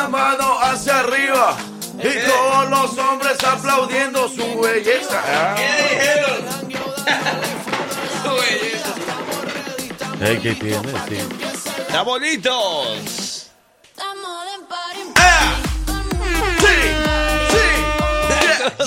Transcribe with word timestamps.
La 0.00 0.08
mano 0.08 0.58
hacia 0.60 1.00
arriba. 1.00 1.56
Y 1.98 2.26
todos 2.26 2.70
los 2.70 2.98
hombres 2.98 3.36
aplaudiendo 3.44 4.28
su 4.36 4.60
belleza. 4.60 5.22
Ey, 10.22 10.38
¿Qué 10.38 10.54
tiene? 10.54 10.92
Sí. 11.08 11.18
¡Está 11.78 12.02
bonitos! 12.02 13.50
Sí, 16.58 16.76
sí. 17.50 17.66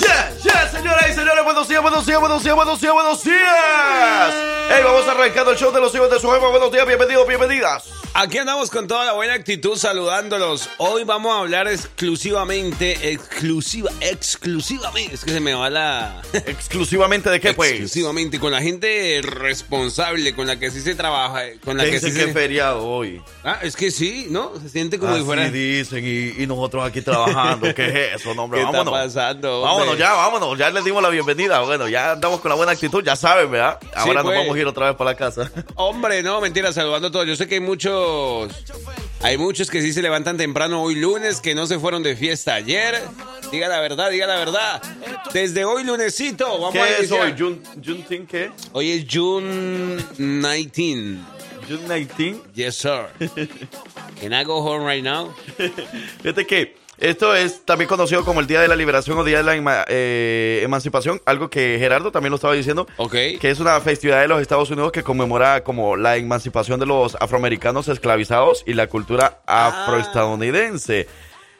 yeah, 0.00 0.36
yeah, 0.42 0.70
señoras 0.70 1.10
y 1.10 1.12
señores, 1.12 1.44
buenos 1.44 1.68
días, 1.68 1.82
buenos 1.82 2.06
días, 2.06 2.20
buenos 2.20 2.44
días, 2.44 2.54
buenos 2.56 2.80
días, 2.80 2.92
buenos 2.94 3.24
días. 3.24 4.63
Hey, 4.76 4.82
vamos 4.82 5.06
arrancando 5.06 5.52
el 5.52 5.56
show 5.56 5.72
de 5.72 5.80
los 5.80 5.94
hijos 5.94 6.10
de 6.10 6.18
su 6.18 6.28
jefa. 6.28 6.48
Buenos 6.48 6.72
días, 6.72 6.84
bienvenidos, 6.84 7.28
bienvenidas. 7.28 7.90
Aquí 8.16 8.38
andamos 8.38 8.70
con 8.70 8.86
toda 8.86 9.04
la 9.04 9.12
buena 9.12 9.34
actitud 9.34 9.76
saludándolos. 9.76 10.68
Hoy 10.78 11.02
vamos 11.02 11.32
a 11.32 11.40
hablar 11.40 11.66
exclusivamente, 11.66 13.10
exclusiva, 13.10 13.90
exclusivamente, 14.00 15.14
es 15.14 15.24
que 15.24 15.32
se 15.32 15.40
me 15.40 15.52
va 15.52 15.68
la... 15.68 16.22
Exclusivamente 16.32 17.28
de 17.28 17.40
qué, 17.40 17.54
pues. 17.54 17.70
Exclusivamente 17.72 18.38
con 18.38 18.52
la 18.52 18.62
gente 18.62 19.20
responsable, 19.22 20.32
con 20.34 20.46
la 20.46 20.58
que 20.58 20.70
sí 20.70 20.80
se 20.80 20.94
trabaja, 20.94 21.42
con 21.64 21.76
la 21.76 21.84
Que 21.84 21.98
sí 21.98 22.06
que 22.06 22.12
se... 22.12 22.24
es 22.26 22.32
feriado 22.32 22.86
hoy. 22.86 23.20
Ah, 23.42 23.58
es 23.62 23.74
que 23.74 23.90
sí, 23.90 24.28
¿no? 24.30 24.52
Se 24.60 24.68
siente 24.68 24.98
como 24.98 25.12
si 25.12 25.18
Así 25.18 25.26
fuera... 25.26 25.50
dicen 25.50 26.04
y, 26.04 26.42
y 26.42 26.46
nosotros 26.46 26.84
aquí 26.84 27.02
trabajando. 27.02 27.74
¿Qué 27.74 28.12
es 28.12 28.20
eso, 28.20 28.32
no, 28.34 28.44
hombre? 28.44 28.60
¿Qué 28.60 28.64
está 28.66 28.78
vámonos. 28.78 29.00
pasando, 29.06 29.62
hombre? 29.62 29.72
Vámonos 29.72 29.98
ya, 29.98 30.12
vámonos. 30.12 30.58
Ya 30.58 30.70
les 30.70 30.84
dimos 30.84 31.02
la 31.02 31.10
bienvenida. 31.10 31.60
Bueno, 31.60 31.88
ya 31.88 32.12
andamos 32.12 32.40
con 32.40 32.48
la 32.48 32.54
buena 32.54 32.72
actitud, 32.72 33.02
ya 33.04 33.16
saben, 33.16 33.50
¿verdad? 33.50 33.78
Ahora 33.96 34.22
pues. 34.22 34.34
nos 34.36 34.44
vamos 34.44 34.56
a 34.56 34.58
ir 34.60 34.63
otra 34.68 34.86
vez 34.88 34.96
para 34.96 35.10
la 35.12 35.16
casa. 35.16 35.50
Hombre, 35.76 36.22
no, 36.22 36.40
mentira, 36.40 36.72
saludando 36.72 37.08
a 37.08 37.10
todos. 37.10 37.26
Yo 37.26 37.36
sé 37.36 37.46
que 37.46 37.54
hay 37.56 37.60
muchos, 37.60 38.52
hay 39.22 39.36
muchos 39.38 39.70
que 39.70 39.80
sí 39.82 39.92
se 39.92 40.02
levantan 40.02 40.36
temprano 40.36 40.82
hoy 40.82 40.94
lunes, 40.96 41.40
que 41.40 41.54
no 41.54 41.66
se 41.66 41.78
fueron 41.78 42.02
de 42.02 42.16
fiesta 42.16 42.54
ayer. 42.54 43.02
Diga 43.50 43.68
la 43.68 43.80
verdad, 43.80 44.10
diga 44.10 44.26
la 44.26 44.36
verdad. 44.36 44.82
Desde 45.32 45.64
hoy 45.64 45.84
lunesito, 45.84 46.46
vamos 46.58 46.76
a 46.76 46.86
¿Qué 46.86 46.92
es 46.92 46.98
iniciar. 47.10 47.22
hoy? 47.26 47.34
Jun, 47.38 47.62
Juneteenth, 47.84 48.30
¿qué? 48.30 48.50
Hoy 48.72 48.90
es 48.90 49.06
June 49.10 49.96
19. 50.18 51.18
June 51.68 51.94
19. 51.94 52.40
Yes, 52.54 52.76
sir. 52.76 53.08
Can 54.20 54.32
I 54.32 54.44
go 54.44 54.60
home 54.62 54.84
right 54.86 55.02
now? 55.02 55.34
Fíjate 56.22 56.46
que 56.46 56.76
esto 56.98 57.34
es 57.34 57.64
también 57.64 57.88
conocido 57.88 58.24
como 58.24 58.40
el 58.40 58.46
Día 58.46 58.60
de 58.60 58.68
la 58.68 58.76
Liberación 58.76 59.18
o 59.18 59.24
Día 59.24 59.38
de 59.38 59.42
la 59.44 59.56
Ema- 59.56 59.84
eh, 59.88 60.60
Emancipación, 60.62 61.20
algo 61.26 61.50
que 61.50 61.76
Gerardo 61.78 62.12
también 62.12 62.30
lo 62.30 62.36
estaba 62.36 62.54
diciendo, 62.54 62.86
Ok. 62.96 63.12
que 63.40 63.50
es 63.50 63.60
una 63.60 63.80
festividad 63.80 64.20
de 64.20 64.28
los 64.28 64.40
Estados 64.40 64.70
Unidos 64.70 64.92
que 64.92 65.02
conmemora 65.02 65.62
como 65.64 65.96
la 65.96 66.16
emancipación 66.16 66.78
de 66.80 66.86
los 66.86 67.16
afroamericanos 67.20 67.88
esclavizados 67.88 68.62
y 68.66 68.74
la 68.74 68.86
cultura 68.86 69.40
Ah. 69.46 69.84
afroestadounidense. 69.84 71.06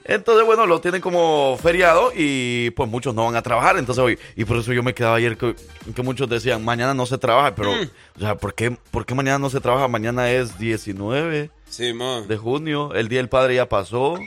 Entonces, 0.07 0.45
bueno, 0.45 0.67
lo 0.67 0.83
tienen 0.83 1.01
como 1.01 1.59
feriado 1.63 2.13
y 2.15 2.69
pues 2.73 2.91
muchos 2.91 3.15
no 3.15 3.25
van 3.25 3.37
a 3.37 3.43
trabajar. 3.43 3.79
Entonces, 3.79 4.05
hoy, 4.05 4.19
y 4.37 4.45
por 4.45 4.59
eso 4.59 4.73
yo 4.75 4.83
me 4.83 4.93
quedaba 4.93 5.17
ayer 5.17 5.39
que, 5.39 5.57
que 5.95 6.03
muchos 6.03 6.29
decían, 6.29 6.63
mañana 6.63 6.93
no 6.93 7.07
se 7.07 7.17
trabaja, 7.17 7.55
pero, 7.55 7.73
Mm. 7.73 7.89
o 8.17 8.21
sea, 8.21 8.35
¿por 8.37 8.53
qué, 8.55 8.77
¿por 8.91 9.07
qué 9.07 9.15
mañana 9.15 9.39
no 9.39 9.49
se 9.49 9.61
trabaja? 9.61 9.89
Mañana 9.89 10.31
es 10.31 10.59
19 10.59 11.49
Sí, 11.71 11.95
man. 11.95 12.29
de 12.29 12.37
junio, 12.37 12.93
el 12.95 13.09
Día 13.09 13.21
del 13.21 13.31
Padre 13.31 13.55
ya 13.55 13.67
pasó. 13.67 14.19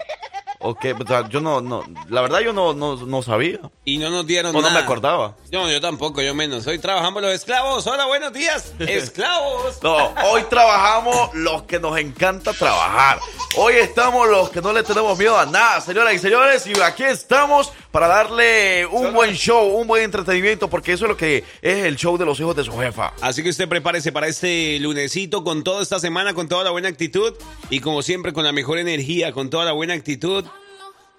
¿O 0.59 0.73
qué? 0.75 0.94
O 0.94 1.07
sea, 1.07 1.29
yo 1.29 1.40
no, 1.40 1.62
no, 1.62 1.84
la 2.09 2.22
verdad 2.22 2.40
yo 2.40 2.51
no, 2.51 2.73
no, 2.73 2.95
no 2.95 3.22
sabía. 3.22 3.59
Y 3.85 4.00
no 4.00 4.09
nos 4.09 4.25
dieron 4.25 4.56
O 4.56 4.62
no 4.62 4.72
me 4.72 4.79
acordaba. 4.79 5.35
No, 5.51 5.69
yo 5.69 5.79
tampoco, 5.79 6.22
yo 6.22 6.34
menos. 6.34 6.66
Hoy 6.66 6.79
trabajamos 6.79 7.22
los 7.22 7.31
esclavos. 7.31 7.85
Hola, 7.85 8.06
buenos 8.06 8.34
días. 8.34 8.73
Esclavos. 8.79 9.81
No, 9.84 10.13
hoy 10.31 10.44
trabajamos 10.50 11.34
los 11.35 11.63
que 11.63 11.79
nos 11.79 11.97
encanta 12.00 12.53
trabajar. 12.53 13.19
Hoy 13.56 13.75
estamos 13.75 14.28
los 14.28 14.50
que 14.50 14.62
no 14.62 14.73
le 14.73 14.81
tenemos 14.81 15.18
miedo 15.18 15.38
a 15.38 15.45
nada, 15.45 15.79
señoras 15.79 16.16
y 16.16 16.19
señores. 16.19 16.66
Y 16.66 16.81
aquí 16.81 17.03
estamos 17.03 17.72
para 17.97 18.09
darle 18.09 18.85
un 18.85 19.12
buen 19.12 19.34
show, 19.34 19.75
un 19.75 19.88
buen 19.88 20.03
entretenimiento, 20.03 20.69
porque 20.69 20.94
eso 20.94 21.06
es 21.06 21.09
lo 21.09 21.18
que 21.18 21.44
es 21.63 21.84
el 21.84 21.96
show 21.96 22.16
de 22.16 22.25
los 22.28 22.40
hijos 22.40 22.56
de 22.56 22.63
su 22.63 22.72
jefa. 22.74 23.12
Así 23.22 23.41
que 23.41 23.50
usted 23.50 23.68
prepárese 23.68 24.12
para 24.12 24.28
este 24.28 24.78
lunesito 24.80 25.44
con 25.44 25.63
toda 25.63 25.81
esta 25.81 26.00
semana, 26.00 26.36
con 26.36 26.47
toda 26.47 26.63
la 26.63 26.69
buena 26.69 26.90
actitud 26.90 27.34
y 27.72 27.80
como 27.80 28.03
siempre 28.03 28.34
con 28.34 28.44
la 28.44 28.52
mejor 28.52 28.78
energía, 28.78 29.31
con 29.31 29.50
toda 29.50 29.66
la 29.66 29.72
buena 29.72 29.96
actitud. 29.96 30.46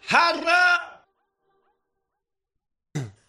¡Jarra! 0.07 1.05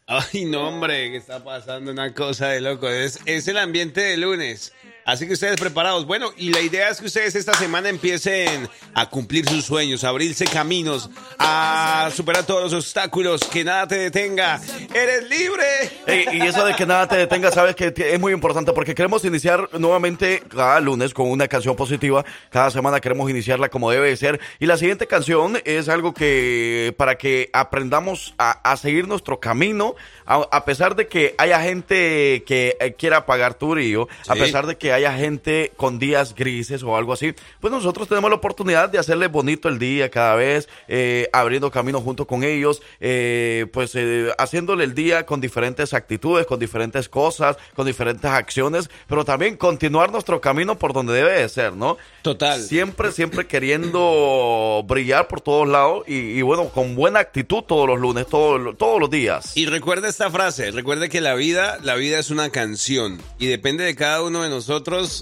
Ay, 0.06 0.46
no, 0.46 0.68
hombre, 0.68 1.10
que 1.10 1.18
está 1.18 1.44
pasando 1.44 1.92
una 1.92 2.14
cosa 2.14 2.50
de 2.50 2.62
loco. 2.62 2.88
Es, 2.88 3.20
es 3.26 3.48
el 3.48 3.58
ambiente 3.58 4.02
de 4.02 4.18
lunes. 4.18 4.74
Así 5.10 5.26
que 5.26 5.34
ustedes 5.34 5.60
preparados. 5.60 6.06
Bueno, 6.06 6.32
y 6.38 6.52
la 6.54 6.62
idea 6.62 6.90
es 6.90 7.00
que 7.00 7.08
ustedes 7.08 7.34
esta 7.36 7.54
semana 7.56 7.90
empiecen 7.90 8.70
a 8.94 9.10
cumplir 9.10 9.48
sus 9.50 9.66
sueños, 9.66 10.04
a 10.04 10.10
abrirse 10.10 10.46
caminos, 10.46 11.10
a 11.40 12.10
superar 12.16 12.46
todos 12.46 12.62
los 12.72 12.74
obstáculos, 12.74 13.42
que 13.46 13.64
nada 13.64 13.88
te 13.88 13.98
detenga. 13.98 14.62
¡Eres 14.94 15.28
libre! 15.28 15.64
Ey, 16.06 16.26
y 16.34 16.42
eso 16.42 16.64
de 16.64 16.76
que 16.76 16.86
nada 16.86 17.08
te 17.08 17.16
detenga, 17.18 17.52
sabes 17.52 17.76
que 17.76 17.92
es 17.96 18.20
muy 18.20 18.34
importante 18.34 18.72
porque 18.72 18.94
queremos 18.94 19.26
iniciar 19.26 19.68
nuevamente 19.80 20.44
cada 20.48 20.80
lunes 20.80 21.14
con 21.14 21.28
una 21.30 21.48
canción 21.48 21.76
positiva. 21.76 22.24
Cada 22.52 22.70
semana 22.70 23.00
queremos 23.00 23.30
iniciarla 23.32 23.70
como 23.70 23.90
debe 23.90 24.10
de 24.10 24.18
ser. 24.18 24.40
Y 24.60 24.68
la 24.68 24.78
siguiente 24.78 25.08
canción 25.08 25.60
es 25.66 25.90
algo 25.90 26.14
que 26.14 26.94
para 26.98 27.18
que 27.18 27.50
aprendamos 27.54 28.36
a, 28.38 28.52
a 28.70 28.78
seguir 28.78 29.08
nuestro 29.08 29.40
camino, 29.40 29.96
a, 30.28 30.48
a 30.52 30.66
pesar 30.66 30.96
de 30.96 31.08
que 31.08 31.34
haya 31.40 31.60
gente 31.62 32.44
que 32.46 32.78
eh, 32.80 32.94
quiera 32.94 33.26
pagar 33.26 33.56
tu 33.56 33.70
brillo, 33.70 34.08
a 34.28 34.34
Sí. 34.36 34.40
pesar 34.42 34.68
de 34.68 34.78
que 34.78 34.94
haya 35.00 35.18
gente 35.18 35.72
con 35.76 36.00
días 36.00 36.36
grises 36.36 36.84
o 36.84 36.96
algo 36.96 37.14
así, 37.14 37.34
pues 37.60 37.72
nosotros 37.72 38.08
tenemos 38.08 38.30
la 38.30 38.38
oportunidad 38.38 38.90
de 38.90 39.00
hacerle 39.00 39.28
bonito 39.28 39.70
el 39.70 39.80
día 39.80 40.10
cada 40.10 40.36
vez, 40.36 40.70
eh, 40.88 41.30
abriendo 41.34 41.72
camino 41.72 42.02
junto 42.02 42.28
con 42.28 42.44
ellos, 42.44 42.82
eh, 43.00 43.68
pues 43.74 43.96
eh, 43.96 44.32
haciéndole 44.38 44.84
el 44.84 44.94
día 44.94 45.26
con 45.26 45.42
diferentes 45.42 45.94
actitudes, 45.94 46.46
con 46.46 46.60
diferentes 46.60 47.10
cosas, 47.10 47.58
con 47.76 47.86
diferentes 47.86 48.30
acciones, 48.30 48.90
pero 49.08 49.26
también 49.26 49.58
continuar 49.58 50.12
nuestro 50.12 50.42
camino 50.42 50.78
por 50.78 50.94
donde 50.94 51.14
debe 51.14 51.42
de 51.42 51.50
ser, 51.50 51.74
¿no? 51.74 51.98
Total. 52.22 52.62
Siempre, 52.62 53.12
siempre 53.12 53.48
queriendo 53.48 54.84
brillar 54.88 55.28
por 55.28 55.42
todos 55.42 55.68
lados 55.68 56.04
y, 56.08 56.16
y 56.16 56.42
bueno, 56.42 56.70
con 56.70 56.96
buena 56.96 57.20
actitud 57.20 57.64
todos 57.64 57.88
los 57.88 58.00
lunes, 58.00 58.28
todos, 58.28 58.78
todos 58.78 59.00
los 59.00 59.10
días. 59.10 59.56
Y 59.56 59.66
recuerda 59.66 60.08
esta 60.10 60.30
frase, 60.30 60.72
recuerde 60.72 61.10
que 61.10 61.22
la 61.22 61.34
vida, 61.36 61.78
la 61.82 61.96
vida 61.96 62.20
es 62.20 62.30
una 62.30 62.50
canción 62.50 63.20
y 63.38 63.48
depende 63.48 63.84
de 63.84 63.96
cada 63.96 64.22
uno 64.22 64.44
de 64.44 64.50
nosotros, 64.50 64.79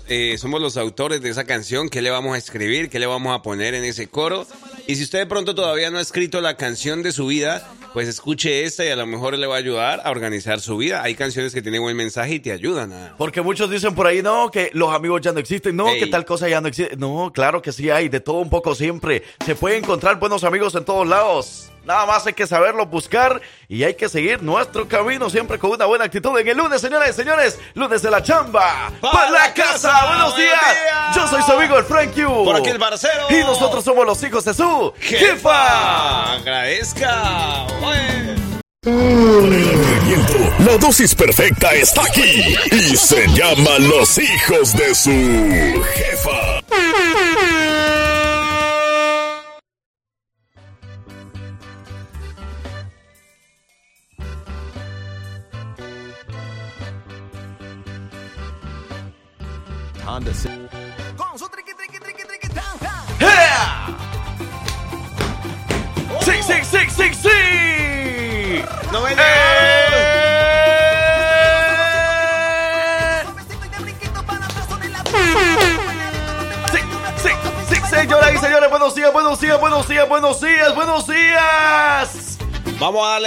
eh, 0.07 0.37
somos 0.37 0.61
los 0.61 0.77
autores 0.77 1.21
de 1.21 1.29
esa 1.29 1.45
canción, 1.45 1.89
qué 1.89 2.01
le 2.01 2.09
vamos 2.09 2.35
a 2.35 2.37
escribir, 2.37 2.89
qué 2.89 2.99
le 2.99 3.05
vamos 3.05 3.35
a 3.35 3.41
poner 3.41 3.73
en 3.73 3.83
ese 3.83 4.07
coro. 4.07 4.45
Y 4.87 4.95
si 4.95 5.03
usted 5.03 5.19
de 5.19 5.25
pronto 5.25 5.55
todavía 5.55 5.91
no 5.91 5.97
ha 5.97 6.01
escrito 6.01 6.41
la 6.41 6.57
canción 6.57 7.03
de 7.03 7.11
su 7.11 7.27
vida, 7.27 7.69
pues 7.93 8.07
escuche 8.07 8.63
esta 8.63 8.85
y 8.85 8.89
a 8.89 8.95
lo 8.95 9.05
mejor 9.05 9.37
le 9.37 9.47
va 9.47 9.55
a 9.55 9.57
ayudar 9.59 10.01
a 10.03 10.11
organizar 10.11 10.59
su 10.61 10.77
vida. 10.77 11.03
Hay 11.03 11.15
canciones 11.15 11.53
que 11.53 11.61
tienen 11.61 11.81
buen 11.81 11.97
mensaje 11.97 12.35
y 12.35 12.39
te 12.39 12.51
ayudan 12.51 12.93
a... 12.93 13.15
Porque 13.17 13.41
muchos 13.41 13.69
dicen 13.69 13.95
por 13.95 14.07
ahí, 14.07 14.21
no, 14.21 14.51
que 14.51 14.69
los 14.73 14.93
amigos 14.93 15.21
ya 15.21 15.31
no 15.31 15.39
existen, 15.39 15.75
no, 15.75 15.89
Ey. 15.89 15.99
que 15.99 16.07
tal 16.07 16.25
cosa 16.25 16.47
ya 16.47 16.61
no 16.61 16.67
existe. 16.67 16.95
No, 16.95 17.31
claro 17.33 17.61
que 17.61 17.71
sí 17.71 17.89
hay, 17.89 18.09
de 18.09 18.19
todo 18.19 18.37
un 18.37 18.49
poco 18.49 18.75
siempre. 18.75 19.23
Se 19.45 19.55
puede 19.55 19.77
encontrar 19.77 20.19
buenos 20.19 20.43
amigos 20.43 20.75
en 20.75 20.85
todos 20.85 21.07
lados. 21.07 21.71
Nada 21.87 22.05
más 22.05 22.27
hay 22.27 22.33
que 22.33 22.45
saberlo 22.45 22.85
buscar 22.85 23.41
y 23.69 23.81
hay 23.85 23.93
que 23.93 24.09
seguir 24.09 24.43
nuestro 24.43 24.89
camino 24.89 25.29
siempre 25.29 25.57
con 25.57 25.71
una 25.71 25.85
buena 25.85 26.03
actitud 26.03 26.37
en 26.37 26.45
el 26.45 26.57
lunes, 26.57 26.81
señores, 26.81 27.15
señores. 27.15 27.57
Lunes 27.75 28.01
de 28.01 28.11
la 28.11 28.21
chamba. 28.21 28.91
¡Pa' 28.99 29.09
¡Para 29.09 29.31
la 29.31 29.53
casa! 29.53 29.71
casa! 29.87 30.05
¡Buenos 30.05 30.33
¡Buenos 30.33 30.37
días! 30.37 30.61
días! 30.61 31.15
Yo 31.15 31.27
soy 31.29 31.41
su 31.43 31.51
amigo 31.53 31.77
el 31.77 31.85
Frank 31.85 32.13
Q. 32.13 32.43
Por 32.43 32.57
aquí 32.57 32.71
el 32.71 32.77
Barcero. 32.77 33.27
Y 33.29 33.35
nosotros 33.39 33.85
somos 33.85 34.05
los 34.05 34.21
hijos 34.21 34.43
de 34.43 34.53
su 34.53 34.93
jefa. 34.99 36.33
Agradezca. 36.33 37.67
La 40.59 40.77
dosis 40.81 41.15
perfecta 41.15 41.71
está 41.71 42.03
aquí 42.03 42.53
y 42.69 42.97
se 42.97 43.27
llama 43.29 43.79
Los 43.79 44.17
hijos 44.17 44.75
de 44.75 44.93
su 44.93 45.83
jefa. 45.93 46.61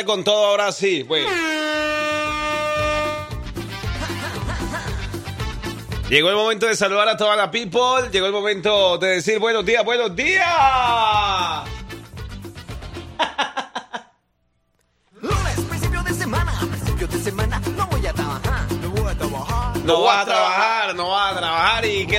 Darle 0.00 0.04
con 0.04 0.24
todo 0.24 0.46
ahora 0.46 0.72
sí, 0.72 1.04
pues. 1.04 1.26
Llegó 6.08 6.28
el 6.28 6.36
momento 6.36 6.66
de 6.66 6.74
saludar 6.74 7.08
a 7.08 7.16
toda 7.16 7.36
la 7.36 7.50
people. 7.50 8.10
Llegó 8.10 8.26
el 8.26 8.32
momento 8.32 8.98
de 8.98 9.08
decir 9.16 9.38
buenos 9.38 9.64
días, 9.64 9.84
buenos 9.84 10.14
días. 10.16 10.44
Lunes, 15.20 15.60
principio 15.68 16.02
de 16.02 16.14
semana, 16.14 16.52
principio 16.68 17.06
de 17.06 17.18
semana, 17.20 17.62
no 17.76 17.86
voy 17.86 18.06
a 18.06 18.12
trabajar. 18.12 18.72
No 18.82 18.90
voy 18.90 19.10
a 19.10 19.14
trabajar. 19.14 19.76
No 19.84 20.02
va 20.02 20.20
a 20.20 20.24
trabajar, 20.24 20.59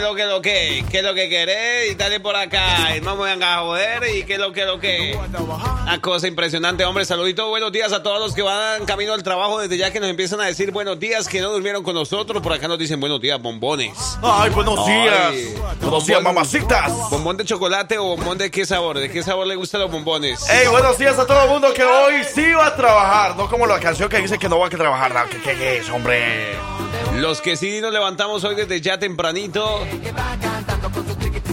lo 0.02 0.16
que 0.16 0.26
lo 0.26 0.42
que? 0.42 0.84
¿Qué 0.90 1.00
es 1.00 1.04
lo 1.04 1.14
que 1.14 1.30
querés? 1.30 1.92
Y 1.92 1.96
dale 1.96 2.20
por 2.20 2.36
acá. 2.36 2.96
Y 2.96 3.02
no 3.02 3.16
me 3.16 3.26
vengan 3.26 3.60
a 3.60 3.62
joder. 3.62 4.04
¿Y 4.16 4.24
qué 4.24 4.34
es 4.34 4.40
lo 4.40 4.52
que 4.52 4.66
lo 4.66 4.80
que? 4.80 5.18
Una 5.84 6.02
cosa 6.02 6.28
impresionante, 6.28 6.84
hombre. 6.86 7.06
Saludito, 7.06 7.48
buenos 7.50 7.72
días 7.72 7.94
a 7.94 8.04
todos 8.04 8.20
los 8.20 8.34
que 8.34 8.42
van 8.42 8.86
camino 8.86 9.14
al 9.14 9.24
trabajo 9.24 9.60
desde 9.60 9.78
ya 9.78 9.92
que 9.92 10.00
nos 10.00 10.10
empiezan 10.10 10.42
a 10.42 10.46
decir 10.46 10.72
buenos 10.72 11.00
días, 11.00 11.28
que 11.28 11.42
no 11.42 11.52
durmieron 11.52 11.84
con 11.84 11.96
nosotros. 11.96 12.42
Por 12.42 12.54
acá 12.54 12.68
nos 12.68 12.80
dicen 12.80 13.00
buenos 13.00 13.22
días, 13.22 13.42
bombones. 13.42 14.18
Ay, 14.22 14.50
buenos 14.52 14.86
días. 14.86 15.30
Ay. 15.30 15.56
Buenos 15.82 16.06
días, 16.06 16.22
mamacitas. 16.22 16.92
¿Bombón 17.10 17.38
de 17.38 17.46
chocolate 17.46 17.98
o 17.98 18.04
bombón 18.04 18.38
de 18.38 18.50
qué 18.52 18.66
sabor? 18.66 19.00
¿De 19.00 19.10
qué 19.10 19.24
sabor 19.24 19.48
le 19.48 19.56
gustan 19.56 19.82
los 19.82 19.92
bombones? 19.92 20.46
Hey, 20.50 20.68
buenos 20.70 20.98
días 20.98 21.18
a 21.18 21.26
todo 21.26 21.44
el 21.44 21.50
mundo 21.50 21.74
que 21.74 21.84
hoy 21.84 22.24
sí 22.24 22.52
va 22.52 22.68
a 22.68 22.76
trabajar. 22.76 23.36
No 23.36 23.50
como 23.50 23.66
la 23.66 23.80
canción 23.80 24.10
que 24.10 24.18
dice 24.18 24.38
que 24.38 24.50
no 24.50 24.60
va 24.60 24.68
a 24.68 24.70
trabajar. 24.70 25.14
No, 25.14 25.30
¿Qué, 25.30 25.38
qué 25.56 25.78
es, 25.78 25.90
hombre? 25.90 26.56
Los 27.16 27.42
que 27.42 27.56
sí 27.56 27.82
nos 27.82 27.94
levantamos 27.94 28.44
hoy 28.44 28.56
desde 28.56 28.82
ya 28.82 28.98
tempranito 28.98 29.86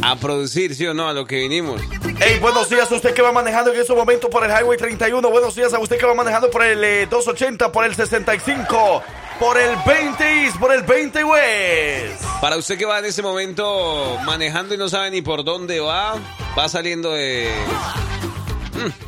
a 0.02 0.16
producir, 0.16 0.74
¿sí 0.74 0.86
o 0.86 0.94
no? 0.94 1.08
A 1.08 1.12
lo 1.12 1.26
que 1.26 1.36
vinimos. 1.36 1.80
Hey, 2.20 2.38
buenos 2.40 2.68
días 2.70 2.90
a 2.90 2.94
usted 2.94 3.14
que 3.14 3.22
va 3.22 3.32
manejando 3.32 3.72
en 3.72 3.80
este 3.80 3.94
momento 3.94 4.30
por 4.30 4.44
el 4.44 4.50
Highway 4.50 4.78
31. 4.78 5.30
Buenos 5.30 5.54
días 5.54 5.74
a 5.74 5.78
usted 5.78 5.98
que 5.98 6.06
va 6.06 6.14
manejando 6.14 6.50
por 6.50 6.62
el 6.62 6.82
eh, 6.82 7.06
280, 7.06 7.70
por 7.72 7.84
el 7.84 7.94
65, 7.94 9.02
por 9.38 9.58
el 9.58 9.76
20 9.86 10.44
East, 10.44 10.58
por 10.58 10.72
el 10.72 10.82
20 10.82 11.24
West. 11.24 12.24
Para 12.40 12.56
usted 12.56 12.78
que 12.78 12.86
va 12.86 12.98
en 12.98 13.04
ese 13.06 13.22
momento 13.22 14.18
manejando 14.24 14.74
y 14.74 14.78
no 14.78 14.88
sabe 14.88 15.10
ni 15.10 15.22
por 15.22 15.44
dónde 15.44 15.80
va, 15.80 16.14
va 16.56 16.68
saliendo 16.68 17.12
de... 17.12 17.50
Mm. 18.74 19.07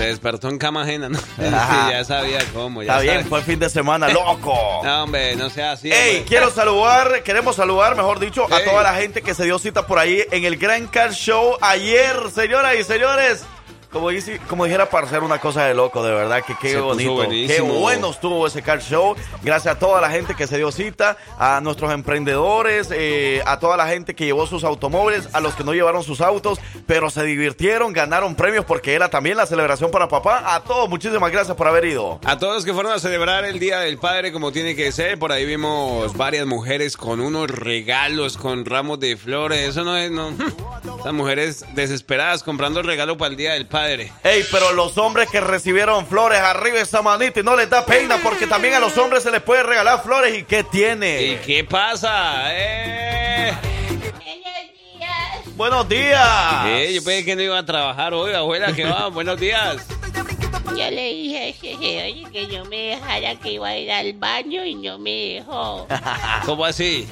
Se 0.00 0.06
despertó 0.06 0.48
en 0.48 0.56
cama 0.56 0.84
ajena, 0.84 1.10
¿no? 1.10 1.18
Ajá. 1.18 1.90
ya 1.90 2.02
sabía 2.04 2.38
cómo, 2.54 2.82
ya 2.82 2.92
Está 2.98 3.02
bien, 3.02 3.26
fue 3.26 3.42
fin 3.42 3.58
de 3.58 3.68
semana, 3.68 4.08
loco. 4.08 4.54
No, 4.82 5.02
hombre, 5.02 5.36
no 5.36 5.50
sea 5.50 5.72
así. 5.72 5.90
Hey, 5.92 6.20
hombre. 6.20 6.24
quiero 6.26 6.50
saludar, 6.50 7.22
queremos 7.22 7.54
saludar, 7.56 7.94
mejor 7.96 8.18
dicho, 8.18 8.46
a 8.50 8.60
Ey. 8.60 8.64
toda 8.64 8.82
la 8.82 8.94
gente 8.94 9.20
que 9.20 9.34
se 9.34 9.44
dio 9.44 9.58
cita 9.58 9.86
por 9.86 9.98
ahí 9.98 10.24
en 10.30 10.46
el 10.46 10.56
Gran 10.56 10.86
Car 10.86 11.12
Show 11.12 11.58
ayer, 11.60 12.16
señoras 12.34 12.76
y 12.80 12.84
señores. 12.84 13.44
Como, 13.92 14.10
dice, 14.10 14.40
como 14.48 14.66
dijera 14.66 14.88
para 14.88 15.08
hacer 15.08 15.24
una 15.24 15.40
cosa 15.40 15.64
de 15.64 15.74
loco, 15.74 16.04
de 16.04 16.12
verdad 16.12 16.44
que 16.44 16.54
qué 16.54 16.70
Se 16.70 16.80
bonito, 16.80 17.28
qué 17.28 17.60
bueno 17.60 18.10
estuvo 18.10 18.46
ese 18.46 18.62
car 18.62 18.80
show. 18.80 19.16
Gracias 19.42 19.74
a 19.74 19.78
toda 19.80 20.00
la 20.00 20.08
gente 20.10 20.36
que 20.36 20.46
se 20.46 20.58
dio 20.58 20.70
cita, 20.70 21.16
a 21.36 21.60
nuestros 21.60 21.92
emprendedores, 21.92 22.88
eh, 22.92 23.42
a 23.46 23.58
toda 23.58 23.76
la 23.76 23.88
gente 23.88 24.14
que 24.14 24.24
llevó 24.24 24.46
sus 24.46 24.62
automóviles, 24.62 25.28
a 25.32 25.40
los 25.40 25.54
que 25.54 25.64
no 25.64 25.74
llevaron 25.74 26.04
sus 26.04 26.20
autos, 26.20 26.60
pero 26.86 27.10
se 27.10 27.24
divirtieron, 27.24 27.92
ganaron 27.92 28.36
premios 28.36 28.64
porque 28.64 28.94
era 28.94 29.10
también 29.10 29.36
la 29.36 29.46
celebración 29.46 29.90
para 29.90 30.06
papá. 30.06 30.54
A 30.54 30.60
todos, 30.62 30.88
muchísimas 30.88 31.32
gracias 31.32 31.56
por 31.56 31.66
haber 31.66 31.86
ido. 31.86 32.20
A 32.24 32.38
todos 32.38 32.54
los 32.54 32.64
que 32.64 32.72
fueron 32.72 32.92
a 32.92 33.00
celebrar 33.00 33.44
el 33.44 33.58
Día 33.58 33.80
del 33.80 33.98
Padre 33.98 34.30
como 34.30 34.52
tiene 34.52 34.76
que 34.76 34.92
ser, 34.92 35.18
por 35.18 35.32
ahí 35.32 35.44
vimos 35.44 36.16
varias 36.16 36.46
mujeres 36.46 36.96
con 36.96 37.20
unos 37.20 37.50
regalos, 37.50 38.36
con 38.36 38.64
ramos 38.64 39.00
de 39.00 39.16
flores. 39.16 39.70
Eso 39.70 39.82
no 39.82 39.96
es, 39.96 40.12
no. 40.12 40.30
Esas 41.00 41.12
mujeres 41.12 41.64
desesperadas 41.74 42.44
comprando 42.44 42.82
regalo 42.82 43.18
para 43.18 43.30
el 43.32 43.36
Día 43.36 43.54
del 43.54 43.66
Padre. 43.66 43.79
Ey, 43.88 44.44
pero 44.50 44.72
los 44.72 44.96
hombres 44.98 45.28
que 45.30 45.40
recibieron 45.40 46.06
flores 46.06 46.38
arriba 46.40 46.80
esa 46.80 47.02
manita 47.02 47.40
y 47.40 47.42
no 47.42 47.56
les 47.56 47.68
da 47.70 47.84
pena 47.84 48.18
porque 48.22 48.46
también 48.46 48.74
a 48.74 48.80
los 48.80 48.96
hombres 48.98 49.22
se 49.22 49.30
les 49.30 49.42
puede 49.42 49.62
regalar 49.62 50.02
flores 50.02 50.36
y 50.38 50.44
qué 50.44 50.60
¿Y 50.60 50.64
tiene. 50.64 51.40
qué 51.44 51.64
pasa? 51.64 52.44
Eh, 52.52 53.52
Buenos 55.56 55.86
días. 55.88 56.66
Eh, 56.68 56.92
yo 56.94 57.04
pensé 57.04 57.22
que 57.24 57.36
no 57.36 57.42
iba 57.42 57.58
a 57.58 57.64
trabajar 57.66 58.14
hoy, 58.14 58.32
abuela, 58.32 58.72
que 58.72 58.84
va, 58.86 59.08
buenos 59.12 59.38
días. 59.38 59.76
Yo 60.70 60.90
le 60.90 61.12
dije 61.12 61.38
a 61.38 61.46
ese 61.48 61.76
señor 61.76 62.32
que 62.32 62.48
no 62.58 62.64
me 62.64 62.76
dejara 62.76 63.34
que 63.36 63.52
iba 63.52 63.68
a 63.68 63.76
ir 63.76 63.92
al 63.92 64.12
baño 64.14 64.64
y 64.64 64.74
no 64.76 64.98
me 64.98 65.10
dejó. 65.34 65.86
¿Cómo 66.46 66.64
así? 66.64 67.06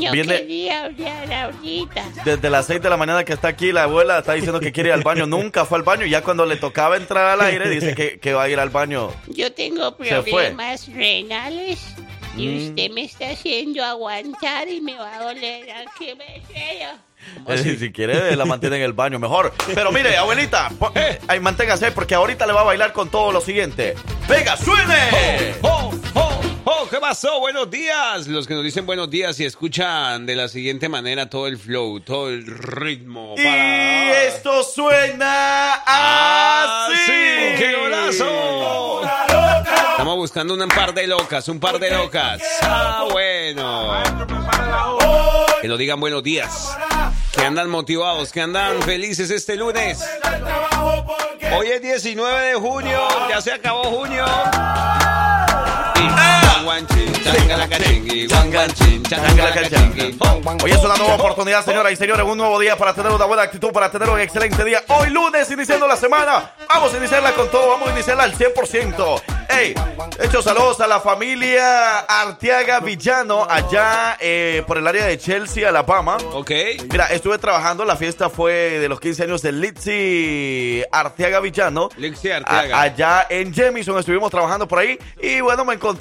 Yo 0.00 0.10
Viene- 0.12 0.38
quería 0.38 0.84
hablar 0.86 1.32
ahorita. 1.32 2.04
Desde 2.24 2.50
las 2.50 2.66
6 2.66 2.80
de 2.82 2.90
la 2.90 2.96
mañana 2.96 3.24
que 3.24 3.32
está 3.32 3.48
aquí, 3.48 3.72
la 3.72 3.84
abuela 3.84 4.18
está 4.18 4.32
diciendo 4.34 4.58
que 4.60 4.72
quiere 4.72 4.88
ir 4.90 4.94
al 4.94 5.02
baño. 5.02 5.26
Nunca 5.26 5.64
fue 5.64 5.78
al 5.78 5.84
baño. 5.84 6.06
Ya 6.06 6.22
cuando 6.22 6.46
le 6.46 6.56
tocaba 6.56 6.96
entrar 6.96 7.26
al 7.26 7.40
aire, 7.42 7.68
dice 7.68 7.94
que, 7.94 8.18
que 8.18 8.32
va 8.32 8.44
a 8.44 8.48
ir 8.48 8.58
al 8.58 8.70
baño. 8.70 9.10
Yo 9.28 9.52
tengo 9.52 9.96
problemas 9.96 10.88
renales 10.88 11.80
y 12.36 12.46
Mm. 12.48 12.68
usted 12.68 12.90
me 12.90 13.04
está 13.04 13.28
haciendo 13.30 13.84
aguantar 13.84 14.68
y 14.68 14.80
me 14.80 14.94
va 14.96 15.16
a 15.16 15.22
doler 15.24 15.66
aquí 15.70 16.14
me 16.16 16.40
feo. 16.52 16.90
Eh, 17.48 17.76
Si 17.78 17.92
quiere, 17.92 18.34
la 18.34 18.44
mantiene 18.44 18.76
en 18.76 18.82
el 18.82 18.94
baño 18.94 19.18
mejor. 19.20 19.52
Pero 19.74 19.92
mire, 19.92 20.16
abuelita, 20.16 20.70
ahí 21.28 21.38
manténgase 21.38 21.92
porque 21.92 22.14
ahorita 22.16 22.46
le 22.46 22.52
va 22.52 22.62
a 22.62 22.64
bailar 22.64 22.92
con 22.92 23.10
todo 23.10 23.30
lo 23.30 23.40
siguiente. 23.40 23.94
¡Venga, 24.28 24.56
suene! 24.56 25.54
¡Oh, 25.62 25.90
oh, 25.92 25.92
¿Qué 26.90 26.98
pasó? 26.98 27.40
Buenos 27.40 27.70
días. 27.70 28.26
Los 28.26 28.46
que 28.46 28.54
nos 28.54 28.62
dicen 28.64 28.84
buenos 28.84 29.08
días 29.10 29.38
y 29.40 29.44
escuchan 29.44 30.26
de 30.26 30.34
la 30.36 30.48
siguiente 30.48 30.88
manera 30.88 31.28
todo 31.30 31.46
el 31.46 31.56
flow, 31.58 32.00
todo 32.00 32.28
el 32.28 32.46
ritmo. 32.46 33.34
Y 33.38 33.42
para- 33.44 34.22
esto 34.24 34.62
suena 34.62 35.74
así. 35.86 36.94
¡Sí! 37.06 37.12
¡Qué 37.58 37.76
golazo! 37.80 39.02
Estamos 39.92 40.16
buscando 40.16 40.54
un 40.54 40.68
par 40.68 40.92
de 40.92 41.06
locas, 41.06 41.48
un 41.48 41.60
par 41.60 41.78
de 41.78 41.90
locas. 41.90 42.42
Ah, 42.62 43.06
bueno. 43.10 43.92
Que 45.60 45.68
lo 45.68 45.76
digan 45.76 46.00
buenos 46.00 46.22
días. 46.22 46.76
Que 47.32 47.42
andan 47.44 47.70
motivados, 47.70 48.32
que 48.32 48.40
andan 48.40 48.82
felices 48.82 49.30
este 49.30 49.56
lunes. 49.56 50.00
Hoy 51.56 51.68
es 51.68 51.80
19 51.82 52.46
de 52.48 52.54
junio, 52.54 53.00
ya 53.28 53.40
se 53.40 53.52
acabó 53.52 53.84
junio. 53.84 54.24
Hoy 60.62 60.70
es 60.70 60.78
una 60.78 60.96
nueva 60.96 61.14
oportunidad, 61.14 61.64
señoras 61.64 61.92
y 61.92 61.96
señores, 61.96 62.24
un 62.26 62.38
nuevo 62.38 62.58
día 62.58 62.76
para 62.76 62.94
tener 62.94 63.12
una 63.12 63.24
buena 63.24 63.42
actitud, 63.42 63.70
para 63.72 63.90
tener 63.90 64.08
un 64.08 64.20
excelente 64.20 64.64
día. 64.64 64.82
Hoy 64.88 65.10
lunes, 65.10 65.50
iniciando 65.50 65.86
la 65.86 65.96
semana, 65.96 66.52
vamos 66.68 66.94
a 66.94 66.96
iniciarla 66.98 67.32
con 67.32 67.50
todo, 67.50 67.68
vamos 67.70 67.88
a 67.88 67.92
iniciarla 67.92 68.24
al 68.24 68.34
100%. 68.34 69.22
Hey, 69.54 69.74
hecho 70.18 70.40
saludos 70.40 70.80
a 70.80 70.86
la 70.86 71.00
familia 71.00 71.98
Arteaga 72.00 72.80
Villano, 72.80 73.46
allá 73.48 74.16
eh, 74.18 74.62
por 74.66 74.78
el 74.78 74.86
área 74.86 75.04
de 75.04 75.18
Chelsea, 75.18 75.68
Alabama. 75.68 76.16
Ok. 76.32 76.50
Mira, 76.90 77.06
estuve 77.08 77.36
trabajando, 77.38 77.84
la 77.84 77.96
fiesta 77.96 78.30
fue 78.30 78.78
de 78.78 78.88
los 78.88 78.98
15 78.98 79.24
años 79.24 79.42
de 79.42 79.52
Litzy 79.52 80.84
Arteaga 80.90 81.40
Villano. 81.40 81.90
A- 82.46 82.50
Arteaga. 82.60 82.80
allá 82.80 83.26
en 83.28 83.52
Jemison 83.52 83.98
estuvimos 83.98 84.30
trabajando 84.30 84.66
por 84.66 84.78
ahí 84.78 84.98
y 85.20 85.40
bueno, 85.42 85.64
me 85.66 85.74
encontré 85.74 85.91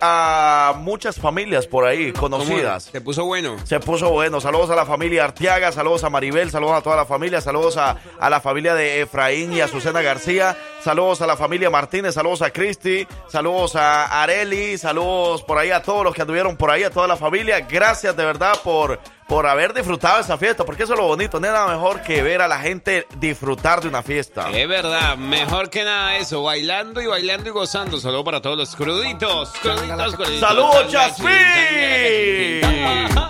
a 0.00 0.74
muchas 0.78 1.16
familias 1.16 1.66
por 1.66 1.86
ahí 1.86 2.12
conocidas. 2.12 2.84
Se 2.84 3.00
puso 3.00 3.24
bueno. 3.24 3.56
Se 3.64 3.80
puso 3.80 4.10
bueno. 4.10 4.40
Saludos 4.40 4.70
a 4.70 4.76
la 4.76 4.86
familia 4.86 5.24
Arteaga, 5.24 5.72
saludos 5.72 6.04
a 6.04 6.10
Maribel, 6.10 6.50
saludos 6.50 6.78
a 6.78 6.82
toda 6.82 6.96
la 6.96 7.06
familia, 7.06 7.40
saludos 7.40 7.76
a, 7.76 7.96
a 8.18 8.30
la 8.30 8.40
familia 8.40 8.74
de 8.74 9.02
Efraín 9.02 9.52
y 9.52 9.60
Azucena 9.60 10.02
García, 10.02 10.56
saludos 10.82 11.22
a 11.22 11.26
la 11.26 11.36
familia 11.36 11.70
Martínez, 11.70 12.14
saludos 12.14 12.42
a 12.42 12.50
Cristi, 12.50 13.06
saludos 13.28 13.76
a 13.76 14.22
Areli, 14.22 14.78
saludos 14.78 15.42
por 15.42 15.58
ahí 15.58 15.70
a 15.70 15.82
todos 15.82 16.04
los 16.04 16.14
que 16.14 16.22
anduvieron 16.22 16.56
por 16.56 16.70
ahí, 16.70 16.84
a 16.84 16.90
toda 16.90 17.06
la 17.06 17.16
familia. 17.16 17.60
Gracias 17.60 18.16
de 18.16 18.24
verdad 18.24 18.54
por, 18.62 18.98
por 19.26 19.46
haber 19.46 19.74
disfrutado 19.74 20.20
esa 20.20 20.38
fiesta, 20.38 20.64
porque 20.64 20.84
eso 20.84 20.92
es 20.92 20.98
lo 20.98 21.06
bonito. 21.06 21.40
No 21.40 21.46
nada 21.48 21.66
mejor 21.66 22.02
que 22.02 22.22
ver 22.22 22.42
a 22.42 22.48
la 22.48 22.58
gente 22.60 23.06
disfrutar 23.16 23.80
de 23.80 23.88
una 23.88 24.02
fiesta. 24.02 24.50
Es 24.52 24.68
verdad, 24.68 25.16
mejor 25.16 25.68
que 25.70 25.84
nada 25.84 26.16
eso, 26.16 26.42
bailando 26.42 27.00
y 27.00 27.06
bailando 27.06 27.48
y 27.48 27.52
gozando. 27.52 27.98
Solo 27.98 28.22
para 28.24 28.40
todos 28.40 28.56
los 28.56 28.76
cruditos, 28.76 29.50
cruditos, 29.60 30.14
cruditos. 30.14 30.40
¡Saludos, 30.40 30.86
Jasmine! 30.92 32.60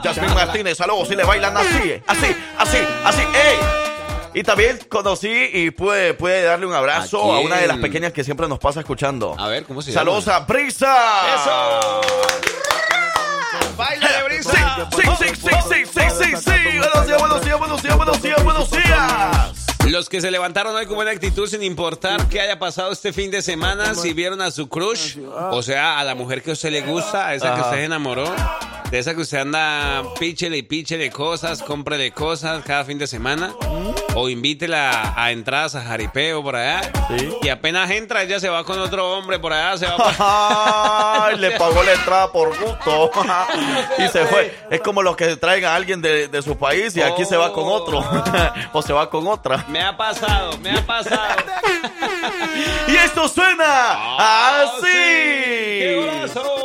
Jasmine 0.03 0.35
Martínez, 0.35 0.77
saludos. 0.79 1.09
Si 1.09 1.17
le 1.17 1.25
bailan 1.25 1.57
así, 1.57 2.03
así, 2.07 2.37
así, 2.59 2.79
así, 3.05 3.23
¡ey! 3.23 3.59
Y 4.35 4.43
también 4.43 4.79
conocí 4.91 5.49
y 5.53 5.71
pude, 5.71 6.13
pude 6.13 6.43
darle 6.43 6.67
un 6.67 6.75
abrazo 6.75 7.33
¿A 7.33 7.39
a, 7.39 7.41
una 7.41 7.57
de 7.57 7.67
las 7.67 7.79
pequeñas 7.79 8.13
que 8.13 8.23
siempre 8.23 8.47
nos 8.49 8.59
pasa 8.59 8.81
escuchando. 8.81 9.35
A 9.39 9.49
ver, 9.49 9.65
¿cómo 9.65 9.81
se 9.81 9.93
Saludos 9.93 10.27
llama? 10.27 10.37
a 10.37 10.41
Brisa. 10.41 11.35
¡Eso! 11.37 12.01
¡Baila 13.77 14.09
de 14.11 14.25
brisa! 14.25 14.89
sí, 14.91 15.03
sí, 15.19 15.27
sí, 15.35 15.51
sí, 15.69 15.85
sí, 15.87 16.01
sí, 16.11 16.37
sí. 16.37 16.79
Buenos 16.79 17.07
días, 17.07 17.21
buenos 17.21 17.45
días, 17.45 17.59
buenos 17.59 17.83
días, 17.83 17.97
buenos 17.97 18.23
días, 18.23 18.45
buenos 18.45 18.71
días. 18.71 19.56
Los 19.91 20.09
que 20.09 20.21
se 20.21 20.31
levantaron 20.31 20.75
hoy 20.75 20.85
con 20.87 20.97
buena 20.97 21.11
actitud 21.13 21.49
sin 21.49 21.63
importar 21.63 22.29
qué 22.29 22.41
haya 22.41 22.59
pasado 22.59 22.93
este 22.93 23.13
fin 23.13 23.31
de 23.31 23.41
semana, 23.41 23.95
si 23.95 24.13
vieron 24.13 24.43
a 24.43 24.51
su 24.51 24.69
crush, 24.69 25.17
o 25.51 25.63
sea, 25.63 25.99
a 25.99 26.05
la 26.05 26.15
mujer 26.15 26.43
que 26.43 26.51
a 26.51 26.53
usted 26.55 26.71
le 26.71 26.83
gusta, 26.83 27.29
a 27.29 27.35
esa 27.35 27.55
que 27.55 27.61
usted 27.61 27.77
se 27.77 27.85
enamoró, 27.85 28.35
de 28.91 28.99
esa 28.99 29.15
que 29.15 29.21
usted 29.23 29.39
anda 29.39 30.03
píchele 30.19 30.59
y 30.59 30.63
píchele 30.63 31.11
cosas, 31.11 31.63
cómprele 31.63 32.11
cosas 32.13 32.63
cada 32.65 32.85
fin 32.85 32.99
de 32.99 33.07
semana, 33.07 33.55
o 34.15 34.29
invítela 34.29 35.15
a 35.17 35.31
entradas 35.33 35.75
a 35.77 35.83
jaripeo 35.83 36.43
por 36.43 36.57
allá, 36.57 36.81
Sí. 37.17 37.29
y 37.43 37.49
apenas 37.49 37.89
entra 37.91 38.23
ella 38.25 38.41
se 38.41 38.49
va 38.49 38.65
con 38.65 38.79
otro 38.81 39.13
hombre 39.17 39.39
por 39.39 39.53
allá, 39.53 39.79
se 39.79 39.87
va 39.87 39.97
pa- 39.97 41.27
Ay, 41.29 41.39
le 41.39 41.53
pagó 41.53 41.83
la 41.85 41.93
entrada 41.93 42.33
por 42.33 42.49
gusto. 42.59 43.11
y 43.99 44.09
se 44.09 44.27
fue. 44.27 44.53
Es 44.71 44.81
como 44.81 45.03
los 45.03 45.17
que 45.17 45.37
traen 45.37 45.65
a 45.65 45.75
alguien 45.77 46.03
de, 46.03 46.27
de 46.29 46.43
su 46.43 46.57
país 46.59 46.97
y 46.97 47.03
aquí 47.03 47.25
se 47.25 47.37
va 47.37 47.53
con 47.53 47.65
otro. 47.69 48.05
o 48.73 48.83
se 48.83 48.93
va 48.93 49.09
con 49.11 49.27
otra. 49.29 49.65
Me 49.77 49.83
ha 49.83 49.95
pasado, 49.95 50.57
me 50.63 50.71
ha 50.71 50.87
pasado. 50.87 51.37
Y 52.89 52.97
esto 52.97 53.29
suena 53.29 54.63
así. 54.65 54.87
¡Qué 54.87 55.97
golazo! 56.01 56.56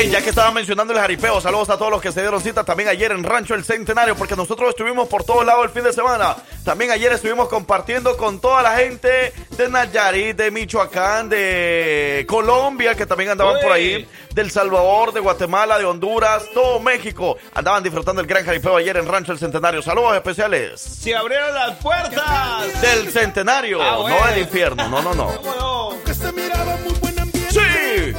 Ey, 0.00 0.08
ya 0.08 0.22
que 0.22 0.30
estaba 0.30 0.50
mencionando 0.50 0.94
el 0.94 0.98
jaripeo, 0.98 1.42
saludos 1.42 1.68
a 1.68 1.76
todos 1.76 1.90
los 1.90 2.00
que 2.00 2.10
se 2.10 2.22
dieron 2.22 2.40
cita 2.40 2.64
también 2.64 2.88
ayer 2.88 3.12
en 3.12 3.22
Rancho 3.22 3.54
El 3.54 3.64
Centenario, 3.64 4.16
porque 4.16 4.34
nosotros 4.34 4.70
estuvimos 4.70 5.06
por 5.08 5.24
todos 5.24 5.44
lados 5.44 5.62
el 5.64 5.70
fin 5.72 5.84
de 5.84 5.92
semana. 5.92 6.36
También 6.64 6.90
ayer 6.90 7.12
estuvimos 7.12 7.48
compartiendo 7.50 8.16
con 8.16 8.40
toda 8.40 8.62
la 8.62 8.76
gente 8.76 9.34
de 9.58 9.68
Nayarit, 9.68 10.36
de 10.38 10.50
Michoacán, 10.50 11.28
de 11.28 12.24
Colombia, 12.26 12.94
que 12.94 13.04
también 13.04 13.28
andaban 13.30 13.56
Uy. 13.56 13.62
por 13.62 13.72
ahí, 13.72 14.08
del 14.32 14.50
Salvador, 14.50 15.12
de 15.12 15.20
Guatemala, 15.20 15.78
de 15.78 15.84
Honduras, 15.84 16.44
todo 16.54 16.80
México. 16.80 17.36
Andaban 17.52 17.82
disfrutando 17.82 18.22
el 18.22 18.26
gran 18.26 18.42
jaripeo 18.46 18.78
ayer 18.78 18.96
en 18.96 19.06
Rancho 19.06 19.32
El 19.32 19.38
Centenario. 19.38 19.82
Saludos 19.82 20.14
especiales 20.14 20.80
¡Se 20.80 21.14
abrieron 21.14 21.54
las 21.54 21.76
puertas! 21.76 22.80
del 22.80 23.12
Centenario, 23.12 23.82
Ah, 23.82 23.96
bueno. 23.98 24.18
no 24.18 24.26
del 24.28 24.38
infierno, 24.38 24.88
no, 24.88 25.02
no, 25.02 25.14
no. 25.14 25.26
¿Cómo 25.36 25.54
no? 25.92 26.04
Que 26.06 26.14
se 26.14 26.32
miraba 26.32 26.76
muy 26.78 26.94
buen 27.00 27.18
ambiente. 27.20 27.52
¡Sí! 27.52 28.14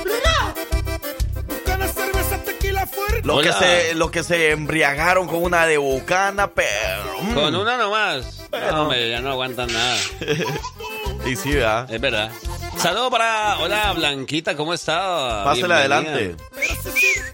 Fuerte. 2.87 3.21
Los 3.23 3.41
que, 3.41 3.49
Hola. 3.49 3.59
se, 3.59 3.95
los 3.95 4.11
que 4.11 4.23
se 4.23 4.51
embriagaron 4.51 5.27
con 5.27 5.43
una 5.43 5.65
de 5.67 5.77
bucana, 5.77 6.49
pero... 6.51 7.21
mm, 7.21 7.33
Con 7.33 7.55
una 7.55 7.77
nomás. 7.77 8.39
No, 8.51 8.83
hombre, 8.83 9.09
ya 9.09 9.21
no 9.21 9.31
aguantan 9.31 9.71
nada. 9.71 9.97
Y 11.25 11.35
sí, 11.35 11.51
¿verdad? 11.51 11.91
Es 11.93 12.01
verdad. 12.01 12.31
Saludos 12.77 13.11
para. 13.11 13.59
Hola, 13.59 13.93
Blanquita, 13.93 14.55
¿cómo 14.55 14.73
está? 14.73 15.43
Bienvenida. 15.53 15.77
adelante. 15.77 16.35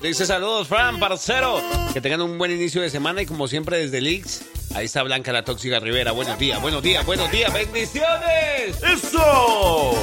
Dice 0.01 0.25
saludos, 0.25 0.67
Fran, 0.67 0.99
parcero. 0.99 1.61
Que 1.93 2.01
tengan 2.01 2.21
un 2.21 2.37
buen 2.37 2.51
inicio 2.51 2.81
de 2.81 2.89
semana 2.89 3.21
y 3.21 3.25
como 3.25 3.47
siempre 3.47 3.77
desde 3.77 4.01
Leaks. 4.01 4.41
Ahí 4.75 4.85
está 4.87 5.03
Blanca 5.03 5.31
la 5.31 5.45
Tóxica 5.45 5.79
Rivera. 5.79 6.11
Buenos 6.11 6.37
días, 6.37 6.61
buenos 6.61 6.83
días, 6.83 7.05
buenos 7.05 7.31
días. 7.31 7.53
¡Bendiciones! 7.53 8.83
¡Eso! 8.83 9.93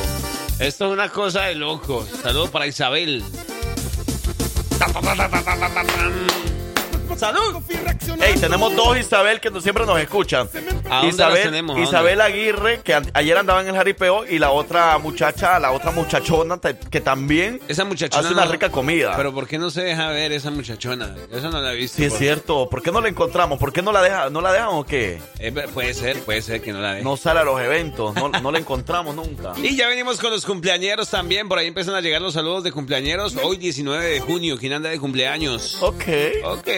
Esto 0.58 0.86
es 0.86 0.92
una 0.92 1.10
cosa 1.10 1.42
de 1.42 1.56
locos. 1.56 2.08
Saludos 2.22 2.48
para 2.48 2.66
Isabel. 2.66 3.22
Thank 4.86 6.48
you. 6.48 6.53
¡Salud! 7.16 7.62
Ey, 8.20 8.34
tenemos 8.40 8.74
dos 8.74 8.96
Isabel 8.98 9.40
que 9.40 9.50
siempre 9.60 9.86
nos 9.86 9.98
escuchan. 10.00 10.48
¿A 10.90 10.96
dónde 10.98 11.08
Isabel, 11.14 11.42
tenemos? 11.44 11.78
Isabel 11.78 12.20
Aguirre, 12.20 12.80
que 12.82 13.00
ayer 13.12 13.38
andaba 13.38 13.60
en 13.62 13.68
el 13.68 13.74
jaripeo, 13.74 14.26
y 14.26 14.38
la 14.38 14.50
otra 14.50 14.98
muchacha, 14.98 15.58
la 15.60 15.70
otra 15.72 15.90
muchachona, 15.92 16.58
que 16.90 17.00
también 17.00 17.60
Esa 17.68 17.84
muchachona. 17.84 18.24
hace 18.24 18.34
una 18.34 18.44
no- 18.46 18.52
rica 18.52 18.70
comida. 18.70 19.14
Pero 19.16 19.32
¿por 19.32 19.46
qué 19.46 19.58
no 19.58 19.70
se 19.70 19.82
deja 19.82 20.08
ver 20.08 20.32
esa 20.32 20.50
muchachona? 20.50 21.14
Eso 21.32 21.50
no 21.50 21.60
la 21.60 21.72
he 21.72 21.76
visto. 21.76 21.96
sí, 21.98 22.04
es 22.04 22.16
cierto. 22.18 22.68
¿Por 22.68 22.82
qué 22.82 22.90
no 22.90 23.00
la 23.00 23.08
encontramos? 23.08 23.58
¿Por 23.58 23.72
qué 23.72 23.80
no 23.82 23.92
la, 23.92 24.02
deja, 24.02 24.30
no 24.30 24.40
la 24.40 24.52
dejan 24.52 24.68
o 24.72 24.84
qué? 24.84 25.20
Ver- 25.52 25.68
puede 25.68 25.94
ser, 25.94 26.18
puede 26.20 26.42
ser 26.42 26.60
que 26.62 26.72
no 26.72 26.80
la 26.80 26.92
deje. 26.92 27.04
No 27.04 27.16
sale 27.16 27.40
a 27.40 27.44
los 27.44 27.60
eventos, 27.60 28.14
no, 28.14 28.28
no 28.28 28.50
la 28.52 28.58
encontramos 28.58 29.14
nunca. 29.14 29.52
Y 29.64 29.76
ya 29.76 29.88
venimos 29.88 30.18
con 30.20 30.30
los 30.30 30.44
cumpleañeros 30.44 31.08
también. 31.10 31.48
Por 31.48 31.58
ahí 31.58 31.66
empiezan 31.68 31.94
a 31.94 32.00
llegar 32.00 32.20
los 32.20 32.34
saludos 32.34 32.64
de 32.64 32.72
cumpleañeros. 32.72 33.36
Hoy 33.42 33.56
19 33.56 34.04
de 34.04 34.20
junio. 34.20 34.56
¿Quién 34.58 34.72
anda 34.74 34.90
de 34.90 34.98
cumpleaños? 34.98 35.78
Ok. 35.80 36.04
Ok. 36.44 36.68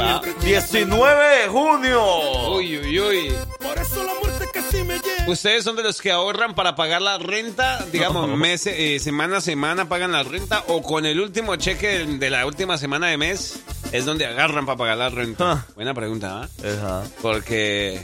Va. 0.00 0.20
19 0.42 1.38
de 1.42 1.48
junio. 1.48 2.50
Uy, 2.54 2.78
uy, 2.78 3.00
uy. 3.00 3.32
Por 3.60 3.78
eso 3.78 4.02
la 4.04 4.14
muerte 4.14 4.46
casi 4.52 4.82
me 4.84 4.98
lleva. 4.98 5.24
¿Ustedes 5.28 5.64
son 5.64 5.76
de 5.76 5.82
los 5.82 6.00
que 6.00 6.10
ahorran 6.10 6.54
para 6.54 6.74
pagar 6.74 7.02
la 7.02 7.18
renta? 7.18 7.84
Digamos, 7.92 8.28
mes, 8.36 8.66
eh, 8.66 8.98
semana 9.00 9.38
a 9.38 9.40
semana 9.40 9.88
pagan 9.88 10.12
la 10.12 10.22
renta. 10.22 10.64
¿O 10.68 10.82
con 10.82 11.06
el 11.06 11.20
último 11.20 11.56
cheque 11.56 11.88
de, 12.06 12.18
de 12.18 12.30
la 12.30 12.46
última 12.46 12.78
semana 12.78 13.08
de 13.08 13.16
mes 13.16 13.60
es 13.92 14.04
donde 14.04 14.26
agarran 14.26 14.66
para 14.66 14.78
pagar 14.78 14.96
la 14.98 15.08
renta? 15.10 15.52
Ah. 15.52 15.64
Buena 15.74 15.94
pregunta, 15.94 16.42
¿ah? 16.42 16.48
Ajá. 16.66 17.02
Porque... 17.22 18.00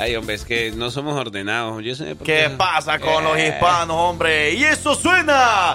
Ay, 0.00 0.14
hombre, 0.14 0.36
es 0.36 0.44
que 0.44 0.70
no 0.70 0.92
somos 0.92 1.18
ordenados. 1.18 1.82
Yo 1.82 1.96
sé 1.96 2.14
por 2.14 2.24
¿Qué 2.24 2.50
pasa 2.56 3.00
con 3.00 3.24
los 3.24 3.36
Eh. 3.36 3.48
hispanos, 3.48 3.96
hombre? 3.96 4.54
Y 4.54 4.62
eso 4.62 4.94
suena 4.94 5.72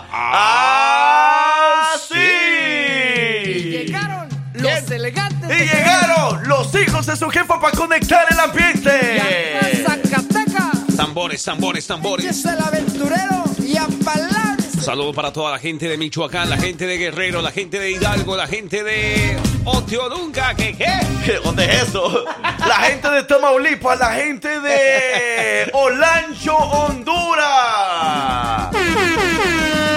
así. 1.93 2.15
Llegaron 3.69 4.29
los 4.63 4.91
elegantes 4.91 5.49
Y 5.49 5.63
llegaron 5.63 6.47
los 6.47 6.73
hijos 6.75 7.05
de 7.05 7.15
su 7.15 7.29
jefa 7.29 7.59
para 7.59 7.77
conectar 7.77 8.25
el 8.29 8.39
ambiente. 8.39 9.21
Zacatecas. 9.85 10.95
Tambores, 10.95 11.43
tambores, 11.43 11.87
tambores. 11.87 12.25
Es 12.25 12.45
el 12.45 12.59
aventurero 12.59 13.43
y 13.59 13.77
a 13.77 13.87
palabras. 14.03 14.43
Saludo 14.81 15.13
para 15.13 15.31
toda 15.31 15.51
la 15.51 15.59
gente 15.59 15.87
de 15.87 15.97
Michoacán, 15.97 16.49
la 16.49 16.57
gente 16.57 16.85
de 16.85 16.97
Guerrero, 16.97 17.41
la 17.41 17.51
gente 17.51 17.79
de 17.79 17.91
Hidalgo, 17.91 18.35
la 18.35 18.47
gente 18.47 18.83
de 18.83 19.37
Oteodunca, 19.63 20.53
que 20.55 20.75
qué. 20.75 20.91
¿Qué? 21.25 21.39
¿Dónde 21.41 21.63
es 21.65 21.83
eso? 21.83 22.25
La 22.67 22.75
gente 22.81 23.09
de 23.09 23.23
Tamaulipas, 23.23 23.97
la 23.97 24.11
gente 24.13 24.59
de 24.59 25.69
Olancho, 25.73 26.57
Honduras. 26.57 27.43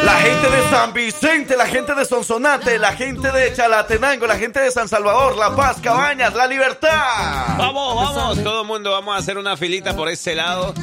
La 0.05 0.19
gente 0.21 0.51
de 0.51 0.71
San 0.71 0.93
Vicente, 0.93 1.57
la 1.57 1.67
gente 1.67 1.95
de 1.95 2.05
Sonsonate, 2.05 2.79
la 2.79 2.93
gente 2.93 3.31
de 3.33 3.53
Chalatenango, 3.53 4.27
la 4.27 4.39
gente 4.39 4.61
de 4.61 4.71
San 4.71 4.89
Salvador, 4.89 5.37
La 5.37 5.55
Paz, 5.55 5.79
Cabañas, 5.83 6.35
La 6.35 6.47
Libertad. 6.47 7.57
Vamos, 7.59 7.95
vamos, 7.95 8.43
todo 8.43 8.63
el 8.63 8.67
mundo, 8.67 8.93
vamos 8.93 9.15
a 9.15 9.19
hacer 9.19 9.39
una 9.39 9.57
filita 9.57 9.95
por 9.97 10.09
este 10.09 10.35
lado 10.35 10.75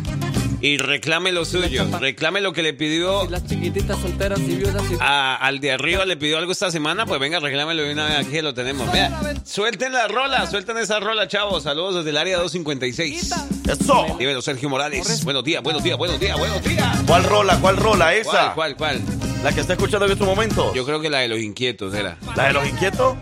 y 0.63 0.77
reclame 0.77 1.34
lo 1.34 1.43
suyo, 1.43 1.86
reclame 2.00 2.39
lo 2.39 2.53
que 2.53 2.63
le 2.63 2.74
pidió 2.74 3.29
Las 3.29 3.46
chiquititas 3.46 4.00
solteras 4.00 4.39
y 4.39 4.55
viudas 4.55 4.82
y... 4.89 4.96
a- 5.01 5.36
al 5.36 5.60
de 5.60 5.74
arriba, 5.74 6.05
le 6.05 6.15
pidió 6.15 6.38
algo 6.38 6.53
esta 6.53 6.72
semana, 6.72 7.05
pues 7.05 7.20
venga, 7.20 7.39
reclámelo 7.41 7.84
de 7.84 7.91
una 7.91 8.05
vez, 8.05 8.25
aquí 8.25 8.41
lo 8.41 8.53
tenemos. 8.53 8.89
Vea, 8.93 9.36
suelten 9.43 9.91
la 9.91 10.08
rola, 10.08 10.48
suelten 10.50 10.77
esa 10.77 11.01
rola, 11.01 11.27
chavos, 11.27 11.63
saludos 11.63 11.96
desde 11.96 12.12
el 12.12 12.17
área 12.17 12.38
256. 12.38 13.32
Eso. 13.67 14.05
Dímelo, 14.17 14.41
Sergio 14.41 14.70
Morales. 14.70 15.24
Buenos 15.25 15.43
días, 15.43 15.62
buenos 15.62 15.84
días, 15.84 15.98
buenos 15.98 16.17
días, 16.17 16.38
buenos 16.39 16.63
días. 16.63 16.88
¿Cuál 17.05 17.24
rola? 17.25 17.58
¿Cuál 17.60 17.75
rola? 17.75 18.13
Esa. 18.13 18.53
¿Cuál, 18.53 18.75
cuál, 18.77 19.00
cuál? 19.01 19.43
La 19.43 19.51
que 19.51 19.60
está 19.60 19.74
escuchando 19.74 20.05
en 20.05 20.13
este 20.13 20.24
momento. 20.24 20.74
Yo 20.74 20.86
creo 20.86 21.01
que 21.01 21.10
la 21.10 21.20
de 21.20 21.27
los 21.27 21.39
inquietos 21.39 21.93
era, 21.93 22.17
¿La 22.38 22.48
de 22.48 22.53
los 22.53 22.65
inquietos? 22.65 23.17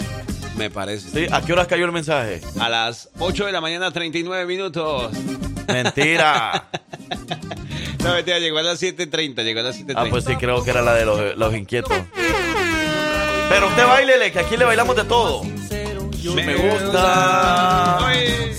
me 0.57 0.69
parece. 0.69 1.09
Sí. 1.09 1.33
¿A 1.33 1.41
qué 1.41 1.53
horas 1.53 1.65
cayó 1.65 1.85
el 1.85 1.91
mensaje? 1.91 2.39
A 2.59 2.69
las 2.69 3.09
8 3.17 3.47
de 3.47 3.51
la 3.51 3.61
mañana, 3.61 3.89
39 3.89 4.45
minutos. 4.45 5.11
Mentira. 5.67 6.69
No, 8.03 8.13
mentira, 8.13 8.39
llegó 8.39 8.57
a 8.57 8.63
las 8.63 8.81
7.30, 8.81 9.43
llegó 9.43 9.59
a 9.59 9.63
las 9.63 9.79
7.30. 9.79 9.93
Ah, 9.95 10.05
pues 10.09 10.25
sí, 10.25 10.35
creo 10.35 10.63
que 10.63 10.71
era 10.71 10.81
la 10.81 10.95
de 10.95 11.05
los, 11.05 11.37
los 11.37 11.53
inquietos. 11.53 11.93
Pero 13.49 13.67
usted 13.67 13.85
bailele, 13.85 14.31
que 14.31 14.39
aquí 14.39 14.57
le 14.57 14.65
bailamos 14.65 14.95
de 14.95 15.03
todo. 15.03 15.43
Me 15.43 16.55
gusta. 16.55 17.99
Oye, 18.07 18.53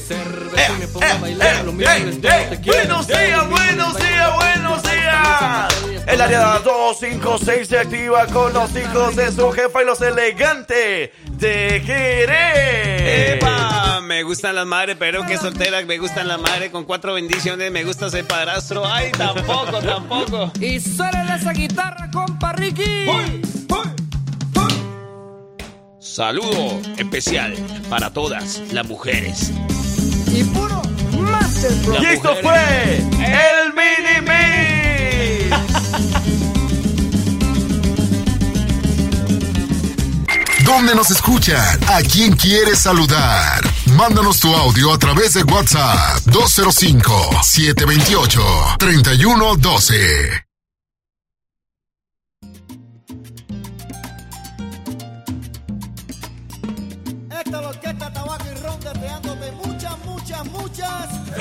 Cerveza 0.53 0.73
y 0.77 0.81
me 0.81 0.89
pongo 0.89 1.05
a 1.07 1.11
Eh, 1.11 1.19
bailar, 1.21 1.65
lo 1.65 1.73
mío 1.73 1.89
eh, 1.91 2.11
eh, 2.23 2.47
te 2.51 2.61
quiero. 2.61 2.79
buenos 2.79 3.07
días, 3.07 3.49
buenos 3.49 3.97
días, 3.97 4.35
buenos 4.35 4.83
días. 4.83 6.05
El 6.07 6.21
área 6.21 6.41
256 6.59 7.69
se 7.69 7.79
activa 7.79 8.27
con 8.27 8.53
los 8.53 8.71
hijos 8.77 9.17
de 9.17 9.31
su 9.33 9.51
jefa 9.53 9.83
y 9.83 9.87
los 9.87 10.01
elegantes 10.01 11.11
de 11.31 11.83
Jerez. 11.85 13.37
¡Epa! 13.37 14.01
Me 14.03 14.23
gustan 14.25 14.55
las 14.57 14.67
madres, 14.67 14.97
pero 14.99 15.25
que 15.27 15.39
solteras. 15.39 15.85
Me 15.87 15.99
gustan 15.99 16.29
las 16.29 16.41
madres 16.41 16.71
con 16.71 16.85
cuatro 16.85 17.15
bendiciones. 17.15 17.71
Me 17.73 17.85
gusta 17.85 18.11
ser 18.11 18.27
padrastro. 18.27 18.85
¡Ay, 18.85 19.11
tampoco, 19.13 19.79
tampoco! 19.81 20.53
Y 20.61 20.81
suena 20.81 21.37
esa 21.37 21.53
guitarra, 21.53 22.11
compa 22.13 22.53
Ricky. 22.53 23.07
Saludo 25.99 26.81
especial 26.99 27.55
para 27.89 28.13
todas 28.13 28.61
las 28.73 28.87
mujeres 28.87 29.51
y 30.33 30.45
puro 30.45 30.83
Masterpro. 31.19 32.03
Y 32.03 32.07
esto 32.07 32.35
fue 32.43 32.97
el 32.97 33.73
Mini 33.75 34.21
Mix. 34.21 35.57
¿Dónde 40.65 40.95
nos 40.95 41.11
escuchan? 41.11 41.81
¿A 41.89 42.01
quién 42.03 42.37
quieres 42.37 42.79
saludar? 42.79 43.63
Mándanos 43.97 44.41
tu 44.41 44.55
audio 44.55 44.93
a 44.93 44.99
través 44.99 45.35
de 45.35 45.43
WhatsApp 45.43 46.21
205 46.27 47.31
728 47.43 48.43
3112. 48.79 50.52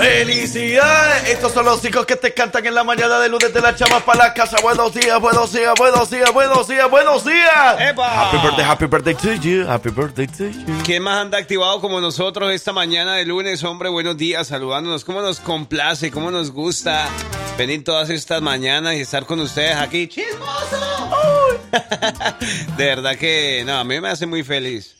¡Felicidades! 0.01 1.29
Estos 1.29 1.51
son 1.53 1.63
los 1.65 1.86
hijos 1.86 2.08
que 2.08 2.15
te 2.15 2.34
cantan 2.34 2.65
en 2.65 2.74
la 2.74 2.84
mañana 2.84 3.20
de 3.20 3.29
lunes 3.29 3.53
de 3.53 3.62
la 3.62 3.75
chama 3.75 4.00
para 4.00 4.25
la 4.29 4.34
casa. 4.34 4.58
Buenos 4.63 4.96
días, 4.96 5.20
buenos 5.22 5.53
días, 5.53 5.74
buenos 5.77 6.10
días, 6.10 6.34
buenos 6.34 6.67
días, 6.67 6.89
buenos 6.89 7.24
días. 7.24 7.75
¡Epa! 7.79 8.29
Happy 8.31 8.38
birthday, 8.38 8.65
happy 8.65 8.86
birthday 8.88 9.13
to 9.13 9.34
you. 9.36 9.67
Happy 9.70 9.89
birthday 9.91 10.25
to 10.25 10.50
you. 10.50 10.81
¿Quién 10.84 11.03
más 11.03 11.22
anda 11.22 11.38
activado 11.38 11.79
como 11.81 12.01
nosotros 12.01 12.51
esta 12.51 12.74
mañana 12.74 13.13
de 13.15 13.25
lunes? 13.25 13.63
Hombre, 13.63 13.89
buenos 13.89 14.17
días, 14.17 14.48
saludándonos. 14.48 15.05
¿Cómo 15.05 15.22
nos 15.22 15.39
complace? 15.39 16.10
¿Cómo 16.10 16.31
nos 16.31 16.50
gusta 16.51 17.08
venir 17.60 17.84
todas 17.84 18.10
estas 18.10 18.41
mañanas 18.41 18.96
y 18.96 19.01
estar 19.01 19.27
con 19.27 19.39
ustedes 19.39 19.75
aquí? 19.75 20.08
¡Chismoso! 20.08 21.60
de 22.75 22.86
verdad 22.86 23.15
que, 23.17 23.62
no, 23.67 23.77
a 23.77 23.84
mí 23.84 24.01
me 24.01 24.10
hace 24.10 24.25
muy 24.25 24.43
feliz. 24.43 24.96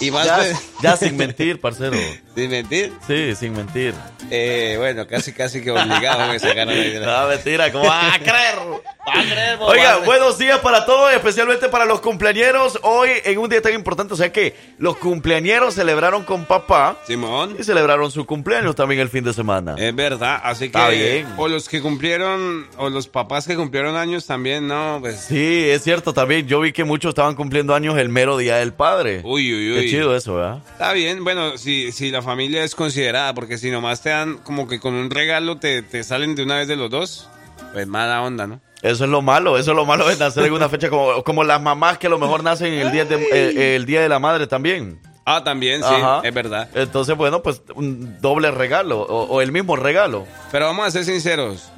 Y 0.00 0.10
más 0.10 0.24
Ya, 0.24 0.38
de- 0.38 0.56
ya 0.82 0.96
sin 0.96 1.14
mentir, 1.18 1.60
parcero. 1.60 1.94
¿Sin 2.34 2.50
mentir? 2.50 2.92
Sí, 3.06 3.34
sin 3.34 3.52
mentir. 3.52 3.92
Eh, 4.30 4.76
bueno, 4.78 5.06
casi, 5.06 5.32
casi 5.32 5.60
que 5.60 5.70
obligado 5.72 6.28
me 6.32 6.38
sacaron 6.38 6.68
ahí 6.74 6.90
de 6.92 7.00
la- 7.00 7.22
No, 7.22 7.28
mentira, 7.28 7.72
¿cómo 7.72 7.84
vas 7.86 8.14
a 8.14 8.18
creer? 8.18 8.54
Va 9.08 9.18
a 9.18 9.24
creer, 9.24 9.56
vos, 9.56 9.70
Oiga, 9.70 9.96
buenos 10.04 10.38
días 10.38 10.58
para 10.60 10.84
todos, 10.84 11.12
especialmente 11.12 11.68
para 11.70 11.84
los 11.86 12.00
cumpleañeros. 12.00 12.78
Hoy, 12.82 13.08
en 13.24 13.38
un 13.38 13.48
día 13.48 13.60
tan 13.60 13.72
importante, 13.74 14.12
o 14.14 14.16
sea 14.16 14.30
que 14.30 14.54
los 14.78 14.98
cumpleañeros 14.98 15.74
celebraron 15.74 16.22
con 16.22 16.44
papá 16.44 16.96
Simón. 17.06 17.56
y 17.58 17.64
celebraron 17.64 18.10
su 18.12 18.24
cumpleaños 18.26 18.76
también 18.76 19.00
el 19.00 19.08
fin 19.08 19.24
de 19.24 19.32
semana. 19.32 19.74
Es 19.78 19.94
verdad, 19.96 20.40
así 20.44 20.60
que 20.70 20.78
Está 20.78 20.88
bien. 20.90 21.26
o 21.38 21.48
los 21.48 21.68
que 21.68 21.80
cumplieron, 21.80 22.68
o 22.76 22.88
los 22.90 23.08
papás 23.08 23.46
que 23.48 23.56
cumplieron 23.56 23.96
años 23.96 24.26
también, 24.26 24.68
¿no? 24.68 24.98
Pues, 25.00 25.18
Sí, 25.18 25.68
es 25.68 25.82
cierto 25.82 26.12
también. 26.12 26.46
Yo 26.46 26.60
vi 26.60 26.70
que 26.72 26.84
muchos 26.84 27.08
estaban 27.08 27.34
cumpliendo 27.34 27.74
años 27.74 27.98
el 27.98 28.10
mero 28.10 28.36
día 28.36 28.56
del 28.58 28.74
padre. 28.74 29.22
uy, 29.24 29.52
uy, 29.52 29.74
Qué 29.74 29.80
uy. 29.80 29.90
chido 29.90 30.14
eso, 30.14 30.36
¿verdad? 30.36 30.58
Está 30.72 30.92
bien, 30.92 31.24
bueno, 31.24 31.56
si, 31.58 31.90
si 31.90 32.10
la 32.10 32.20
familia 32.22 32.29
es 32.38 32.74
considerada, 32.74 33.34
porque 33.34 33.58
si 33.58 33.70
nomás 33.70 34.02
te 34.02 34.10
dan 34.10 34.38
como 34.38 34.68
que 34.68 34.80
con 34.80 34.94
un 34.94 35.10
regalo 35.10 35.58
te, 35.58 35.82
te 35.82 36.04
salen 36.04 36.34
de 36.34 36.42
una 36.42 36.56
vez 36.56 36.68
de 36.68 36.76
los 36.76 36.90
dos, 36.90 37.28
pues 37.72 37.86
mala 37.86 38.22
onda, 38.22 38.46
¿no? 38.46 38.60
Eso 38.82 39.04
es 39.04 39.10
lo 39.10 39.20
malo, 39.20 39.58
eso 39.58 39.72
es 39.72 39.76
lo 39.76 39.84
malo 39.84 40.08
de 40.08 40.16
nacer 40.16 40.46
en 40.46 40.52
una 40.54 40.68
fecha 40.68 40.88
como, 40.88 41.22
como 41.22 41.44
las 41.44 41.60
mamás 41.60 41.98
que 41.98 42.06
a 42.06 42.10
lo 42.10 42.18
mejor 42.18 42.42
nacen 42.42 42.72
el 42.72 42.90
día 42.92 43.04
de, 43.04 43.76
el 43.76 43.84
día 43.84 44.00
de 44.00 44.08
la 44.08 44.18
madre 44.18 44.46
también. 44.46 45.00
Ah, 45.26 45.44
también, 45.44 45.82
sí, 45.82 45.88
Ajá. 45.94 46.22
es 46.24 46.32
verdad. 46.32 46.68
Entonces, 46.74 47.14
bueno, 47.16 47.42
pues 47.42 47.62
un 47.74 48.20
doble 48.20 48.50
regalo 48.50 49.00
o, 49.02 49.24
o 49.24 49.40
el 49.42 49.52
mismo 49.52 49.76
regalo. 49.76 50.26
Pero 50.50 50.66
vamos 50.66 50.86
a 50.86 50.90
ser 50.90 51.04
sinceros. 51.04 51.70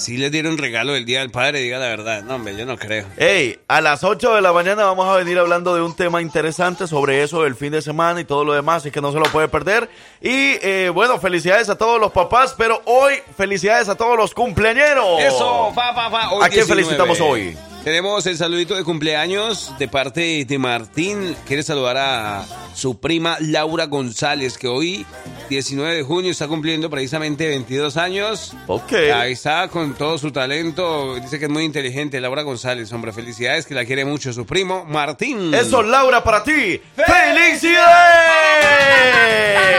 Si 0.00 0.16
les 0.16 0.32
dieron 0.32 0.56
regalo 0.56 0.96
el 0.96 1.04
Día 1.04 1.20
del 1.20 1.30
Padre, 1.30 1.60
diga 1.60 1.78
la 1.78 1.88
verdad. 1.88 2.22
No, 2.22 2.36
hombre, 2.36 2.56
yo 2.56 2.64
no 2.64 2.78
creo. 2.78 3.04
Hey, 3.18 3.58
a 3.68 3.82
las 3.82 4.02
8 4.02 4.34
de 4.34 4.40
la 4.40 4.50
mañana 4.50 4.84
vamos 4.84 5.06
a 5.06 5.14
venir 5.16 5.38
hablando 5.38 5.74
de 5.74 5.82
un 5.82 5.94
tema 5.94 6.22
interesante 6.22 6.86
sobre 6.86 7.22
eso 7.22 7.42
del 7.42 7.54
fin 7.54 7.70
de 7.70 7.82
semana 7.82 8.18
y 8.18 8.24
todo 8.24 8.42
lo 8.42 8.54
demás, 8.54 8.78
así 8.78 8.90
que 8.90 9.02
no 9.02 9.12
se 9.12 9.18
lo 9.18 9.26
puede 9.26 9.48
perder. 9.48 9.90
Y 10.22 10.56
eh, 10.62 10.90
bueno, 10.94 11.20
felicidades 11.20 11.68
a 11.68 11.76
todos 11.76 12.00
los 12.00 12.12
papás, 12.12 12.54
pero 12.56 12.80
hoy 12.86 13.12
felicidades 13.36 13.90
a 13.90 13.94
todos 13.94 14.16
los 14.16 14.32
cumpleañeros. 14.32 15.20
Eso, 15.20 15.70
pa, 15.74 15.94
pa, 15.94 16.10
pa. 16.10 16.22
¿A 16.46 16.48
quién 16.48 16.64
19. 16.64 16.66
felicitamos 16.66 17.20
hoy? 17.20 17.54
Tenemos 17.84 18.26
el 18.26 18.36
saludito 18.36 18.74
de 18.74 18.84
cumpleaños 18.84 19.72
de 19.78 19.88
parte 19.88 20.44
de 20.44 20.58
Martín. 20.58 21.34
Quiere 21.46 21.62
saludar 21.62 21.96
a 21.96 22.44
su 22.74 23.00
prima 23.00 23.38
Laura 23.40 23.86
González, 23.86 24.58
que 24.58 24.68
hoy, 24.68 25.06
19 25.48 25.96
de 25.96 26.02
junio, 26.02 26.30
está 26.30 26.46
cumpliendo 26.46 26.90
precisamente 26.90 27.48
22 27.48 27.96
años. 27.96 28.52
Ok. 28.66 28.92
Ahí 29.14 29.32
está 29.32 29.68
con 29.68 29.94
todo 29.94 30.18
su 30.18 30.30
talento. 30.30 31.14
Dice 31.14 31.38
que 31.38 31.46
es 31.46 31.50
muy 31.50 31.64
inteligente. 31.64 32.20
Laura 32.20 32.42
González, 32.42 32.92
hombre, 32.92 33.14
felicidades, 33.14 33.64
que 33.64 33.74
la 33.74 33.86
quiere 33.86 34.04
mucho 34.04 34.30
su 34.34 34.44
primo 34.44 34.84
Martín. 34.84 35.54
Eso, 35.54 35.82
Laura, 35.82 36.22
para 36.22 36.44
ti. 36.44 36.78
¡Felicidades! 36.94 37.80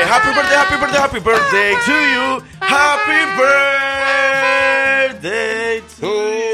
Happy 0.09 0.29
birthday, 0.29 0.57
happy 0.57 0.75
birthday, 0.75 0.99
happy 0.99 1.19
birthday 1.19 1.75
to 1.85 1.91
you. 1.91 2.41
Happy 2.61 3.25
birthday 5.11 5.81
to 5.99 6.07
you. 6.07 6.50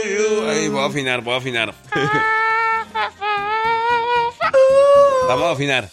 Voy 0.70 0.82
a 0.82 0.86
afinar, 0.86 1.22
voy 1.22 1.34
a 1.34 1.38
afinar. 1.38 1.74
Vamos 5.28 5.46
a 5.46 5.52
afinar. 5.52 5.89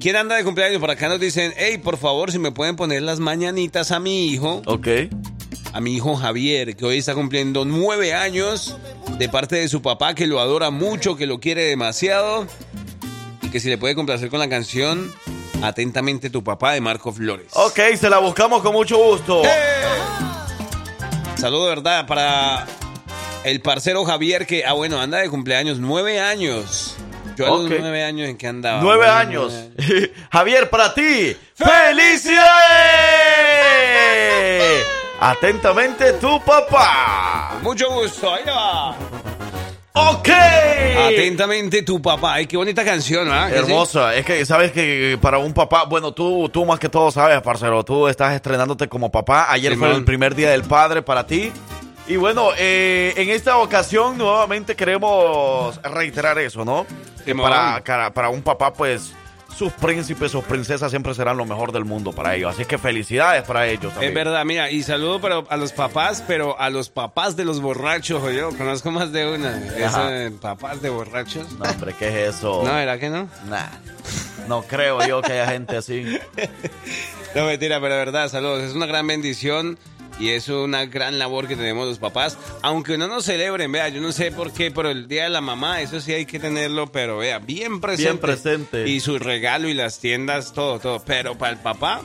¿Quién 0.00 0.16
anda 0.16 0.36
de 0.36 0.44
cumpleaños? 0.44 0.80
Por 0.80 0.90
acá 0.90 1.08
nos 1.08 1.18
dicen, 1.18 1.52
hey, 1.56 1.78
por 1.78 1.96
favor, 1.96 2.30
si 2.30 2.38
me 2.38 2.52
pueden 2.52 2.76
poner 2.76 3.02
las 3.02 3.18
mañanitas 3.18 3.90
a 3.90 3.98
mi 3.98 4.28
hijo, 4.28 4.62
Ok. 4.66 4.86
a 5.72 5.80
mi 5.80 5.94
hijo 5.94 6.14
Javier, 6.16 6.76
que 6.76 6.84
hoy 6.84 6.98
está 6.98 7.14
cumpliendo 7.14 7.64
nueve 7.64 8.14
años, 8.14 8.76
de 9.18 9.28
parte 9.28 9.56
de 9.56 9.68
su 9.68 9.82
papá, 9.82 10.14
que 10.14 10.26
lo 10.26 10.40
adora 10.40 10.70
mucho, 10.70 11.16
que 11.16 11.26
lo 11.26 11.40
quiere 11.40 11.64
demasiado, 11.64 12.46
y 13.42 13.48
que 13.48 13.60
si 13.60 13.68
le 13.68 13.78
puede 13.78 13.94
complacer 13.94 14.28
con 14.28 14.38
la 14.40 14.48
canción 14.48 15.12
Atentamente 15.62 16.30
tu 16.30 16.44
papá 16.44 16.72
de 16.72 16.80
Marco 16.80 17.12
Flores. 17.12 17.46
Ok, 17.54 17.80
se 17.98 18.10
la 18.10 18.18
buscamos 18.18 18.62
con 18.62 18.72
mucho 18.72 18.98
gusto. 18.98 19.42
Saludo 21.36 21.64
de 21.64 21.70
verdad 21.70 22.06
para 22.06 22.66
el 23.46 23.60
parcero 23.60 24.04
Javier, 24.04 24.44
que, 24.46 24.64
ah, 24.64 24.72
bueno, 24.72 25.00
anda 25.00 25.18
de 25.18 25.30
cumpleaños, 25.30 25.78
nueve 25.78 26.18
años. 26.18 26.96
Yo 27.36 27.46
a 27.46 27.50
los 27.58 27.68
nueve 27.68 28.02
años, 28.02 28.28
¿en 28.28 28.36
qué 28.36 28.48
andaba? 28.48 28.80
Nueve 28.82 29.04
Bueno, 29.04 29.12
años. 29.12 29.52
nueve 29.76 30.12
Javier, 30.32 30.68
para 30.68 30.92
ti. 30.94 31.36
¡Felicidades! 33.46 34.86
Atentamente, 35.20 36.14
tu 36.14 36.40
papá. 36.44 37.58
Mucho 37.62 37.88
gusto, 37.90 38.34
ahí 38.34 38.42
va. 38.48 38.96
Ok. 39.94 40.28
Atentamente 41.08 41.82
tu 41.82 42.02
papá. 42.02 42.34
Ay, 42.34 42.46
qué 42.46 42.56
bonita 42.56 42.84
canción, 42.84 43.30
¿ah? 43.30 43.46
¿Que 43.48 43.54
sí? 43.54 43.58
Hermosa, 43.60 44.14
es 44.14 44.26
que 44.26 44.44
sabes 44.44 44.72
que 44.72 45.18
para 45.22 45.38
un 45.38 45.54
papá, 45.54 45.84
bueno, 45.84 46.12
tú, 46.12 46.48
tú 46.48 46.64
más 46.66 46.78
que 46.78 46.88
todo 46.88 47.10
sabes, 47.10 47.40
parcero, 47.42 47.84
tú 47.84 48.08
estás 48.08 48.34
estrenándote 48.34 48.88
como 48.88 49.10
papá. 49.10 49.46
Ayer 49.50 49.76
fue 49.76 49.92
el 49.94 50.04
primer 50.04 50.34
día 50.34 50.50
del 50.50 50.64
padre 50.64 51.00
para 51.02 51.26
ti. 51.26 51.52
Y 52.08 52.16
bueno, 52.16 52.50
eh, 52.56 53.14
en 53.16 53.30
esta 53.30 53.58
ocasión 53.58 54.16
nuevamente 54.16 54.76
queremos 54.76 55.80
reiterar 55.82 56.38
eso, 56.38 56.64
¿no? 56.64 56.86
Que 57.24 57.34
para, 57.34 57.80
cara- 57.82 58.12
para 58.12 58.28
un 58.28 58.42
papá, 58.42 58.72
pues, 58.72 59.12
sus 59.56 59.72
príncipes, 59.72 60.30
sus 60.30 60.44
princesas 60.44 60.90
siempre 60.90 61.14
serán 61.14 61.36
lo 61.36 61.44
mejor 61.46 61.72
del 61.72 61.84
mundo 61.84 62.12
para 62.12 62.36
ellos. 62.36 62.54
Así 62.54 62.64
que 62.64 62.78
felicidades 62.78 63.42
para 63.42 63.66
ellos 63.66 63.90
también. 63.92 64.10
Es 64.10 64.14
verdad, 64.14 64.44
mira, 64.44 64.70
y 64.70 64.82
saludo 64.84 65.20
pero 65.20 65.46
a 65.48 65.56
los 65.56 65.72
papás, 65.72 66.22
pero 66.28 66.60
a 66.60 66.70
los 66.70 66.90
papás 66.90 67.34
de 67.36 67.44
los 67.44 67.60
borrachos, 67.60 68.22
yo 68.32 68.50
conozco 68.56 68.90
más 68.92 69.10
de 69.10 69.26
una. 69.34 69.58
Eso 69.76 70.06
de 70.06 70.30
papás 70.30 70.80
de 70.82 70.90
borrachos. 70.90 71.50
No, 71.54 71.64
hombre, 71.68 71.94
¿qué 71.98 72.08
es 72.28 72.36
eso? 72.36 72.62
No, 72.64 72.72
¿verdad 72.74 72.98
que 73.00 73.08
no? 73.10 73.28
Nah. 73.48 73.66
No 74.46 74.62
creo 74.62 75.04
yo 75.04 75.22
que 75.22 75.32
haya 75.32 75.48
gente 75.48 75.76
así. 75.76 76.04
No, 77.34 77.44
mentira, 77.44 77.78
pero 77.82 77.92
de 77.92 77.98
verdad, 78.00 78.28
saludos. 78.30 78.62
Es 78.62 78.74
una 78.74 78.86
gran 78.86 79.06
bendición 79.06 79.78
y 80.18 80.30
es 80.30 80.48
una 80.48 80.86
gran 80.86 81.18
labor 81.18 81.48
que 81.48 81.56
tenemos 81.56 81.86
los 81.86 81.98
papás. 81.98 82.38
Aunque 82.62 82.98
no 82.98 83.08
nos 83.08 83.24
celebren, 83.24 83.70
vea, 83.72 83.88
yo 83.88 84.00
no 84.00 84.12
sé 84.12 84.32
por 84.32 84.52
qué, 84.52 84.70
pero 84.70 84.90
el 84.90 85.08
Día 85.08 85.24
de 85.24 85.30
la 85.30 85.40
Mamá, 85.40 85.82
eso 85.82 86.00
sí 86.00 86.12
hay 86.12 86.26
que 86.26 86.38
tenerlo, 86.38 86.90
pero 86.90 87.18
vea, 87.18 87.38
bien 87.38 87.80
presente. 87.80 88.12
Bien 88.12 88.18
presente. 88.18 88.88
Y 88.88 89.00
su 89.00 89.18
regalo 89.18 89.68
y 89.68 89.74
las 89.74 89.98
tiendas, 89.98 90.52
todo, 90.52 90.78
todo. 90.78 91.02
Pero 91.04 91.36
para 91.36 91.52
el 91.52 91.58
papá, 91.58 92.02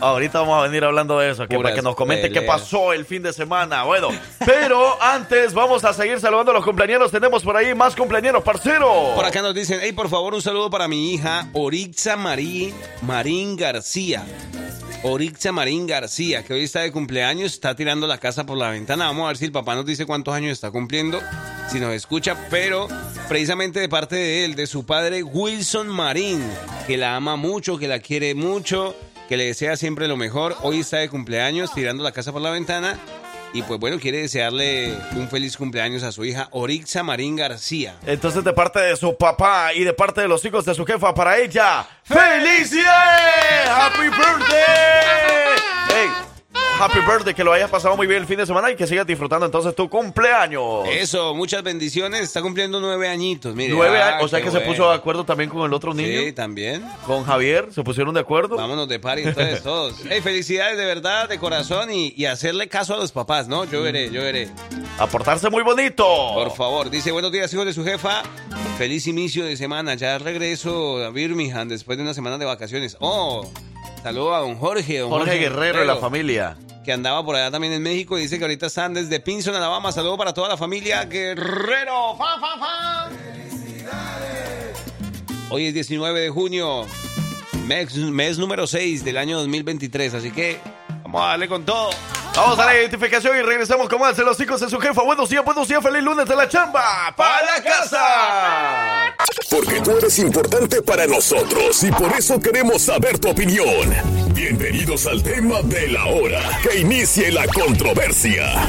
Ahorita 0.00 0.40
vamos 0.40 0.58
a 0.58 0.66
venir 0.66 0.84
hablando 0.84 1.18
de 1.18 1.30
eso, 1.30 1.42
aquí, 1.44 1.56
para 1.56 1.74
que 1.74 1.82
nos 1.82 1.94
comente 1.94 2.30
qué 2.30 2.42
pasó 2.42 2.92
el 2.92 3.04
fin 3.04 3.22
de 3.22 3.32
semana. 3.32 3.82
Bueno, 3.84 4.08
pero 4.44 5.02
antes 5.02 5.52
vamos 5.54 5.84
a 5.84 5.92
seguir 5.92 6.20
saludando 6.20 6.50
a 6.50 6.54
los 6.54 6.64
cumpleaños. 6.64 7.10
Tenemos 7.10 7.42
por 7.42 7.56
ahí 7.56 7.74
más 7.74 7.94
cumpleaños, 7.96 8.42
parcero. 8.42 9.12
Por 9.14 9.24
acá 9.24 9.42
nos 9.42 9.54
dicen, 9.54 9.80
hey, 9.82 9.92
por 9.92 10.08
favor, 10.08 10.34
un 10.34 10.42
saludo 10.42 10.70
para 10.70 10.88
mi 10.88 11.12
hija 11.12 11.48
Orixa 11.52 12.16
Marín, 12.16 12.74
Marín 13.02 13.56
García. 13.56 14.24
Orixa 15.02 15.52
Marín 15.52 15.86
García, 15.86 16.44
que 16.44 16.54
hoy 16.54 16.64
está 16.64 16.80
de 16.80 16.90
cumpleaños, 16.90 17.52
está 17.52 17.76
tirando 17.76 18.06
la 18.06 18.16
casa 18.16 18.46
por 18.46 18.56
la 18.56 18.70
ventana. 18.70 19.06
Vamos 19.06 19.24
a 19.24 19.28
ver 19.28 19.36
si 19.36 19.44
el 19.44 19.52
papá 19.52 19.74
nos 19.74 19.84
dice 19.84 20.06
cuántos 20.06 20.34
años 20.34 20.52
está 20.52 20.70
cumpliendo, 20.70 21.20
si 21.68 21.80
nos 21.80 21.92
escucha, 21.92 22.36
pero 22.50 22.88
precisamente 23.28 23.80
de 23.80 23.88
parte 23.88 24.16
de 24.16 24.44
él, 24.44 24.54
de 24.54 24.66
su 24.66 24.84
padre 24.86 25.22
Wilson 25.22 25.88
Marín, 25.88 26.42
que 26.86 26.96
la 26.96 27.16
ama 27.16 27.36
mucho, 27.36 27.78
que 27.78 27.88
la 27.88 27.98
quiere 27.98 28.34
mucho, 28.34 28.94
que 29.28 29.36
le 29.36 29.46
desea 29.46 29.76
siempre 29.76 30.08
lo 30.08 30.16
mejor. 30.16 30.56
Hoy 30.62 30.80
está 30.80 30.98
de 30.98 31.08
cumpleaños, 31.08 31.72
tirando 31.72 32.02
la 32.02 32.12
casa 32.12 32.32
por 32.32 32.42
la 32.42 32.50
ventana. 32.50 32.98
Y 33.54 33.62
pues 33.62 33.78
bueno, 33.78 34.00
quiere 34.00 34.18
desearle 34.18 34.92
un 35.14 35.28
feliz 35.28 35.56
cumpleaños 35.56 36.02
a 36.02 36.10
su 36.10 36.24
hija 36.24 36.48
Orixa 36.50 37.04
Marín 37.04 37.36
García. 37.36 37.94
Entonces, 38.04 38.42
de 38.42 38.52
parte 38.52 38.80
de 38.80 38.96
su 38.96 39.16
papá 39.16 39.72
y 39.72 39.84
de 39.84 39.92
parte 39.92 40.20
de 40.20 40.26
los 40.28 40.44
hijos 40.44 40.64
de 40.64 40.74
su 40.74 40.84
jefa, 40.84 41.14
para 41.14 41.38
ella, 41.38 41.86
¡Felicidades! 42.02 43.68
¡Happy 43.70 44.08
birthday! 44.08 45.54
Hey, 45.88 46.08
happy 46.80 46.98
birthday, 47.00 47.34
que 47.34 47.44
lo 47.44 47.52
hayas 47.52 47.70
pasado 47.70 47.96
muy 47.96 48.06
bien 48.06 48.20
el 48.20 48.26
fin 48.26 48.36
de 48.38 48.46
semana 48.46 48.70
y 48.70 48.76
que 48.76 48.86
sigas 48.86 49.06
disfrutando 49.06 49.46
entonces 49.46 49.74
tu 49.74 49.88
cumpleaños. 49.88 50.86
Eso, 50.88 51.34
muchas 51.34 51.62
bendiciones. 51.62 52.20
Está 52.22 52.42
cumpliendo 52.42 52.80
nueve 52.80 53.08
añitos. 53.08 53.54
Mire, 53.54 53.72
Nueve 53.74 54.00
ah, 54.00 54.08
años, 54.16 54.24
o 54.24 54.28
sea 54.28 54.40
que 54.42 54.50
se 54.50 54.60
puso 54.60 54.88
de 54.88 54.94
acuerdo 54.94 55.24
también 55.24 55.50
con 55.50 55.62
el 55.64 55.72
otro 55.72 55.94
niño, 55.94 56.20
Sí, 56.20 56.32
también. 56.32 56.84
con 57.06 57.24
Javier, 57.24 57.68
se 57.72 57.82
pusieron 57.82 58.14
de 58.14 58.20
acuerdo. 58.20 58.56
Vámonos 58.56 58.88
de 58.88 58.98
party 58.98 59.22
entonces 59.22 59.62
todos. 59.62 59.94
Hey, 60.08 60.20
felicidades 60.22 60.76
de 60.76 60.84
verdad, 60.84 61.28
de 61.28 61.38
corazón 61.38 61.90
y, 61.92 62.12
y 62.16 62.26
hacerle 62.26 62.68
caso 62.68 62.94
a 62.94 62.98
los 62.98 63.12
papás, 63.12 63.48
¿no? 63.48 63.64
Yo 63.64 63.82
veré, 63.82 64.10
yo 64.10 64.20
veré. 64.22 64.50
A 64.98 65.06
portarse 65.06 65.50
muy 65.50 65.62
bonito. 65.62 66.04
Por 66.34 66.54
favor, 66.54 66.90
dice 66.90 67.12
buenos 67.12 67.32
días, 67.32 67.52
hijos 67.52 67.66
de 67.66 67.72
su 67.72 67.84
jefa. 67.84 68.22
Feliz 68.78 69.06
inicio 69.06 69.44
de 69.44 69.56
semana. 69.56 69.94
Ya 69.94 70.18
regreso 70.18 71.04
a 71.04 71.10
Birmingham 71.10 71.68
después 71.68 71.96
de 71.98 72.02
una 72.04 72.14
semana 72.14 72.38
de 72.38 72.44
vacaciones. 72.44 72.96
Oh, 73.00 73.48
saludo 74.04 74.34
a 74.34 74.40
don 74.40 74.56
Jorge. 74.58 74.98
Don 74.98 75.08
Jorge 75.08 75.38
Guerrero 75.38 75.82
y 75.82 75.86
la 75.86 75.96
familia. 75.96 76.56
Que 76.84 76.92
andaba 76.92 77.24
por 77.24 77.36
allá 77.36 77.50
también 77.50 77.72
en 77.72 77.82
México. 77.82 78.16
Dice 78.16 78.36
que 78.36 78.44
ahorita 78.44 78.66
están 78.66 78.92
desde 78.92 79.18
Pinson, 79.18 79.54
Alabama. 79.54 79.92
Saludo 79.92 80.18
para 80.18 80.34
toda 80.34 80.50
la 80.50 80.58
familia 80.58 81.06
Guerrero. 81.06 82.14
¡Fa, 82.18 82.38
fa, 82.38 82.58
fa! 82.58 83.08
Hoy 85.48 85.66
es 85.68 85.74
19 85.74 86.20
de 86.20 86.28
junio, 86.28 86.84
mes, 87.66 87.96
mes 87.96 88.38
número 88.38 88.66
6 88.66 89.04
del 89.04 89.16
año 89.16 89.38
2023. 89.38 90.12
Así 90.12 90.30
que 90.30 90.58
vamos 91.02 91.22
a 91.22 91.28
darle 91.28 91.48
con 91.48 91.64
todo. 91.64 91.88
Vamos 92.36 92.58
a 92.58 92.66
la 92.66 92.76
identificación 92.76 93.38
y 93.38 93.42
regresamos 93.42 93.88
con 93.88 94.00
más 94.00 94.16
de 94.18 94.24
los 94.24 94.38
hijos 94.38 94.60
de 94.60 94.68
su 94.68 94.78
jefa. 94.80 95.02
Buenos 95.02 95.30
días, 95.30 95.44
buenos 95.44 95.66
días, 95.66 95.82
feliz 95.82 96.02
lunes 96.02 96.28
de 96.28 96.36
la 96.36 96.46
chamba. 96.46 97.14
¡Para 97.16 97.56
la 97.56 97.62
casa! 97.62 98.43
Porque 99.74 99.90
tú 99.90 99.98
eres 99.98 100.18
importante 100.20 100.82
para 100.82 101.04
nosotros 101.04 101.82
y 101.82 101.90
por 101.90 102.12
eso 102.12 102.38
queremos 102.38 102.82
saber 102.82 103.18
tu 103.18 103.30
opinión. 103.30 103.92
Bienvenidos 104.32 105.04
al 105.06 105.20
tema 105.20 105.62
de 105.62 105.88
la 105.88 106.04
hora. 106.04 106.40
Que 106.62 106.78
inicie 106.78 107.32
la 107.32 107.44
controversia. 107.48 108.68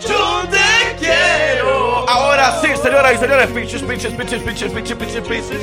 Yo 0.00 0.48
te 0.50 0.96
quiero. 0.98 2.08
Ahora 2.08 2.62
sí, 2.62 2.68
señoras 2.82 3.12
y 3.14 3.18
señores. 3.18 3.50
Pinches, 3.50 3.82
pinches, 3.82 4.12
pinches, 4.14 4.42
pinches, 4.42 4.72
pinches, 4.72 4.96
pinches, 4.96 5.28
pinches. 5.28 5.58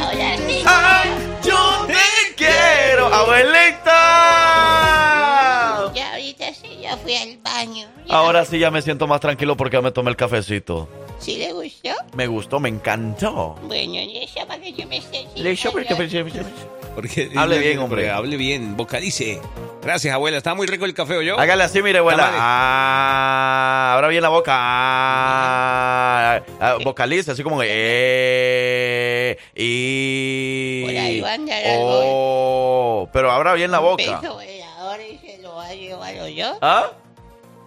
Ahora 0.00 0.38
sí. 0.38 0.62
Ah, 0.64 1.04
yo 1.44 1.86
te 1.86 2.34
quiero, 2.34 3.12
abuelita. 3.12 4.85
Fui 7.06 7.16
al 7.16 7.38
baño. 7.38 7.86
Ahora 8.08 8.44
sí 8.44 8.58
ya 8.58 8.70
me 8.70 8.82
siento 8.82 9.06
más 9.06 9.20
tranquilo 9.20 9.56
porque 9.56 9.76
ya 9.76 9.82
me 9.82 9.92
tomé 9.92 10.10
el 10.10 10.16
cafecito. 10.16 10.88
¿Sí 11.20 11.36
le 11.36 11.52
gustó? 11.52 11.90
Me 12.14 12.26
gustó, 12.26 12.58
me 12.60 12.68
encantó. 12.68 13.56
Bueno, 13.62 13.94
le 13.94 14.26
llama 14.26 14.48
para 14.48 14.60
que 14.60 14.72
yo 14.72 14.86
me 14.86 14.98
esté 14.98 15.26
Le 15.36 15.52
echó 15.52 15.72
Porque 15.72 17.30
Hable 17.34 17.58
bien, 17.58 17.78
hombre. 17.78 18.10
Hable 18.10 18.36
bien, 18.36 18.76
vocalice. 18.76 19.40
Gracias, 19.82 20.12
abuela. 20.12 20.36
Está 20.36 20.54
muy 20.54 20.66
rico 20.66 20.84
el 20.84 20.94
café, 20.94 21.24
yo. 21.24 21.38
Hágale 21.38 21.62
así, 21.62 21.80
mire, 21.80 22.00
abuela. 22.00 22.28
Ah, 22.34 23.92
abra 23.94 24.08
bien 24.08 24.22
la 24.22 24.30
boca. 24.30 24.52
Ah, 24.56 26.42
ah, 26.60 26.76
vocalice, 26.82 27.30
así 27.30 27.42
como 27.44 27.60
eh, 27.64 29.38
y. 29.54 30.82
Por 30.82 30.90
ahí 30.90 31.20
va 31.20 31.30
a 31.30 31.34
andar 31.34 31.62
Oh, 31.78 33.08
pero 33.12 33.30
abra 33.30 33.54
bien 33.54 33.70
la 33.70 33.78
boca. 33.78 34.02
Y 34.02 34.10
yo. 35.76 36.58
¿Ah? 36.60 36.90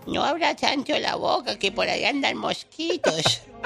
No 0.08 0.24
abra 0.24 0.56
tanto 0.56 0.98
la 0.98 1.16
boca 1.16 1.58
que 1.58 1.72
por 1.72 1.88
ahí 1.88 2.06
andan 2.06 2.38
mosquitos. 2.38 3.42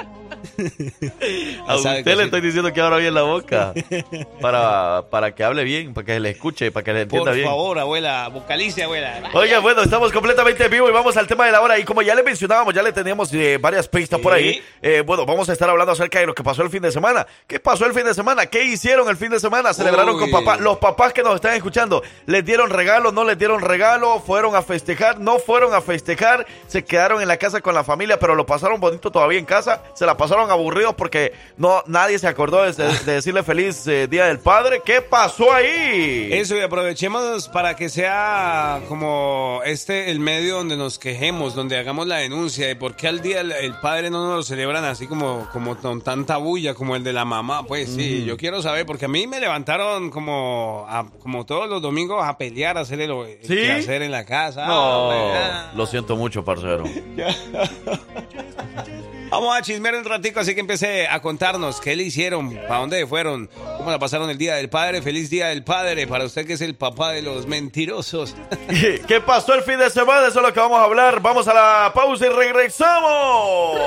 A 1.68 1.76
usted 1.76 2.06
le 2.06 2.16
sí. 2.16 2.22
estoy 2.24 2.42
diciendo 2.42 2.72
que 2.74 2.82
abra 2.82 2.98
bien 2.98 3.14
la 3.14 3.24
boca. 3.24 3.74
Para, 4.42 5.04
para 5.10 5.34
que 5.34 5.44
hable 5.44 5.64
bien, 5.64 5.94
para 5.94 6.06
que 6.06 6.20
le 6.20 6.32
escuche, 6.32 6.72
para 6.72 6.84
que 6.84 6.94
le 6.94 7.02
entienda 7.02 7.32
Por 7.32 7.36
bien. 7.36 7.48
favor, 7.48 7.80
abuela. 7.80 8.28
Vocalice, 8.28 8.84
abuela. 8.84 9.30
Oiga, 9.34 9.60
bueno, 9.60 9.84
estamos 9.84 10.12
completamente 10.12 10.66
en 10.66 10.72
vivo 10.72 10.90
y 10.90 10.92
vamos 10.92 11.16
al 11.16 11.28
tema 11.28 11.46
de 11.46 11.52
la 11.54 11.62
hora. 11.62 11.80
Y 11.80 11.84
como 11.86 12.02
ya 12.02 12.14
le 12.14 12.24
mencionábamos, 12.24 12.74
ya 12.74 12.84
le 12.84 12.92
teníamos 12.92 13.34
eh, 13.34 13.58
varias 13.60 13.88
pistas 13.88 14.20
por 14.20 14.34
ahí. 14.34 14.62
eh, 14.82 15.02
bueno, 15.06 15.26
vamos 15.26 15.48
a 15.50 15.54
estar 15.54 15.70
hablando 15.70 15.94
acerca 15.94 16.20
de 16.20 16.26
lo 16.26 16.36
que 16.36 16.44
pasó 16.44 16.62
el 16.62 16.70
fin 16.70 16.82
de 16.82 16.92
semana. 16.92 17.26
¿Qué 17.48 17.60
pasó 17.60 17.86
el 17.86 17.94
fin 17.94 18.04
de 18.06 18.14
semana? 18.14 18.46
¿Qué 18.48 18.64
hicieron 18.66 19.08
el 19.10 19.16
fin 19.18 19.30
de 19.30 19.40
semana? 19.40 19.74
¿Celebraron 19.74 20.16
Uy. 20.16 20.22
con 20.22 20.32
papá? 20.32 20.58
Los 20.58 20.78
papás 20.78 21.14
que 21.14 21.24
nos 21.24 21.36
están 21.36 21.54
escuchando, 21.54 22.04
¿les 22.26 22.44
dieron 22.44 22.70
regalo? 22.70 23.12
¿No 23.12 23.24
les 23.24 23.38
dieron 23.38 23.62
regalo? 23.62 24.20
¿Fueron 24.20 24.56
a 24.56 24.62
festejar? 24.62 25.20
¿No 25.20 25.40
fueron 25.40 25.74
a 25.74 25.82
festejar? 25.82 26.46
¿Se 26.68 26.84
quedaron 26.84 27.22
en 27.22 27.28
la 27.30 27.38
casa 27.38 27.62
con 27.62 27.74
la 27.76 27.84
familia, 27.84 28.20
pero 28.20 28.36
lo 28.36 28.46
pasaron 28.46 28.80
bonito 28.82 29.10
todavía 29.12 29.40
en 29.40 29.46
casa? 29.46 29.83
¿Se 29.94 30.06
la 30.06 30.18
pasaron 30.18 30.50
aburridos 30.50 30.96
porque 30.96 31.34
no 31.58 31.84
nadie 31.88 32.18
se 32.20 32.28
acordó 32.28 32.64
de, 32.64 32.72
de 32.74 33.14
decirle 33.14 33.44
feliz 33.44 33.86
eh, 33.88 34.08
Día 34.08 34.26
del 34.26 34.40
Padre? 34.40 34.82
¿Qué 34.84 35.02
pasó 35.02 35.54
ahí? 35.54 36.30
Eso, 36.32 36.56
y 36.56 36.62
aprovechemos 36.62 37.48
para 37.50 37.76
que 37.76 37.90
sea 37.90 38.82
como 38.88 39.62
este 39.66 40.12
el 40.12 40.20
medio 40.20 40.56
donde 40.56 40.78
nos 40.78 40.98
quejemos, 40.98 41.56
donde 41.56 41.78
hagamos 41.78 42.08
la 42.08 42.18
denuncia 42.18 42.68
de 42.68 42.76
por 42.76 42.96
qué 42.96 43.08
al 43.08 43.22
día 43.22 43.42
el, 43.42 43.52
el 43.52 43.74
padre 43.80 44.10
no 44.10 44.26
nos 44.28 44.38
lo 44.38 44.44
celebran 44.44 44.84
así 44.86 45.08
como, 45.08 45.48
como 45.52 45.76
con 45.78 46.02
tanta 46.02 46.38
bulla 46.38 46.74
como 46.74 46.96
el 46.96 47.04
de 47.04 47.14
la 47.14 47.26
mamá. 47.26 47.66
Pues 47.68 47.90
sí, 47.90 48.24
yo 48.26 48.38
quiero 48.38 48.62
saber, 48.62 48.86
porque 48.86 49.06
a 49.06 49.10
mí 49.10 49.28
me 49.28 49.40
levantaron 49.40 50.10
como, 50.10 50.86
a- 50.90 51.06
como 51.22 51.46
todos 51.46 51.70
los 51.70 51.82
domingos 51.82 52.24
a 52.24 52.38
pelear, 52.38 52.78
a 52.78 52.82
hacer 52.82 53.02
el, 53.02 53.12
el 53.12 53.38
¿Sí? 53.42 53.56
quehacer 53.56 54.02
en 54.02 54.12
la 54.12 54.26
casa. 54.26 54.66
No, 54.66 55.12
Ah, 55.12 55.72
lo 55.76 55.86
siento 55.86 56.16
mucho, 56.16 56.44
parcero. 56.44 56.84
Vamos 59.30 59.58
a 59.58 59.62
chismear 59.62 59.96
un 59.96 60.06
ratico, 60.06 60.40
así 60.40 60.54
que 60.54 60.62
empecé 60.62 61.08
a 61.08 61.22
contarnos 61.22 61.82
qué 61.82 61.96
le 61.96 62.04
hicieron, 62.04 62.54
para 62.68 62.80
dónde 62.80 63.06
fueron, 63.08 63.50
cómo 63.78 63.90
la 63.90 64.00
pasaron 64.00 64.30
el 64.30 64.38
Día 64.38 64.56
del 64.56 64.70
Padre. 64.70 65.02
Feliz 65.02 65.30
Día 65.30 65.48
del 65.48 65.64
Padre 65.64 66.08
para 66.08 66.26
usted 66.26 66.46
que 66.46 66.54
es 66.54 66.62
el 66.62 66.76
papá 66.76 67.12
de 67.12 67.22
los 67.22 67.48
mentirosos. 67.48 68.36
¿Qué 69.08 69.22
pasó 69.22 69.56
el 69.56 69.64
fin 69.64 69.80
de 69.80 69.90
semana? 69.90 70.28
Eso 70.28 70.40
es 70.40 70.46
lo 70.46 70.54
que 70.54 70.60
vamos 70.60 70.80
a 70.80 70.84
hablar. 70.84 71.22
Vamos 71.22 71.48
a 71.48 71.54
la 71.54 71.92
pausa 71.94 72.26
y 72.28 72.30
regresamos. 72.30 73.78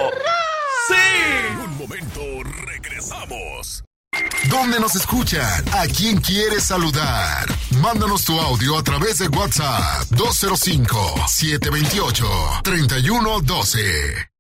¡Sí! 0.88 1.52
En 1.52 1.58
un 1.58 1.78
momento 1.78 2.20
regresamos. 2.66 3.84
¿Dónde 4.48 4.80
nos 4.80 4.94
escuchan? 4.94 5.64
¿A 5.72 5.86
quién 5.86 6.20
quieres 6.20 6.64
saludar? 6.64 7.46
Mándanos 7.80 8.24
tu 8.24 8.38
audio 8.40 8.78
a 8.78 8.82
través 8.82 9.18
de 9.18 9.28
WhatsApp 9.28 10.06
205 10.10 11.14
728 11.28 12.26
3112. 12.62 14.35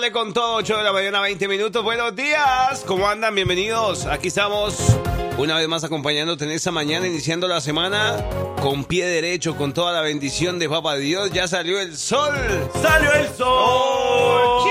Darle 0.00 0.12
con 0.12 0.32
todo, 0.32 0.54
8 0.54 0.78
de 0.78 0.82
la 0.82 0.94
mañana, 0.94 1.20
20 1.20 1.46
minutos. 1.46 1.84
Buenos 1.84 2.16
días, 2.16 2.82
¿cómo 2.86 3.06
andan? 3.06 3.34
Bienvenidos. 3.34 4.06
Aquí 4.06 4.28
estamos 4.28 4.96
una 5.36 5.58
vez 5.58 5.68
más 5.68 5.84
acompañándote 5.84 6.46
en 6.46 6.52
esta 6.52 6.70
mañana, 6.70 7.06
iniciando 7.06 7.46
la 7.46 7.60
semana 7.60 8.16
con 8.62 8.86
pie 8.86 9.06
derecho, 9.06 9.56
con 9.56 9.74
toda 9.74 9.92
la 9.92 10.00
bendición 10.00 10.58
de 10.58 10.70
Papá 10.70 10.96
Dios. 10.96 11.30
Ya 11.32 11.46
salió 11.48 11.78
el 11.78 11.98
sol. 11.98 12.32
¡Salió 12.80 13.12
el 13.12 13.28
sol! 13.34 14.70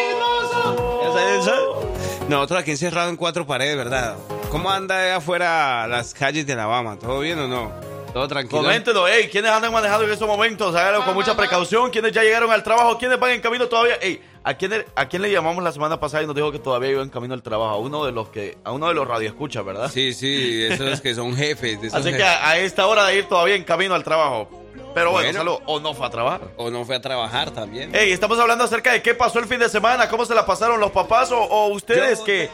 ¿Ya 1.03 1.13
salió 1.13 1.35
el 1.35 1.43
sol? 1.43 1.89
Nosotros 2.27 2.61
aquí 2.61 2.71
encerrados 2.71 3.11
en 3.11 3.15
cuatro 3.15 3.45
paredes, 3.45 3.77
¿verdad? 3.77 4.15
¿Cómo 4.49 4.71
anda 4.71 4.99
allá 4.99 5.17
afuera 5.17 5.85
las 5.87 6.15
calles 6.15 6.47
de 6.47 6.53
Alabama? 6.53 6.97
¿Todo 6.97 7.19
bien 7.19 7.37
o 7.37 7.47
no? 7.47 7.71
¿Todo 8.13 8.27
tranquilo? 8.27 8.63
Coméntenos, 8.63 9.07
hey, 9.11 9.29
¿quiénes 9.31 9.51
andan 9.51 9.71
manejando 9.71 10.05
en 10.05 10.11
estos 10.11 10.27
momentos? 10.27 10.73
Háganlo 10.73 11.05
con 11.05 11.13
mucha 11.13 11.37
precaución. 11.37 11.91
¿Quiénes 11.91 12.13
ya 12.13 12.23
llegaron 12.23 12.49
al 12.51 12.63
trabajo? 12.63 12.97
¿Quiénes 12.97 13.19
van 13.19 13.31
en 13.31 13.41
camino 13.41 13.67
todavía? 13.67 13.99
Hey, 14.01 14.19
¿a 14.43 14.53
quién, 14.55 14.85
¿a 14.95 15.07
quién 15.07 15.21
le 15.21 15.31
llamamos 15.31 15.63
la 15.63 15.71
semana 15.71 15.99
pasada 15.99 16.23
y 16.23 16.27
nos 16.27 16.35
dijo 16.35 16.51
que 16.51 16.59
todavía 16.59 16.91
iba 16.91 17.01
en 17.01 17.09
camino 17.09 17.33
al 17.33 17.43
trabajo? 17.43 17.71
A 17.71 17.77
uno 17.77 18.05
de 18.05 18.11
los 18.11 18.29
que, 18.29 18.57
a 18.63 18.71
uno 18.71 18.87
de 18.87 18.93
los 18.93 19.07
radioescuchas, 19.07 19.63
¿verdad? 19.65 19.91
Sí, 19.91 20.13
sí, 20.13 20.63
esos 20.63 21.01
que 21.01 21.15
son 21.15 21.35
jefes. 21.35 21.81
de 21.81 21.87
esos 21.87 21.99
Así 21.99 22.15
que 22.15 22.23
a 22.23 22.57
esta 22.59 22.87
hora 22.87 23.05
de 23.05 23.17
ir 23.17 23.25
todavía 23.25 23.55
en 23.55 23.63
camino 23.63 23.95
al 23.95 24.03
trabajo. 24.03 24.49
Pero 24.99 25.11
bueno, 25.11 25.27
Bueno. 25.29 25.39
salud. 25.39 25.57
O 25.65 25.79
no 25.79 25.93
fue 25.93 26.07
a 26.07 26.09
trabajar. 26.09 26.41
O 26.57 26.69
no 26.69 26.83
fue 26.83 26.95
a 26.97 27.01
trabajar 27.01 27.51
también. 27.51 27.91
Hey, 27.93 28.11
estamos 28.11 28.37
hablando 28.37 28.65
acerca 28.65 28.91
de 28.91 29.01
qué 29.01 29.15
pasó 29.15 29.39
el 29.39 29.45
fin 29.45 29.57
de 29.59 29.69
semana, 29.69 30.09
cómo 30.09 30.25
se 30.25 30.35
la 30.35 30.45
pasaron 30.45 30.77
los 30.81 30.91
papás 30.91 31.31
o, 31.31 31.39
o 31.41 31.67
ustedes 31.69 32.19
que 32.19 32.49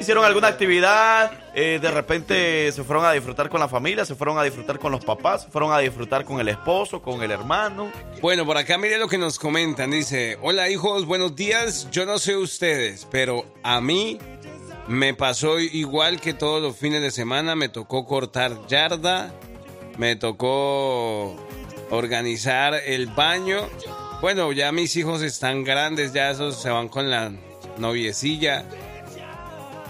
hicieron 0.00 0.24
alguna 0.24 0.46
actividad, 0.46 1.32
eh, 1.54 1.80
de 1.82 1.90
repente 1.90 2.70
se 2.70 2.84
fueron 2.84 3.04
a 3.04 3.10
disfrutar 3.10 3.48
con 3.48 3.58
la 3.58 3.66
familia, 3.68 4.04
se 4.04 4.14
fueron 4.14 4.38
a 4.38 4.44
disfrutar 4.44 4.78
con 4.78 4.92
los 4.92 5.04
papás, 5.04 5.42
se 5.42 5.50
fueron 5.50 5.72
a 5.72 5.78
disfrutar 5.78 6.24
con 6.24 6.38
el 6.38 6.48
esposo, 6.48 7.02
con 7.02 7.20
el 7.22 7.32
hermano. 7.32 7.90
Bueno, 8.22 8.46
por 8.46 8.56
acá 8.56 8.78
mire 8.78 8.96
lo 8.98 9.08
que 9.08 9.18
nos 9.18 9.36
comentan. 9.40 9.90
Dice, 9.90 10.38
hola 10.40 10.68
hijos, 10.68 11.04
buenos 11.04 11.34
días. 11.34 11.88
Yo 11.90 12.06
no 12.06 12.18
sé 12.20 12.36
ustedes, 12.36 13.08
pero 13.10 13.44
a 13.64 13.80
mí 13.80 14.18
me 14.86 15.14
pasó 15.14 15.58
igual 15.58 16.20
que 16.20 16.32
todos 16.32 16.62
los 16.62 16.76
fines 16.76 17.02
de 17.02 17.10
semana. 17.10 17.56
Me 17.56 17.68
tocó 17.68 18.06
cortar 18.06 18.52
yarda, 18.68 19.32
me 19.96 20.14
tocó 20.14 21.34
organizar 21.90 22.74
el 22.86 23.06
baño. 23.06 23.68
Bueno, 24.20 24.52
ya 24.52 24.72
mis 24.72 24.96
hijos 24.96 25.22
están 25.22 25.64
grandes, 25.64 26.12
ya 26.12 26.30
esos 26.30 26.60
se 26.60 26.70
van 26.70 26.88
con 26.88 27.10
la 27.10 27.32
noviecilla. 27.78 28.64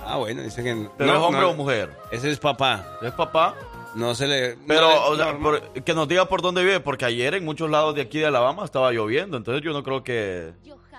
Ah, 0.05 0.17
bueno, 0.17 0.43
dice 0.43 0.63
que... 0.63 0.89
¿Pero 0.97 1.13
no, 1.13 1.19
es 1.19 1.23
hombre 1.25 1.43
no, 1.43 1.51
o 1.51 1.55
mujer? 1.55 1.91
Ese 2.11 2.31
es 2.31 2.39
papá. 2.39 2.99
¿Es 3.03 3.13
papá? 3.13 3.55
No 3.95 4.15
se 4.15 4.27
le... 4.27 4.57
Pero, 4.67 4.89
no, 4.89 5.05
o 5.07 5.17
sea, 5.17 5.33
no, 5.33 5.41
por- 5.41 5.73
que 5.73 5.95
nos 5.95 6.09
diga 6.09 6.27
por 6.27 6.41
dónde 6.41 6.63
vive, 6.63 6.81
porque 6.81 7.05
ayer 7.05 7.35
en 7.35 7.45
muchos 7.45 7.71
lados 7.71 7.95
de 7.95 8.03
aquí 8.03 8.19
de 8.19 8.27
Alabama 8.27 8.65
estaba 8.65 8.91
lloviendo, 8.93 9.37
entonces 9.37 9.63
yo 9.63 9.73
no 9.73 9.83
creo 9.83 10.03
que 10.03 10.53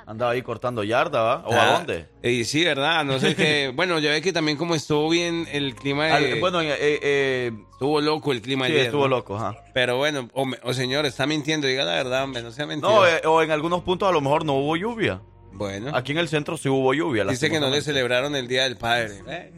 andaba 0.10 0.32
ahí 0.32 0.42
cortando 0.42 0.84
yarda, 0.84 1.22
¿va? 1.22 1.44
¿O 1.46 1.54
a 1.54 1.62
Ah, 1.62 1.74
dónde? 1.78 2.08
Y 2.24 2.44
sí, 2.44 2.64
¿verdad? 2.66 3.06
No 3.06 3.20
sé 3.20 3.36
qué... 3.36 3.72
Bueno, 3.76 4.00
ya 4.00 4.10
ve 4.12 4.22
que 4.22 4.34
también 4.34 4.58
como 4.58 4.74
estuvo 4.76 5.08
bien 5.10 5.48
el 5.52 5.76
clima... 5.76 6.06
de- 6.08 6.12
Al- 6.34 6.40
bueno, 6.40 6.62
eh, 6.62 6.76
eh, 6.80 7.52
Estuvo 7.74 8.02
loco 8.02 8.32
el 8.32 8.42
clima 8.42 8.66
sí, 8.66 8.72
ayer. 8.74 8.86
estuvo 8.88 9.04
¿no? 9.04 9.18
loco, 9.18 9.38
ajá. 9.38 9.56
Pero 9.74 9.98
bueno, 9.98 10.28
o, 10.34 10.46
o 10.64 10.74
señor, 10.74 11.06
está 11.06 11.26
mintiendo, 11.28 11.68
diga 11.68 11.86
la 11.86 11.94
verdad, 11.94 12.24
hombre, 12.24 12.42
no 12.42 12.52
sea 12.52 12.66
mentiroso. 12.66 13.02
No, 13.02 13.08
eh, 13.08 13.22
o 13.26 13.42
en 13.44 13.52
algunos 13.52 13.84
puntos 13.84 14.10
a 14.10 14.12
lo 14.12 14.20
mejor 14.20 14.44
no 14.46 14.54
hubo 14.56 14.76
lluvia. 14.76 15.22
bueno, 15.54 15.92
Aquí 15.96 16.12
en 16.12 16.18
el 16.18 16.28
centro 16.28 16.58
sí 16.58 16.68
hubo 16.70 16.94
lluvia. 16.94 17.24
dice 17.26 17.50
que 17.50 17.60
no 17.60 17.70
le 17.70 17.82
celebraron 17.82 18.36
el 18.36 18.48
Día 18.48 18.64
del 18.64 18.76
Padre. 18.78 19.22
Eh, 19.28 19.52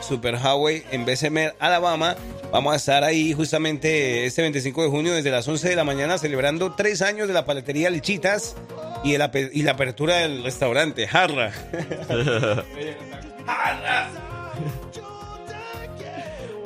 Superhighway 0.00 0.84
en 0.90 1.04
Bessemer, 1.04 1.54
Alabama. 1.58 2.16
Vamos 2.52 2.72
a 2.72 2.76
estar 2.76 3.04
ahí 3.04 3.32
justamente 3.32 4.26
este 4.26 4.42
25 4.42 4.82
de 4.82 4.88
junio 4.88 5.12
desde 5.14 5.30
las 5.30 5.46
11 5.46 5.68
de 5.68 5.76
la 5.76 5.84
mañana 5.84 6.18
celebrando 6.18 6.72
tres 6.72 7.00
años 7.02 7.28
de 7.28 7.34
la 7.34 7.44
paletería 7.44 7.90
Lichitas 7.90 8.56
y, 9.04 9.14
el 9.14 9.22
ape- 9.22 9.50
y 9.52 9.62
la 9.62 9.72
apertura 9.72 10.16
del 10.16 10.42
restaurante 10.42 11.06
Jarra. 11.06 11.52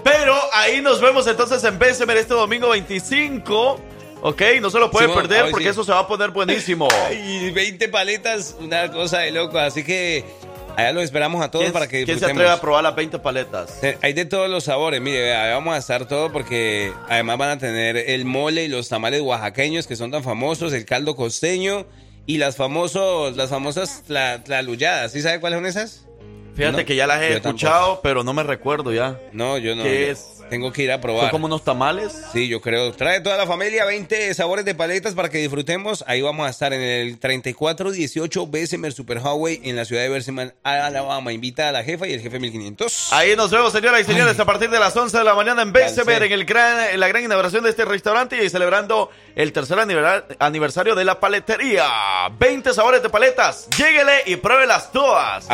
Pero 0.03 0.35
ahí 0.53 0.81
nos 0.83 1.01
vemos 1.01 1.27
entonces 1.27 1.63
en 1.65 1.79
Bessemer 1.79 2.17
este 2.19 2.35
domingo 2.35 2.69
25. 2.71 3.81
Ok, 4.23 4.43
no 4.61 4.71
se 4.71 4.79
lo 4.79 4.91
puede 4.91 5.07
Simón, 5.07 5.23
perder 5.23 5.51
porque 5.51 5.65
sí. 5.65 5.71
eso 5.71 5.85
se 5.85 5.93
va 5.93 6.01
a 6.01 6.07
poner 6.09 6.31
buenísimo. 6.31 6.89
y 7.13 7.51
20 7.51 7.89
paletas, 7.89 8.57
una 8.61 8.91
cosa 8.91 9.19
de 9.21 9.31
loco. 9.33 9.59
Así 9.59 9.83
que 9.85 10.25
allá 10.77 10.93
los 10.93 11.03
esperamos 11.05 11.45
a 11.45 11.51
todos 11.51 11.65
¿Quién, 11.65 11.73
para 11.73 11.87
que 11.87 12.05
quién 12.05 12.07
se 12.07 12.13
disfrutemos. 12.15 12.41
atreve 12.43 12.59
a 12.59 12.61
probar 12.61 12.83
las 12.83 12.95
20 12.95 13.19
paletas? 13.19 13.83
Eh, 13.83 13.99
Hay 14.03 14.13
de 14.13 14.25
todos 14.25 14.49
los 14.51 14.65
sabores, 14.65 15.01
mire, 15.01 15.33
vamos 15.51 15.75
a 15.75 15.79
estar 15.79 16.07
todo 16.07 16.33
porque 16.33 16.93
además 17.09 17.39
van 17.39 17.51
a 17.51 17.59
tener 17.59 17.97
el 17.97 18.25
mole 18.25 18.65
y 18.65 18.69
los 18.69 18.89
tamales 18.89 19.21
oaxaqueños 19.23 19.87
que 19.87 19.97
son 19.97 20.11
tan 20.11 20.23
famosos, 20.23 20.73
el 20.73 20.85
caldo 20.85 21.17
costeño 21.17 21.87
y 22.27 22.39
las 22.39 22.57
famosos, 22.57 23.37
las 23.37 23.51
famosas 23.51 24.03
tla- 24.09 24.43
tlaluyadas. 24.43 25.13
¿Sí 25.13 25.21
sabe 25.23 25.41
cuáles 25.41 25.59
son 25.59 25.67
esas? 25.67 26.07
Fíjate 26.55 26.79
No, 26.79 26.85
que 26.85 26.95
ya 26.95 27.07
las 27.09 27.21
he 27.21 27.33
escuchado, 27.35 28.01
pero 28.03 28.23
no 28.23 28.33
me 28.33 28.45
recuerdo 28.45 28.93
ya. 28.93 29.19
No, 29.33 29.59
yo 29.59 29.75
no. 29.75 29.83
¿Qué 29.83 30.07
yo 30.07 30.13
es? 30.13 30.27
Tengo 30.51 30.73
que 30.73 30.83
ir 30.83 30.93
a 30.93 31.01
probar. 31.01 31.23
Son 31.25 31.31
como 31.31 31.47
unos 31.47 31.65
tamales. 31.65 32.13
Sí, 32.33 32.49
yo 32.49 32.61
creo. 32.61 32.93
Trae 32.93 33.21
toda 33.21 33.37
la 33.37 33.47
familia 33.47 33.85
20 33.85 34.33
sabores 34.35 34.65
de 34.65 34.75
paletas 34.75 35.15
para 35.15 35.29
que 35.29 35.39
disfrutemos. 35.39 36.05
Ahí 36.07 36.23
vamos 36.23 36.47
a 36.47 36.51
estar 36.51 36.73
en 36.73 36.81
el 36.81 37.19
3418 37.19 38.47
Bessemer 38.49 38.93
Superhighway 38.93 39.61
en 39.65 39.77
la 39.77 39.85
ciudad 39.85 40.03
de 40.03 40.09
Bessemer, 40.09 40.55
Alabama. 40.63 41.33
Invita 41.33 41.69
a 41.69 41.73
la 41.73 41.83
jefa 41.83 42.07
y 42.07 42.13
el 42.13 42.21
jefe 42.21 42.39
1500. 42.39 43.13
Ahí 43.13 43.35
nos 43.37 43.51
vemos, 43.51 43.73
señoras 43.73 44.01
y 44.03 44.05
señores, 44.05 44.39
a 44.39 44.45
partir 44.45 44.71
de 44.71 44.79
las 44.79 44.97
11 44.97 45.17
de 45.19 45.25
la 45.25 45.35
mañana 45.35 45.63
en 45.63 45.73
Bessemer, 45.73 46.23
en, 46.23 46.33
el 46.33 46.45
gran, 46.45 46.91
en 46.93 47.01
la 47.01 47.09
gran 47.09 47.25
inauguración 47.25 47.65
de 47.65 47.71
este 47.71 47.85
restaurante 47.85 48.43
y 48.45 48.49
celebrando 48.49 49.11
el 49.37 49.53
tercer 49.53 49.79
aniversa- 49.79 50.25
aniversario 50.39 50.95
de 50.95 51.05
la 51.05 51.19
paletería. 51.21 51.85
20 52.39 52.73
sabores 52.75 53.03
de 53.03 53.09
paletas. 53.09 53.69
Lléguele 53.77 54.23
y 54.27 54.37
pruébelas 54.37 54.93
todas. 54.93 55.47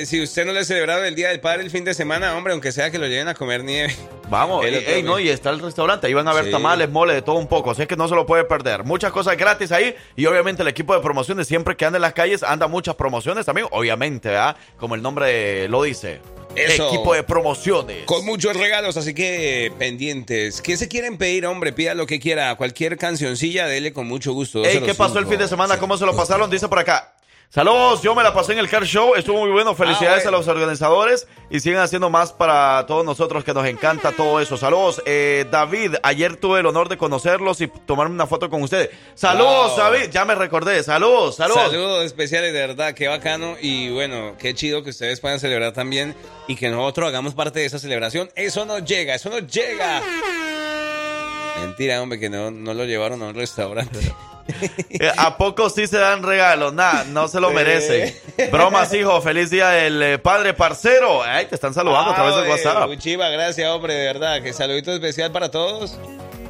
Que 0.00 0.06
si 0.06 0.22
usted 0.22 0.44
no 0.44 0.52
le 0.52 0.60
ha 0.60 0.64
celebrado 0.64 1.04
el 1.04 1.14
Día 1.14 1.28
del 1.30 1.40
Padre 1.40 1.62
el 1.62 1.70
fin 1.70 1.84
de 1.84 1.94
semana, 1.94 2.36
hombre, 2.36 2.52
aunque 2.52 2.72
sea 2.72 2.90
que 2.90 2.98
lo 2.98 3.06
lleven 3.06 3.28
a 3.28 3.34
comer 3.34 3.64
nieve. 3.64 3.94
Vamos, 4.28 4.64
El 4.64 4.74
ey, 4.76 5.02
no, 5.02 5.18
y 5.18 5.28
está 5.28 5.50
el 5.50 5.58
restaurante, 5.58 6.06
ahí 6.06 6.14
van 6.14 6.28
a 6.28 6.42
Sí. 6.44 6.50
tamales, 6.50 6.88
mole, 6.88 7.14
de 7.14 7.22
todo 7.22 7.36
un 7.36 7.48
poco, 7.48 7.72
así 7.72 7.82
es 7.82 7.88
que 7.88 7.96
no 7.96 8.06
se 8.06 8.14
lo 8.14 8.26
puede 8.26 8.44
perder. 8.44 8.84
Muchas 8.84 9.10
cosas 9.12 9.36
gratis 9.36 9.72
ahí 9.72 9.94
y 10.16 10.24
obviamente 10.26 10.62
el 10.62 10.68
equipo 10.68 10.94
de 10.94 11.00
promociones 11.00 11.48
siempre 11.48 11.76
que 11.76 11.84
anda 11.84 11.96
en 11.96 12.02
las 12.02 12.12
calles 12.12 12.42
anda 12.42 12.68
muchas 12.68 12.94
promociones 12.94 13.44
también, 13.44 13.66
obviamente, 13.72 14.28
¿verdad? 14.28 14.56
Como 14.78 14.94
el 14.94 15.02
nombre 15.02 15.68
lo 15.68 15.82
dice. 15.82 16.20
Eso. 16.56 16.88
equipo 16.88 17.14
de 17.14 17.22
promociones. 17.22 18.04
Con 18.06 18.24
muchos 18.26 18.56
regalos, 18.56 18.96
así 18.96 19.14
que 19.14 19.72
pendientes. 19.78 20.60
¿Qué 20.60 20.76
se 20.76 20.88
quieren 20.88 21.16
pedir, 21.16 21.46
hombre? 21.46 21.72
Pida 21.72 21.94
lo 21.94 22.06
que 22.06 22.18
quiera. 22.18 22.54
Cualquier 22.56 22.96
cancioncilla, 22.96 23.66
dele 23.66 23.92
con 23.92 24.08
mucho 24.08 24.32
gusto. 24.32 24.64
Ey, 24.64 24.80
¿qué 24.80 24.94
pasó 24.94 25.20
el 25.20 25.26
fin 25.26 25.38
de 25.38 25.46
semana? 25.46 25.78
¿Cómo 25.78 25.96
se 25.96 26.04
lo 26.06 26.16
pasaron? 26.16 26.50
Dice 26.50 26.68
por 26.68 26.80
acá. 26.80 27.12
Saludos, 27.52 28.00
yo 28.02 28.14
me 28.14 28.22
la 28.22 28.32
pasé 28.32 28.52
en 28.52 28.60
el 28.60 28.68
Car 28.68 28.84
Show, 28.84 29.16
estuvo 29.16 29.40
muy 29.40 29.50
bueno, 29.50 29.74
felicidades 29.74 30.20
Ah, 30.20 30.30
bueno. 30.30 30.36
a 30.36 30.40
los 30.40 30.46
organizadores 30.46 31.26
y 31.50 31.58
siguen 31.58 31.80
haciendo 31.80 32.08
más 32.08 32.32
para 32.32 32.86
todos 32.86 33.04
nosotros 33.04 33.42
que 33.42 33.52
nos 33.52 33.66
encanta 33.66 34.12
todo 34.12 34.38
eso. 34.38 34.56
Saludos, 34.56 35.02
eh, 35.04 35.44
David, 35.50 35.96
ayer 36.04 36.36
tuve 36.36 36.60
el 36.60 36.66
honor 36.66 36.88
de 36.88 36.96
conocerlos 36.96 37.60
y 37.60 37.66
tomarme 37.66 38.14
una 38.14 38.28
foto 38.28 38.48
con 38.50 38.62
ustedes. 38.62 38.90
Saludos, 39.16 39.70
Wow. 39.72 39.78
David, 39.78 40.10
ya 40.12 40.24
me 40.24 40.36
recordé, 40.36 40.80
saludos, 40.84 41.34
saludos. 41.34 41.62
Saludos 41.72 42.04
especiales, 42.04 42.52
de 42.52 42.60
verdad, 42.60 42.94
qué 42.94 43.08
bacano 43.08 43.56
y 43.60 43.90
bueno, 43.90 44.36
qué 44.38 44.54
chido 44.54 44.84
que 44.84 44.90
ustedes 44.90 45.18
puedan 45.18 45.40
celebrar 45.40 45.72
también 45.72 46.14
y 46.46 46.54
que 46.54 46.68
nosotros 46.68 47.08
hagamos 47.08 47.34
parte 47.34 47.58
de 47.58 47.64
esa 47.66 47.80
celebración. 47.80 48.30
Eso 48.36 48.64
no 48.64 48.78
llega, 48.78 49.16
eso 49.16 49.28
no 49.28 49.40
llega. 49.40 50.00
Mentira, 51.60 52.02
hombre, 52.02 52.18
que 52.18 52.28
no, 52.30 52.50
no 52.50 52.74
lo 52.74 52.84
llevaron 52.84 53.22
a 53.22 53.26
un 53.26 53.34
restaurante. 53.34 53.98
Eh, 54.88 55.08
¿A 55.16 55.36
poco 55.36 55.70
sí 55.70 55.86
se 55.86 55.96
dan 55.96 56.24
regalos? 56.24 56.72
Nada, 56.74 57.04
no 57.04 57.28
se 57.28 57.38
lo 57.38 57.50
merecen. 57.52 58.12
Bromas, 58.50 58.92
hijo, 58.94 59.20
feliz 59.20 59.48
día 59.48 59.68
del 59.68 60.02
eh, 60.02 60.18
padre 60.18 60.54
parcero. 60.54 61.22
Ay, 61.22 61.46
te 61.46 61.54
están 61.54 61.72
saludando 61.72 62.10
a 62.10 62.14
través 62.16 62.34
de 62.34 62.40
Ah, 62.42 62.50
WhatsApp. 62.50 62.86
Muy 62.88 62.98
chiva, 62.98 63.28
gracias, 63.28 63.70
hombre, 63.70 63.94
de 63.94 64.06
verdad. 64.06 64.42
Que 64.42 64.52
saludito 64.52 64.92
especial 64.92 65.30
para 65.30 65.52
todos. 65.52 65.96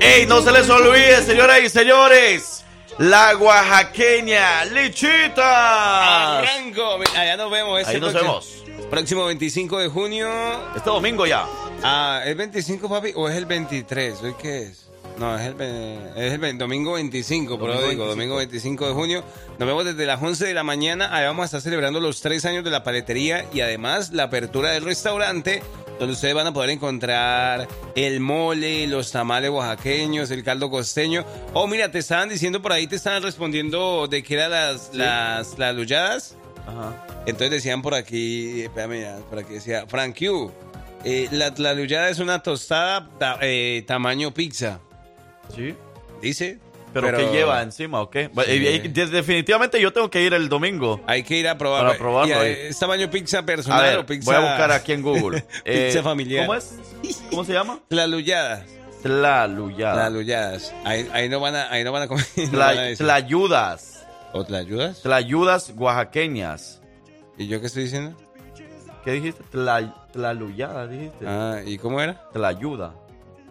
¡Ey, 0.00 0.26
no 0.26 0.42
se 0.42 0.52
les 0.52 0.68
olvide, 0.68 1.22
señoras 1.24 1.60
y 1.64 1.68
señores! 1.68 2.64
La 2.98 3.36
oaxaqueña 3.36 4.64
Lichita. 4.66 6.38
Arranco. 6.38 6.98
Allá 7.16 7.36
nos 7.36 7.50
vemos. 7.50 7.80
este 7.80 7.94
Ahí 7.94 8.00
nos 8.00 8.12
próximo- 8.12 8.40
vemos. 8.40 8.64
Próximo 8.90 9.24
25 9.26 9.78
de 9.78 9.88
junio. 9.88 10.28
Este 10.76 10.90
domingo 10.90 11.26
ya. 11.26 11.46
Ah, 11.82 12.22
¿es 12.24 12.36
25, 12.36 12.88
papi? 12.88 13.12
¿O 13.16 13.28
es 13.28 13.36
el 13.36 13.46
23? 13.46 14.22
¿Hoy 14.22 14.34
qué 14.40 14.62
es? 14.64 14.83
No, 15.18 15.38
es 15.38 15.46
el, 15.46 15.60
es 16.16 16.32
el 16.32 16.58
domingo 16.58 16.94
25, 16.94 17.56
pero 17.58 17.74
Domingo 17.74 17.88
digo, 17.90 18.04
25. 18.06 18.10
domingo 18.10 18.36
25 18.36 18.88
de 18.88 18.92
junio. 18.94 19.24
Nos 19.58 19.68
vemos 19.68 19.84
desde 19.84 20.06
las 20.06 20.20
11 20.20 20.44
de 20.46 20.54
la 20.54 20.64
mañana. 20.64 21.14
Ahí 21.16 21.24
vamos 21.24 21.42
a 21.42 21.46
estar 21.46 21.60
celebrando 21.60 22.00
los 22.00 22.20
tres 22.20 22.44
años 22.44 22.64
de 22.64 22.70
la 22.70 22.82
paletería 22.82 23.46
y 23.52 23.60
además 23.60 24.12
la 24.12 24.24
apertura 24.24 24.70
del 24.72 24.82
restaurante, 24.84 25.62
donde 26.00 26.14
ustedes 26.14 26.34
van 26.34 26.48
a 26.48 26.52
poder 26.52 26.70
encontrar 26.70 27.68
el 27.94 28.18
mole, 28.18 28.88
los 28.88 29.12
tamales 29.12 29.50
oaxaqueños, 29.50 30.32
el 30.32 30.42
caldo 30.42 30.68
costeño. 30.68 31.24
Oh, 31.52 31.68
mira, 31.68 31.92
te 31.92 32.00
estaban 32.00 32.28
diciendo 32.28 32.60
por 32.60 32.72
ahí, 32.72 32.88
te 32.88 32.96
estaban 32.96 33.22
respondiendo 33.22 34.08
de 34.08 34.22
que 34.24 34.34
eran 34.34 34.50
las, 34.50 34.92
las, 34.94 35.56
las 35.58 35.76
lulladas. 35.76 36.36
Ajá. 36.66 37.06
Entonces 37.26 37.50
decían 37.52 37.82
por 37.82 37.94
aquí, 37.94 38.62
espérame 38.62 39.00
ya, 39.02 39.18
por 39.30 39.38
aquí 39.38 39.54
decía, 39.54 39.84
Frank 39.86 40.18
Q, 40.18 40.50
eh, 41.04 41.28
la, 41.30 41.54
la 41.56 41.72
lullada 41.74 42.08
es 42.08 42.18
una 42.18 42.42
tostada 42.42 43.08
ta- 43.18 43.38
eh, 43.42 43.84
tamaño 43.86 44.34
pizza. 44.34 44.80
Sí. 45.54 45.74
Dice. 46.22 46.58
¿Pero, 46.92 47.16
qué 47.18 47.26
lleva 47.32 47.60
encima 47.60 48.00
o 48.00 48.08
qué? 48.08 48.30
Sí. 48.46 48.52
Y- 48.52 48.68
y- 48.68 48.78
de- 48.88 49.06
definitivamente 49.08 49.80
yo 49.80 49.92
tengo 49.92 50.08
que 50.08 50.22
ir 50.22 50.32
el 50.32 50.48
domingo. 50.48 51.00
Hay 51.08 51.24
que 51.24 51.36
ir 51.36 51.48
a 51.48 51.58
probar. 51.58 51.84
Para 51.86 51.98
probarlo 51.98 52.40
eh, 52.44 52.68
¿Es 52.68 52.78
tamaño 52.78 53.10
pizza 53.10 53.44
personal 53.44 53.82
ver, 53.82 53.98
o 53.98 54.06
pizza? 54.06 54.26
voy 54.30 54.36
a 54.36 54.48
buscar 54.48 54.70
aquí 54.70 54.92
en 54.92 55.02
Google. 55.02 55.40
pizza 55.40 55.60
Eh, 55.64 56.00
familiar. 56.04 56.46
¿Cómo 56.46 56.56
es? 56.56 56.76
¿Cómo 57.30 57.44
se 57.44 57.52
llama? 57.52 57.80
Las 57.88 58.08
lulladas. 58.08 58.64
Tlaluyada. 59.02 59.96
Las 60.04 60.12
lulladas. 60.12 60.74
Ahí, 60.84 61.10
ahí 61.12 61.28
no 61.28 61.40
van 61.40 61.56
a, 61.56 61.70
ahí 61.70 61.82
no 61.82 61.90
van 61.92 62.02
a 62.02 62.08
comer. 62.08 62.24
Tla-. 62.50 62.94
Tlayudas. 62.96 64.06
¿O 64.32 64.44
tlayudas? 64.44 65.02
Tlayudas 65.02 65.72
oaxaqueñas. 65.76 66.80
¿Y 67.36 67.48
yo 67.48 67.60
qué 67.60 67.66
estoy 67.66 67.82
diciendo? 67.84 68.16
¿Qué 69.04 69.12
dijiste? 69.12 69.42
Tla- 69.52 69.94
Tlaluyada, 70.12 70.86
dijiste. 70.86 71.24
Ah, 71.26 71.58
¿y 71.66 71.76
cómo 71.78 72.00
era? 72.00 72.22
Tlayuda. 72.32 72.94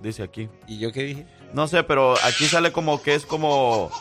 Dice 0.01 0.23
aquí. 0.23 0.49
¿Y 0.67 0.79
yo 0.79 0.91
qué 0.91 1.03
dije? 1.03 1.25
No 1.53 1.67
sé, 1.67 1.83
pero 1.83 2.15
aquí 2.23 2.45
sale 2.47 2.71
como 2.71 3.01
que 3.01 3.13
es 3.15 3.25
como. 3.25 3.91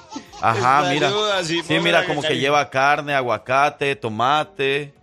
Ajá, 0.40 0.86
mira. 0.90 1.08
Tlayuda, 1.08 1.44
sí, 1.44 1.62
Sí, 1.66 1.78
mira, 1.80 2.06
como 2.06 2.22
que 2.22 2.38
lleva 2.38 2.68
carne, 2.70 3.14
aguacate, 3.14 3.94
tomate. 3.96 4.94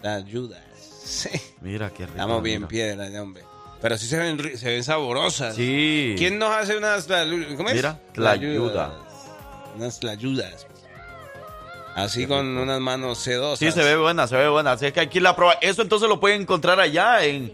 Tlayudas. 0.00 0.60
Sí. 1.04 1.30
Mira 1.60 1.90
qué 1.90 2.04
rico. 2.06 2.12
Estamos 2.12 2.42
bien 2.42 2.58
mira. 2.60 2.68
piedra, 2.68 3.08
ya, 3.08 3.22
hombre. 3.22 3.42
Pero 3.80 3.98
sí 3.98 4.06
se 4.06 4.18
ven, 4.18 4.38
ri- 4.38 4.56
se 4.56 4.68
ven 4.70 4.84
saborosas. 4.84 5.54
Sí. 5.54 6.14
¿Quién 6.16 6.38
nos 6.38 6.50
hace 6.50 6.76
unas 6.76 7.06
¿Cómo 7.56 7.68
es? 7.68 7.74
Mira, 7.74 8.00
tlayuda. 8.12 8.92
Unas 9.76 10.00
tlayudas. 10.00 10.66
Así 11.94 12.26
con 12.26 12.56
unas 12.56 12.80
manos 12.80 13.18
sedosas. 13.18 13.58
Sí, 13.60 13.70
se 13.70 13.84
ve 13.84 13.96
buena, 13.96 14.26
se 14.26 14.36
ve 14.36 14.48
buena. 14.48 14.72
Así 14.72 14.86
es 14.86 14.92
que 14.92 15.00
aquí 15.00 15.20
la 15.20 15.36
prueba. 15.36 15.54
Eso 15.60 15.82
entonces 15.82 16.08
lo 16.08 16.18
pueden 16.18 16.42
encontrar 16.42 16.80
allá 16.80 17.24
en, 17.24 17.52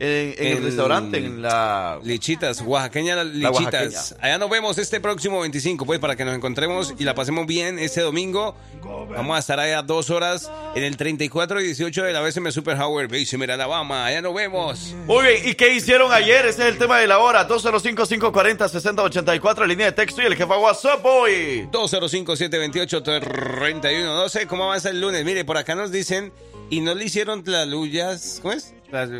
en, 0.00 0.34
en 0.38 0.56
el 0.56 0.64
restaurante, 0.64 1.18
en 1.18 1.42
la. 1.42 2.00
Lichitas, 2.02 2.62
oaxaqueñas 2.62 3.16
las 3.18 3.26
La 3.26 3.50
lichitas. 3.50 3.92
oaxaqueña. 3.92 4.00
Allá 4.24 4.38
nos 4.38 4.48
vemos 4.50 4.78
este 4.78 4.98
próximo 5.00 5.38
25, 5.40 5.84
pues, 5.86 6.00
para 6.00 6.16
que 6.16 6.24
nos 6.24 6.34
encontremos 6.34 6.94
y 6.98 7.04
la 7.04 7.14
pasemos 7.14 7.46
bien 7.46 7.78
este 7.78 8.00
domingo. 8.00 8.56
Vamos 8.82 9.36
a 9.36 9.40
estar 9.40 9.60
allá 9.60 9.82
dos 9.82 10.08
horas 10.10 10.50
en 10.74 10.82
el 10.84 10.96
34 10.96 11.60
y 11.60 11.64
18 11.66 12.04
de 12.04 12.12
la 12.14 12.22
BSM 12.22 12.50
Super 12.50 12.80
Howard 12.80 13.08
Base, 13.10 13.36
Alabama. 13.52 14.06
Allá 14.06 14.22
nos 14.22 14.34
vemos. 14.34 14.94
Muy 15.06 15.22
bien, 15.26 15.48
¿y 15.50 15.54
qué 15.54 15.74
hicieron 15.74 16.10
ayer? 16.12 16.46
Ese 16.46 16.62
es 16.62 16.68
el 16.68 16.78
tema 16.78 16.98
de 16.98 17.06
la 17.06 17.18
hora. 17.18 17.46
205-540-6084, 17.46 19.66
línea 19.66 19.86
de 19.86 19.92
texto 19.92 20.22
y 20.22 20.26
el 20.26 20.34
jefa 20.36 20.56
WhatsApp, 20.58 21.02
boy. 21.02 21.68
205-728-3112. 21.72 24.46
¿Cómo 24.46 24.64
avanza 24.64 24.90
el 24.90 25.00
lunes? 25.00 25.24
Mire, 25.24 25.44
por 25.44 25.56
acá 25.56 25.74
nos 25.74 25.90
dicen, 25.90 26.32
y 26.70 26.80
no 26.80 26.94
le 26.94 27.04
hicieron 27.04 27.42
tlaluyas, 27.44 28.38
¿cómo 28.42 28.54
es? 28.54 28.74
Las- 28.90 29.10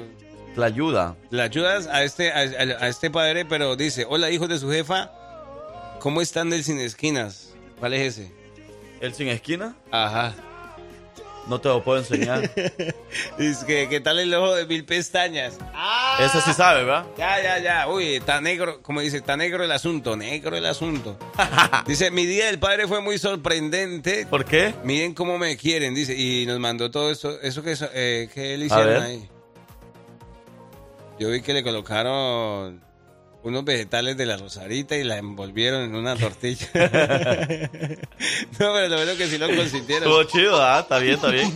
La 0.56 0.66
ayuda. 0.66 1.16
Tlayudas 1.30 1.86
a 1.86 2.02
este, 2.02 2.32
a, 2.32 2.38
a- 2.38 2.84
a 2.84 2.88
este 2.88 3.10
padre, 3.10 3.44
pero 3.44 3.76
dice, 3.76 4.04
hola 4.08 4.30
hijos 4.30 4.48
de 4.48 4.58
su 4.58 4.70
jefa, 4.70 5.10
¿cómo 6.00 6.20
están 6.20 6.50
del 6.50 6.64
sin 6.64 6.78
esquinas? 6.80 7.54
¿Cuál 7.78 7.94
es 7.94 8.18
ese? 8.18 8.32
¿El 9.00 9.14
sin 9.14 9.28
esquina? 9.28 9.74
Ajá. 9.90 10.34
No 11.46 11.58
te 11.60 11.68
lo 11.68 11.82
puedo 11.82 11.98
enseñar. 11.98 12.50
Dice 13.38 13.66
que, 13.66 13.88
¿qué 13.88 14.00
tal 14.00 14.18
el 14.18 14.32
ojo 14.34 14.54
de 14.54 14.66
mil 14.66 14.84
pestañas? 14.84 15.56
Ese 16.20 16.40
sí 16.42 16.52
sabe, 16.52 16.84
¿verdad? 16.84 17.06
Ya, 17.16 17.42
ya, 17.42 17.58
ya. 17.58 17.88
Uy, 17.88 18.16
está 18.16 18.40
negro, 18.42 18.82
como 18.82 19.00
dice, 19.00 19.16
está 19.16 19.36
negro 19.38 19.64
el 19.64 19.72
asunto, 19.72 20.16
negro 20.16 20.54
el 20.56 20.66
asunto. 20.66 21.16
dice, 21.86 22.10
mi 22.10 22.26
día 22.26 22.46
del 22.46 22.58
padre 22.58 22.86
fue 22.86 23.00
muy 23.00 23.18
sorprendente. 23.18 24.26
¿Por 24.26 24.44
qué? 24.44 24.74
Miren 24.84 25.14
cómo 25.14 25.38
me 25.38 25.56
quieren, 25.56 25.94
dice, 25.94 26.14
y 26.14 26.44
nos 26.46 26.58
mandó 26.60 26.90
todo 26.90 27.10
esto, 27.10 27.40
eso 27.40 27.62
que, 27.62 27.74
eh, 27.94 28.28
que 28.32 28.58
le 28.58 28.64
A 28.64 28.66
hicieron 28.66 29.02
ahí. 29.02 29.28
Yo 31.20 31.28
vi 31.30 31.40
que 31.42 31.52
le 31.52 31.62
colocaron 31.62 32.80
unos 33.42 33.64
vegetales 33.64 34.16
de 34.16 34.26
la 34.26 34.37
rosarita 34.37 34.96
y 34.96 35.04
la 35.04 35.18
envolvieron 35.18 35.83
en 35.83 35.94
una 35.94 36.16
tortilla. 36.16 36.66
no, 36.74 37.98
pero 38.59 38.88
lo 38.88 38.96
bueno 38.96 39.16
que 39.16 39.26
sí 39.28 39.38
lo 39.38 39.46
consintieron. 39.54 40.09
Estuvo 40.09 40.24
chido, 40.24 40.62
¿ah? 40.62 40.80
Está 40.80 40.98
bien, 40.98 41.14
está 41.14 41.28
bien. 41.30 41.52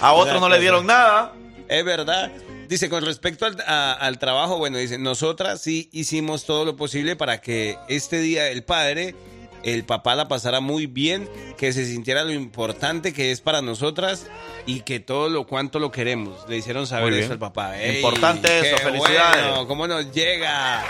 A 0.00 0.12
otros 0.12 0.40
no 0.40 0.48
le 0.48 0.60
dieron 0.60 0.86
nada. 0.86 1.32
Es 1.68 1.84
verdad. 1.84 2.30
Dice, 2.68 2.88
con 2.88 3.04
respecto 3.04 3.46
al, 3.46 3.60
a- 3.66 3.92
al 3.92 4.18
trabajo, 4.18 4.58
bueno, 4.58 4.78
dice, 4.78 4.98
nosotras 4.98 5.60
sí 5.62 5.88
hicimos 5.92 6.44
todo 6.44 6.64
lo 6.64 6.76
posible 6.76 7.14
para 7.16 7.40
que 7.40 7.78
este 7.88 8.20
día 8.20 8.44
del 8.44 8.64
padre, 8.64 9.14
el 9.62 9.84
papá 9.84 10.14
la 10.14 10.28
pasara 10.28 10.60
muy 10.60 10.86
bien, 10.86 11.28
que 11.56 11.72
se 11.72 11.84
sintiera 11.86 12.24
lo 12.24 12.32
importante 12.32 13.12
que 13.12 13.30
es 13.32 13.40
para 13.40 13.62
nosotras 13.62 14.26
y 14.66 14.80
que 14.80 15.00
todo 15.00 15.28
lo 15.28 15.46
cuanto 15.46 15.78
lo 15.78 15.90
queremos. 15.90 16.48
Le 16.48 16.56
hicieron 16.56 16.86
saber 16.86 17.12
eso 17.14 17.32
al 17.32 17.38
papá. 17.38 17.80
¡Ey, 17.80 17.96
Importante 17.96 18.60
eso, 18.60 18.76
felicidades. 18.78 19.44
bueno! 19.48 19.66
¿Cómo 19.66 19.86
nos 19.86 20.12
llega? 20.12 20.84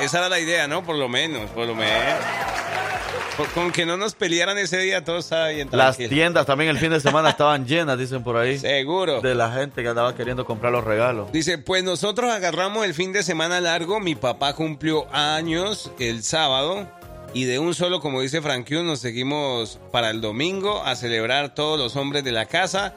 Esa 0.00 0.18
era 0.18 0.28
la 0.28 0.38
idea, 0.40 0.68
¿no? 0.68 0.84
Por 0.84 0.96
lo 0.96 1.08
menos, 1.08 1.50
por 1.50 1.66
lo 1.66 1.74
menos. 1.74 1.96
Por- 3.36 3.48
Con 3.50 3.70
que 3.70 3.84
no 3.84 3.96
nos 3.96 4.14
pelearan 4.14 4.56
ese 4.58 4.78
día, 4.78 5.04
todo 5.04 5.18
estaba 5.18 5.48
bien 5.48 5.68
Las 5.72 5.96
tranquilo. 5.96 6.08
tiendas 6.08 6.46
también 6.46 6.70
el 6.70 6.78
fin 6.78 6.90
de 6.90 7.00
semana 7.00 7.30
estaban 7.30 7.66
llenas, 7.68 7.98
dicen 7.98 8.22
por 8.22 8.36
ahí. 8.36 8.58
Seguro. 8.58 9.20
De 9.20 9.34
la 9.34 9.50
gente 9.52 9.82
que 9.82 9.88
andaba 9.88 10.14
queriendo 10.14 10.44
comprar 10.46 10.72
los 10.72 10.84
regalos. 10.84 11.30
Dice, 11.32 11.58
pues 11.58 11.84
nosotros 11.84 12.30
agarramos 12.32 12.84
el 12.86 12.94
fin 12.94 13.12
de 13.12 13.22
semana 13.22 13.60
largo, 13.60 14.00
mi 14.00 14.14
papá 14.14 14.54
cumplió 14.54 15.06
años 15.14 15.90
el 15.98 16.22
sábado 16.22 16.88
y 17.34 17.44
de 17.44 17.58
un 17.58 17.74
solo, 17.74 18.00
como 18.00 18.22
dice 18.22 18.40
Frankiu, 18.40 18.82
nos 18.82 19.00
seguimos 19.00 19.78
para 19.92 20.08
el 20.10 20.22
domingo 20.22 20.82
a 20.84 20.96
celebrar 20.96 21.54
todos 21.54 21.78
los 21.78 21.94
hombres 21.96 22.24
de 22.24 22.32
la 22.32 22.46
casa 22.46 22.94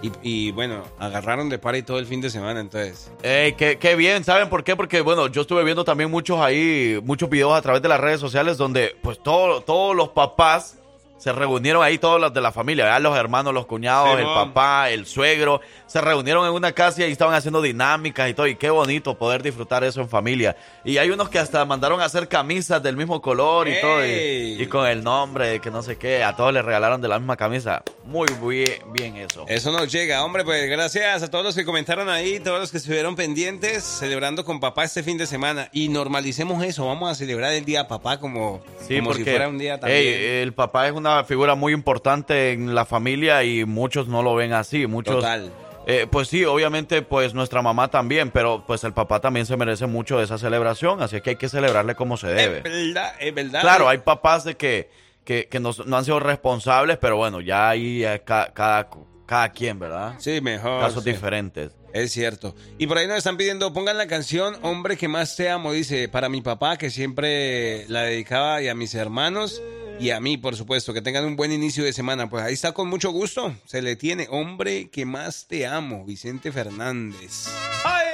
Y, 0.00 0.12
y, 0.22 0.52
bueno, 0.52 0.84
agarraron 0.98 1.48
de 1.48 1.58
party 1.58 1.82
todo 1.82 1.98
el 1.98 2.06
fin 2.06 2.20
de 2.20 2.30
semana, 2.30 2.60
entonces. 2.60 3.10
Ey, 3.22 3.54
qué, 3.54 3.78
qué, 3.78 3.96
bien, 3.96 4.22
¿saben 4.22 4.48
por 4.48 4.62
qué? 4.62 4.76
Porque, 4.76 5.00
bueno, 5.00 5.26
yo 5.26 5.42
estuve 5.42 5.64
viendo 5.64 5.84
también 5.84 6.10
muchos 6.10 6.38
ahí, 6.40 7.00
muchos 7.02 7.28
videos 7.28 7.52
a 7.54 7.62
través 7.62 7.82
de 7.82 7.88
las 7.88 8.00
redes 8.00 8.20
sociales 8.20 8.56
donde, 8.56 8.96
pues, 9.02 9.20
todo, 9.22 9.60
todos 9.62 9.96
los 9.96 10.10
papás 10.10 10.77
se 11.18 11.32
reunieron 11.32 11.82
ahí 11.82 11.98
todos 11.98 12.20
los 12.20 12.32
de 12.32 12.40
la 12.40 12.52
familia, 12.52 12.84
¿verdad? 12.84 13.00
los 13.00 13.16
hermanos, 13.16 13.52
los 13.52 13.66
cuñados, 13.66 14.14
sí, 14.14 14.20
el 14.20 14.24
papá, 14.24 14.90
el 14.90 15.04
suegro, 15.04 15.60
se 15.86 16.00
reunieron 16.00 16.46
en 16.46 16.52
una 16.52 16.72
casa 16.72 17.04
y 17.04 17.10
estaban 17.10 17.34
haciendo 17.34 17.60
dinámicas 17.60 18.30
y 18.30 18.34
todo, 18.34 18.46
y 18.46 18.54
qué 18.54 18.70
bonito 18.70 19.18
poder 19.18 19.42
disfrutar 19.42 19.82
eso 19.84 20.00
en 20.00 20.08
familia. 20.08 20.56
Y 20.84 20.98
hay 20.98 21.10
unos 21.10 21.28
que 21.28 21.38
hasta 21.38 21.64
mandaron 21.64 22.00
a 22.00 22.04
hacer 22.04 22.28
camisas 22.28 22.82
del 22.82 22.96
mismo 22.96 23.20
color 23.20 23.68
y 23.68 23.72
¡Ey! 23.72 23.80
todo, 23.80 24.06
y, 24.06 24.62
y, 24.62 24.66
con 24.66 24.86
el 24.86 25.02
nombre 25.02 25.60
que 25.60 25.70
no 25.70 25.82
sé 25.82 25.96
qué, 25.96 26.22
a 26.22 26.36
todos 26.36 26.52
les 26.52 26.64
regalaron 26.64 27.00
de 27.00 27.08
la 27.08 27.18
misma 27.18 27.36
camisa. 27.36 27.82
Muy 28.04 28.28
bien, 28.40 28.80
bien 28.92 29.16
eso. 29.16 29.44
Eso 29.48 29.72
nos 29.72 29.90
llega, 29.90 30.24
hombre, 30.24 30.44
pues 30.44 30.70
gracias 30.70 31.22
a 31.22 31.30
todos 31.30 31.44
los 31.44 31.54
que 31.54 31.64
comentaron 31.64 32.08
ahí, 32.08 32.38
todos 32.38 32.60
los 32.60 32.70
que 32.70 32.78
estuvieron 32.78 33.16
pendientes, 33.16 33.82
celebrando 33.82 34.44
con 34.44 34.60
papá 34.60 34.84
este 34.84 35.02
fin 35.02 35.18
de 35.18 35.26
semana. 35.26 35.68
Y 35.72 35.88
normalicemos 35.88 36.62
eso, 36.64 36.86
vamos 36.86 37.10
a 37.10 37.14
celebrar 37.14 37.52
el 37.54 37.64
día 37.64 37.88
papá 37.88 38.20
como, 38.20 38.62
sí, 38.86 38.96
como 38.96 39.10
porque, 39.10 39.24
si 39.24 39.30
fuera 39.30 39.48
un 39.48 39.58
día 39.58 39.80
también. 39.80 40.04
El 40.04 40.52
papá 40.54 40.86
es 40.86 40.92
una 40.92 41.07
figura 41.24 41.54
muy 41.54 41.72
importante 41.72 42.52
en 42.52 42.74
la 42.74 42.84
familia 42.84 43.44
y 43.44 43.64
muchos 43.64 44.08
no 44.08 44.22
lo 44.22 44.34
ven 44.34 44.52
así. 44.52 44.86
Muchos, 44.86 45.16
Total. 45.16 45.52
Eh, 45.90 46.06
pues 46.06 46.28
sí, 46.28 46.44
obviamente, 46.44 47.00
pues 47.00 47.32
nuestra 47.32 47.62
mamá 47.62 47.88
también, 47.88 48.30
pero 48.30 48.62
pues 48.66 48.84
el 48.84 48.92
papá 48.92 49.20
también 49.20 49.46
se 49.46 49.56
merece 49.56 49.86
mucho 49.86 50.18
de 50.18 50.24
esa 50.24 50.36
celebración, 50.36 51.00
así 51.00 51.18
que 51.22 51.30
hay 51.30 51.36
que 51.36 51.48
celebrarle 51.48 51.94
como 51.94 52.18
se 52.18 52.26
debe. 52.26 52.58
Es 52.58 52.62
verdad, 52.62 53.14
es 53.18 53.34
verdad. 53.34 53.60
Claro, 53.62 53.88
hay 53.88 53.96
papás 53.96 54.44
de 54.44 54.54
que, 54.54 54.90
que, 55.24 55.48
que 55.48 55.60
no, 55.60 55.70
no, 55.86 55.96
han 55.96 56.04
sido 56.04 56.20
responsables, 56.20 56.98
pero 56.98 57.16
bueno, 57.16 57.40
ya 57.40 57.70
ahí 57.70 58.04
eh, 58.04 58.20
cada, 58.22 58.52
cada, 58.52 58.90
cada, 59.24 59.48
quien, 59.50 59.78
¿verdad? 59.78 60.16
Sí, 60.18 60.42
mejor. 60.42 60.82
Casos 60.82 61.04
sí. 61.04 61.12
diferentes. 61.12 61.72
Es 61.94 62.12
cierto. 62.12 62.54
Y 62.76 62.86
por 62.86 62.98
ahí 62.98 63.06
nos 63.06 63.16
están 63.16 63.38
pidiendo, 63.38 63.72
pongan 63.72 63.96
la 63.96 64.06
canción 64.06 64.58
Hombre 64.60 64.98
que 64.98 65.08
más 65.08 65.36
te 65.36 65.48
amo, 65.48 65.72
dice, 65.72 66.10
para 66.10 66.28
mi 66.28 66.42
papá 66.42 66.76
que 66.76 66.90
siempre 66.90 67.88
la 67.88 68.02
dedicaba 68.02 68.60
y 68.60 68.68
a 68.68 68.74
mis 68.74 68.94
hermanos 68.94 69.62
y 70.00 70.10
a 70.10 70.20
mí, 70.20 70.36
por 70.36 70.56
supuesto, 70.56 70.94
que 70.94 71.02
tengan 71.02 71.24
un 71.24 71.36
buen 71.36 71.52
inicio 71.52 71.84
de 71.84 71.92
semana. 71.92 72.30
Pues 72.30 72.44
ahí 72.44 72.54
está 72.54 72.72
con 72.72 72.88
mucho 72.88 73.10
gusto. 73.10 73.54
Se 73.64 73.82
le 73.82 73.96
tiene, 73.96 74.28
hombre 74.30 74.90
que 74.90 75.04
más 75.04 75.46
te 75.48 75.66
amo, 75.66 76.04
Vicente 76.04 76.52
Fernández. 76.52 77.48
¡Ay! 77.84 78.06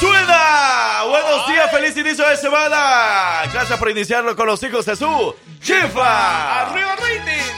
¡Suena! 0.00 1.04
Buenos 1.08 1.46
días, 1.48 1.70
feliz 1.70 1.96
inicio 1.96 2.28
de 2.28 2.36
semana. 2.36 3.42
Gracias 3.52 3.78
por 3.78 3.90
iniciarlo 3.90 4.34
con 4.34 4.46
los 4.46 4.62
hijos 4.62 4.84
de 4.86 4.96
su 4.96 5.34
jefa. 5.60 6.62
¡Arriba 6.62 6.96
rating! 6.96 7.52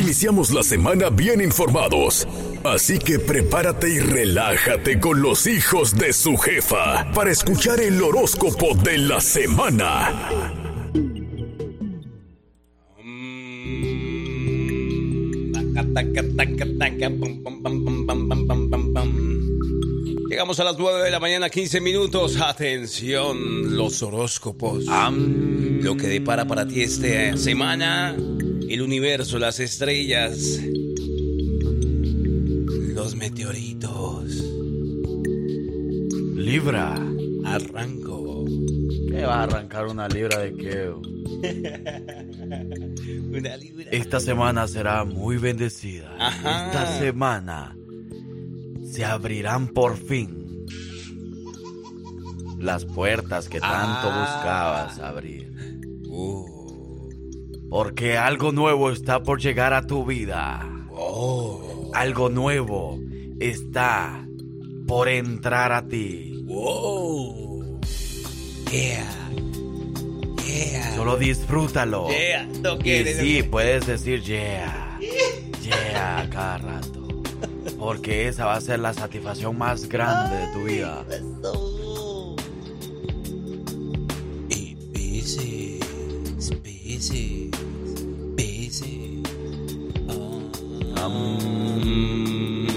Iniciamos 0.00 0.50
la 0.50 0.62
semana 0.62 1.10
bien 1.10 1.40
informados. 1.40 2.26
Así 2.64 2.98
que 2.98 3.18
prepárate 3.18 3.88
y 3.88 4.00
relájate 4.00 4.98
con 4.98 5.22
los 5.22 5.46
hijos 5.46 5.96
de 5.96 6.12
su 6.12 6.36
jefa 6.36 7.10
para 7.12 7.30
escuchar 7.30 7.80
el 7.80 8.02
horóscopo 8.02 8.74
de 8.74 8.98
la 8.98 9.20
semana. 9.20 10.58
Llegamos 20.28 20.60
a 20.60 20.64
las 20.64 20.78
9 20.78 21.04
de 21.04 21.10
la 21.10 21.20
mañana, 21.20 21.48
15 21.50 21.80
minutos. 21.80 22.36
Atención, 22.40 23.76
los 23.76 24.02
horóscopos. 24.02 24.86
Um, 24.86 25.80
lo 25.80 25.96
que 25.96 26.06
depara 26.06 26.46
para 26.46 26.66
ti 26.66 26.82
esta 26.82 27.36
semana, 27.36 28.14
el 28.68 28.82
universo, 28.82 29.38
las 29.38 29.58
estrellas, 29.58 30.60
meteoritos. 33.38 34.42
Libra. 36.34 36.94
Arranco. 37.44 38.44
¿Qué 39.08 39.22
vas 39.24 39.36
a 39.36 39.42
arrancar 39.44 39.86
una 39.86 40.08
libra 40.08 40.38
de 40.38 40.54
qué? 40.54 40.90
una 43.30 43.56
libra. 43.56 43.84
Esta 43.92 44.18
semana 44.20 44.66
será 44.66 45.04
muy 45.04 45.36
bendecida. 45.38 46.12
Ajá. 46.18 46.66
Esta 46.66 46.98
semana 46.98 47.76
se 48.84 49.04
abrirán 49.04 49.68
por 49.68 49.96
fin 49.96 50.66
las 52.58 52.84
puertas 52.84 53.48
que 53.48 53.60
tanto 53.60 54.08
Ah. 54.10 54.18
buscabas 54.20 54.98
abrir. 54.98 55.52
Uh. 56.08 56.58
Porque 57.70 58.18
algo 58.18 58.50
nuevo 58.50 58.90
está 58.90 59.22
por 59.22 59.40
llegar 59.40 59.74
a 59.74 59.86
tu 59.86 60.04
vida. 60.04 60.68
Oh. 60.90 61.92
Algo 61.94 62.28
nuevo 62.30 62.98
está 63.40 64.26
por 64.86 65.08
entrar 65.08 65.72
a 65.72 65.86
ti. 65.86 66.42
Wow. 66.44 67.80
Yeah. 68.70 69.06
Yeah. 70.46 70.96
Solo 70.96 71.16
disfrútalo. 71.16 72.08
Yeah. 72.08 72.46
No 72.62 72.78
Y 72.84 73.04
sí, 73.04 73.42
puedes 73.42 73.86
decir 73.86 74.22
yeah. 74.22 74.98
Yeah 75.00 75.48
cada 76.30 76.58
rato. 76.58 77.06
Porque 77.78 78.28
esa 78.28 78.46
va 78.46 78.54
a 78.54 78.60
ser 78.60 78.80
la 78.80 78.92
satisfacción 78.92 79.56
más 79.56 79.88
grande 79.88 80.36
de 80.36 80.52
tu 80.52 80.64
vida. 80.64 81.04
Y 84.48 84.74
Pisces, 84.92 86.50
Pisces, 86.62 87.50
Pisces. 88.36 89.22
Mm. 91.08 92.67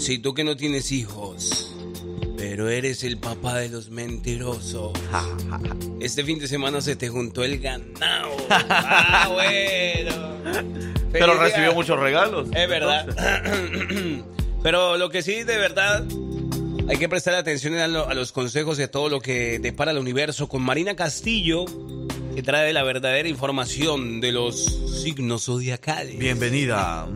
Si 0.00 0.18
tú 0.18 0.34
que 0.34 0.44
no 0.44 0.56
tienes 0.56 0.90
hijos, 0.92 1.72
pero 2.36 2.68
eres 2.70 3.04
el 3.04 3.18
papá 3.18 3.58
de 3.58 3.68
los 3.68 3.90
mentirosos, 3.90 4.92
este 6.00 6.24
fin 6.24 6.38
de 6.38 6.48
semana 6.48 6.80
se 6.80 6.96
te 6.96 7.08
juntó 7.08 7.44
el 7.44 7.58
ganado. 7.58 8.30
Ah, 8.50 9.28
bueno. 9.32 10.30
Pero 11.12 11.34
recibió 11.38 11.72
muchos 11.74 11.98
regalos. 12.00 12.48
Es 12.54 12.68
verdad. 12.68 13.06
Pero 14.62 14.96
lo 14.98 15.08
que 15.10 15.22
sí, 15.22 15.42
de 15.44 15.56
verdad, 15.56 16.04
hay 16.88 16.96
que 16.98 17.08
prestar 17.08 17.34
atención 17.34 17.74
a, 17.78 17.86
lo- 17.88 18.08
a 18.08 18.14
los 18.14 18.32
consejos 18.32 18.76
de 18.76 18.88
todo 18.88 19.08
lo 19.08 19.20
que 19.20 19.58
depara 19.58 19.90
el 19.92 19.98
universo 19.98 20.48
con 20.48 20.62
Marina 20.62 20.94
Castillo, 20.96 21.64
que 22.34 22.42
trae 22.42 22.72
la 22.72 22.82
verdadera 22.82 23.28
información 23.28 24.20
de 24.20 24.32
los 24.32 25.00
signos 25.02 25.44
zodiacales. 25.46 26.18
Bienvenida. 26.18 27.06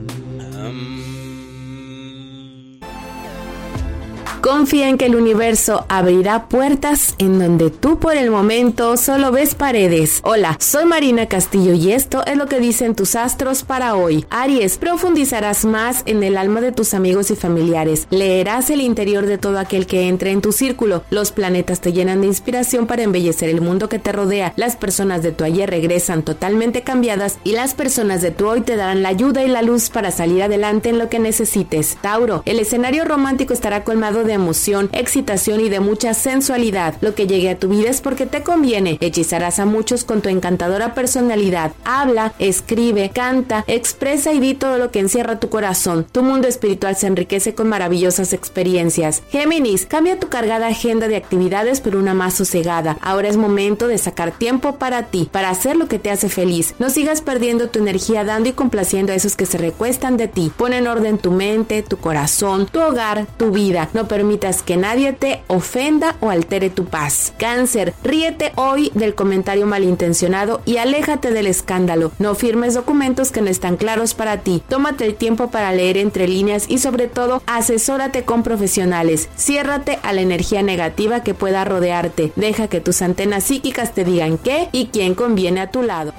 Confía 4.45 4.91
en 4.91 4.99
que 4.99 5.07
el 5.07 5.17
universo 5.17 5.87
abrirá 5.89 6.51
puertas 6.51 7.15
en 7.17 7.39
donde 7.39 7.71
tú 7.71 7.99
por 7.99 8.15
el 8.15 8.31
momento 8.31 8.99
solo 8.99 9.33
ves 9.33 9.55
paredes. 9.55 10.21
Hola, 10.23 10.59
soy 10.61 10.85
Marina 10.85 11.25
Castillo 11.29 11.73
y 11.73 11.93
esto 11.93 12.23
es 12.27 12.37
lo 12.37 12.45
que 12.45 12.61
dicen 12.61 12.95
tus 12.95 13.17
astros 13.17 13.63
para 13.63 13.95
hoy. 13.95 14.27
Aries, 14.29 14.77
profundizarás 14.77 15.65
más 15.65 16.03
en 16.05 16.23
el 16.23 16.37
alma 16.37 16.61
de 16.61 16.73
tus 16.73 16.93
amigos 16.93 17.31
y 17.31 17.37
familiares. 17.37 18.07
Leerás 18.11 18.69
el 18.69 18.83
interior 18.83 19.25
de 19.25 19.39
todo 19.39 19.59
aquel 19.59 19.87
que 19.87 20.09
entre 20.09 20.31
en 20.31 20.43
tu 20.43 20.53
círculo. 20.53 21.05
Los 21.09 21.33
planetas 21.33 21.81
te 21.81 21.95
llenan 21.95 22.21
de 22.21 22.27
inspiración 22.27 22.87
para 22.87 23.03
embellecer 23.03 23.49
el 23.49 23.63
mundo 23.63 23.89
que 23.89 23.99
te 23.99 24.13
rodea. 24.13 24.53
Las 24.57 24.77
personas 24.77 25.23
de 25.23 25.33
tu 25.33 25.45
ayer 25.45 25.71
regresan 25.71 26.23
totalmente 26.23 26.83
cambiadas 26.83 27.39
y 27.45 27.53
las 27.53 27.73
personas 27.73 28.21
de 28.21 28.31
tu 28.31 28.47
hoy 28.47 28.61
te 28.61 28.77
darán 28.77 29.03
la 29.03 29.09
ayuda 29.09 29.43
y 29.43 29.49
la 29.49 29.63
luz 29.63 29.89
para 29.89 30.11
salir 30.11 30.43
adelante 30.43 30.91
en 30.91 30.99
lo 30.99 31.09
que 31.09 31.19
necesites. 31.19 31.97
Tauro, 32.03 32.43
el 32.45 32.59
escenario 32.59 33.07
romántico 33.07 33.55
estará 33.55 33.85
colmado 33.85 34.23
de 34.23 34.34
emoción, 34.35 34.91
excitación 34.93 35.61
y 35.61 35.69
de 35.69 35.81
mucha 35.81 36.15
sensualidad. 36.15 36.95
Lo 37.01 37.15
que 37.15 37.27
llegue 37.27 37.51
a 37.51 37.59
tu 37.59 37.69
vida 37.69 37.91
es 37.91 38.01
porque 38.01 38.27
te 38.27 38.43
conviene. 38.43 38.99
Hechizarás 39.01 39.59
a 39.59 39.67
muchos 39.67 40.05
con 40.05 40.21
tu 40.21 40.29
encantadora 40.29 40.95
personalidad. 40.95 41.73
Habla, 41.85 42.35
escribe, 42.39 43.11
canta, 43.11 43.65
expresa 43.67 44.33
y 44.33 44.41
di 44.41 44.55
todo 44.55 44.79
lo 44.79 44.91
que 44.91 45.01
encierra 45.01 45.41
tu 45.41 45.49
corazón. 45.49 46.07
Tu 46.11 46.23
mundo 46.23 46.49
espiritual 46.49 46.97
se 46.97 47.07
enriquece 47.07 47.55
con 47.55 47.69
maravillosas 47.69 48.33
experiencias. 48.33 49.23
Géminis, 49.31 49.87
cambia 49.87 50.19
tu 50.19 50.29
cargada 50.29 50.69
agenda 50.69 51.09
de 51.09 51.17
actividades 51.17 51.81
por 51.81 51.97
una 51.97 52.15
más 52.15 52.35
sosegada. 52.35 52.99
Ahora 53.01 53.29
es 53.29 53.37
momento 53.37 53.89
de 53.89 53.99
sacar 53.99 54.33
tiempo 54.33 54.77
para 54.77 55.05
ti, 55.05 55.29
para 55.31 55.51
hacer 55.51 55.77
lo 55.77 55.89
que 55.89 55.99
te 55.99 56.11
hace 56.11 56.29
feliz. 56.29 56.75
No 56.79 56.91
sigas 56.91 57.21
perdiendo 57.21 57.69
tu 57.69 57.79
energía 57.79 58.25
dando 58.25 58.49
y 58.49 58.53
complaciendo 58.53 59.13
a 59.13 59.17
esos 59.17 59.37
que 59.37 59.47
se 59.47 59.59
recuestan 59.59 60.17
de 60.17 60.29
ti. 60.29 60.53
Pon 60.57 60.73
en 60.73 60.87
orden 60.87 61.19
tu 61.19 61.31
mente, 61.31 61.83
tu 61.83 61.97
corazón, 61.99 62.67
tu 62.67 62.81
hogar, 62.81 63.27
tu 63.37 63.51
vida. 63.51 63.89
No 63.95 64.09
permitas 64.09 64.24
permitas 64.25 64.63
que 64.63 64.79
nadie 64.79 65.13
te 65.13 65.43
ofenda 65.49 66.17
o 66.21 66.31
altere 66.31 66.71
tu 66.71 66.87
paz. 66.87 67.35
Cáncer, 67.39 67.93
ríete 68.03 68.53
hoy 68.57 68.91
del 68.95 69.15
comentario 69.15 69.67
malintencionado 69.67 70.63
y 70.65 70.79
aléjate 70.79 71.31
del 71.31 71.47
escándalo. 71.47 72.11
No 72.19 72.35
firmes 72.35 72.73
documentos 72.73 73.31
que 73.31 73.43
no 73.43 73.51
están 73.51 73.77
claros 73.77 74.15
para 74.15 74.39
ti. 74.39 74.63
Tómate 74.67 75.05
el 75.05 75.15
tiempo 75.15 75.51
para 75.51 75.73
leer 75.73 75.99
entre 75.99 76.27
líneas 76.27 76.65
y 76.71 76.79
sobre 76.79 77.07
todo 77.07 77.43
asesórate 77.47 78.25
con 78.25 78.43
profesionales. 78.43 79.29
Ciérrate 79.37 79.99
a 80.03 80.15
la 80.15 80.23
energía 80.23 80.63
negativa 80.63 81.23
que 81.23 81.35
pueda 81.35 81.67
rodearte. 81.67 82.33
Deja 82.35 82.69
que 82.69 82.81
tus 82.81 83.03
antenas 83.03 83.45
psíquicas 83.45 83.93
te 83.93 84.05
digan 84.05 84.39
qué 84.39 84.71
y 84.73 84.87
quién 84.87 85.15
conviene 85.15 85.61
a 85.61 85.71
tu 85.71 85.83
lado. 85.83 86.15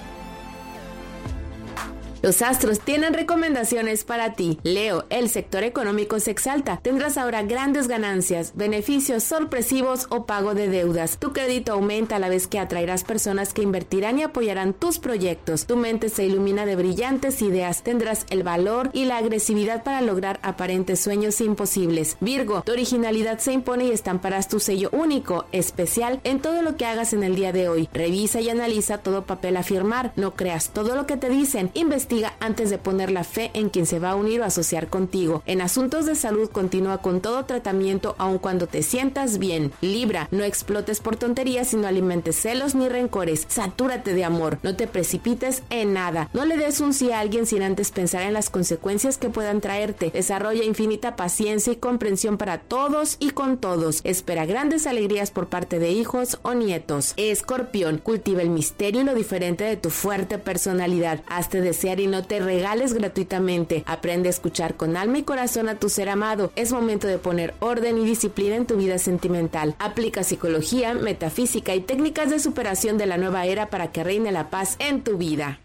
Los 2.26 2.42
astros 2.42 2.80
tienen 2.80 3.14
recomendaciones 3.14 4.04
para 4.04 4.34
ti. 4.34 4.58
Leo, 4.64 5.06
el 5.12 5.30
sector 5.30 5.62
económico 5.62 6.20
se 6.20 6.32
exalta. 6.32 6.80
Tendrás 6.82 7.20
ahora 7.20 7.44
grandes 7.44 7.88
ganancias, 7.88 8.54
beneficios 8.56 9.22
sorpresivos 9.24 10.08
o 10.10 10.26
pago 10.26 10.56
de 10.56 10.68
deudas. 10.68 11.20
Tu 11.20 11.34
crédito 11.34 11.74
aumenta 11.74 12.16
a 12.16 12.20
la 12.20 12.30
vez 12.30 12.48
que 12.48 12.58
atraerás 12.58 13.04
personas 13.04 13.54
que 13.54 13.62
invertirán 13.62 14.18
y 14.18 14.24
apoyarán 14.24 14.74
tus 14.74 14.98
proyectos. 14.98 15.68
Tu 15.68 15.78
mente 15.78 16.10
se 16.10 16.26
ilumina 16.26 16.66
de 16.66 16.76
brillantes 16.76 17.44
ideas. 17.44 17.84
Tendrás 17.84 18.26
el 18.32 18.42
valor 18.42 18.90
y 18.92 19.06
la 19.06 19.18
agresividad 19.18 19.84
para 19.84 20.02
lograr 20.02 20.40
aparentes 20.42 21.02
sueños 21.02 21.40
imposibles. 21.42 22.18
Virgo, 22.22 22.64
tu 22.64 22.72
originalidad 22.72 23.38
se 23.38 23.54
impone 23.54 23.86
y 23.86 23.92
estamparás 23.92 24.48
tu 24.48 24.60
sello 24.60 24.90
único, 24.94 25.46
especial 25.52 26.22
en 26.24 26.40
todo 26.40 26.64
lo 26.64 26.76
que 26.76 26.88
hagas 26.88 27.14
en 27.14 27.24
el 27.24 27.36
día 27.36 27.52
de 27.52 27.70
hoy. 27.70 27.88
Revisa 27.94 28.42
y 28.42 28.50
analiza 28.50 28.98
todo 28.98 29.28
papel 29.28 29.58
a 29.58 29.62
firmar. 29.62 30.12
No 30.16 30.34
creas 30.34 30.72
todo 30.72 30.96
lo 30.96 31.06
que 31.06 31.18
te 31.18 31.30
dicen. 31.30 31.70
Investiga 31.76 32.15
antes 32.40 32.70
de 32.70 32.78
poner 32.78 33.12
la 33.12 33.24
fe 33.24 33.52
en 33.54 33.70
quien 33.70 33.86
se 33.86 34.00
va 34.00 34.12
a 34.12 34.16
unir 34.16 34.42
o 34.42 34.46
asociar 34.46 34.88
contigo. 34.88 35.44
En 35.46 35.62
asuntos 35.62 36.06
de 36.06 36.16
salud 36.16 36.50
continúa 36.50 37.00
con 37.00 37.22
todo 37.22 37.46
tratamiento 37.46 38.16
aun 38.18 38.38
cuando 38.38 38.68
te 38.68 38.84
sientas 38.84 39.38
bien. 39.38 39.72
Libra, 39.82 40.28
no 40.32 40.44
explotes 40.44 41.00
por 41.00 41.16
tonterías 41.16 41.74
y 41.74 41.78
no 41.78 41.88
alimentes 41.88 42.36
celos 42.36 42.76
ni 42.76 42.88
rencores. 42.88 43.46
Satúrate 43.48 44.14
de 44.14 44.24
amor. 44.24 44.60
No 44.64 44.76
te 44.76 44.88
precipites 44.88 45.64
en 45.70 45.94
nada. 45.94 46.30
No 46.34 46.46
le 46.46 46.58
des 46.58 46.80
un 46.80 46.94
sí 46.94 47.12
a 47.12 47.20
alguien 47.20 47.46
sin 47.46 47.64
antes 47.64 47.92
pensar 47.92 48.24
en 48.24 48.34
las 48.34 48.50
consecuencias 48.50 49.18
que 49.18 49.30
puedan 49.30 49.62
traerte. 49.62 50.12
Desarrolla 50.12 50.64
infinita 50.64 51.16
paciencia 51.16 51.74
y 51.74 51.78
comprensión 51.78 52.38
para 52.38 52.60
todos 52.60 53.18
y 53.20 53.32
con 53.32 53.58
todos. 53.58 54.02
Espera 54.04 54.46
grandes 54.46 54.88
alegrías 54.88 55.32
por 55.32 55.48
parte 55.48 55.80
de 55.80 55.92
hijos 55.92 56.40
o 56.44 56.54
nietos. 56.54 57.14
Escorpión, 57.18 57.98
cultiva 57.98 58.42
el 58.42 58.50
misterio 58.50 59.02
y 59.02 59.04
lo 59.04 59.16
diferente 59.16 59.64
de 59.64 59.78
tu 59.78 59.90
fuerte 59.90 60.38
personalidad. 60.38 61.22
Hazte 61.28 61.62
desear 61.62 62.00
y 62.00 62.05
no 62.08 62.24
te 62.24 62.40
regales 62.40 62.94
gratuitamente. 62.94 63.84
Aprende 63.86 64.30
a 64.30 64.32
escuchar 64.32 64.76
con 64.76 64.98
alma 64.98 65.20
y 65.20 65.24
corazón 65.24 65.70
a 65.70 65.80
tu 65.80 65.90
ser 65.90 66.10
amado. 66.10 66.52
Es 66.56 66.72
momento 66.72 67.08
de 67.08 67.18
poner 67.18 67.54
orden 67.60 67.98
y 67.98 68.06
disciplina 68.06 68.56
en 68.56 68.66
tu 68.66 68.76
vida 68.78 68.98
sentimental. 68.98 69.76
Aplica 69.80 70.24
psicología, 70.24 70.94
metafísica 70.94 71.76
y 71.76 71.82
técnicas 71.82 72.30
de 72.30 72.40
superación 72.40 72.98
de 72.98 73.06
la 73.06 73.18
nueva 73.18 73.46
era 73.46 73.70
para 73.70 73.92
que 73.92 74.04
reine 74.04 74.32
la 74.32 74.50
paz 74.50 74.76
en 74.80 75.04
tu 75.04 75.18
vida. 75.18 75.60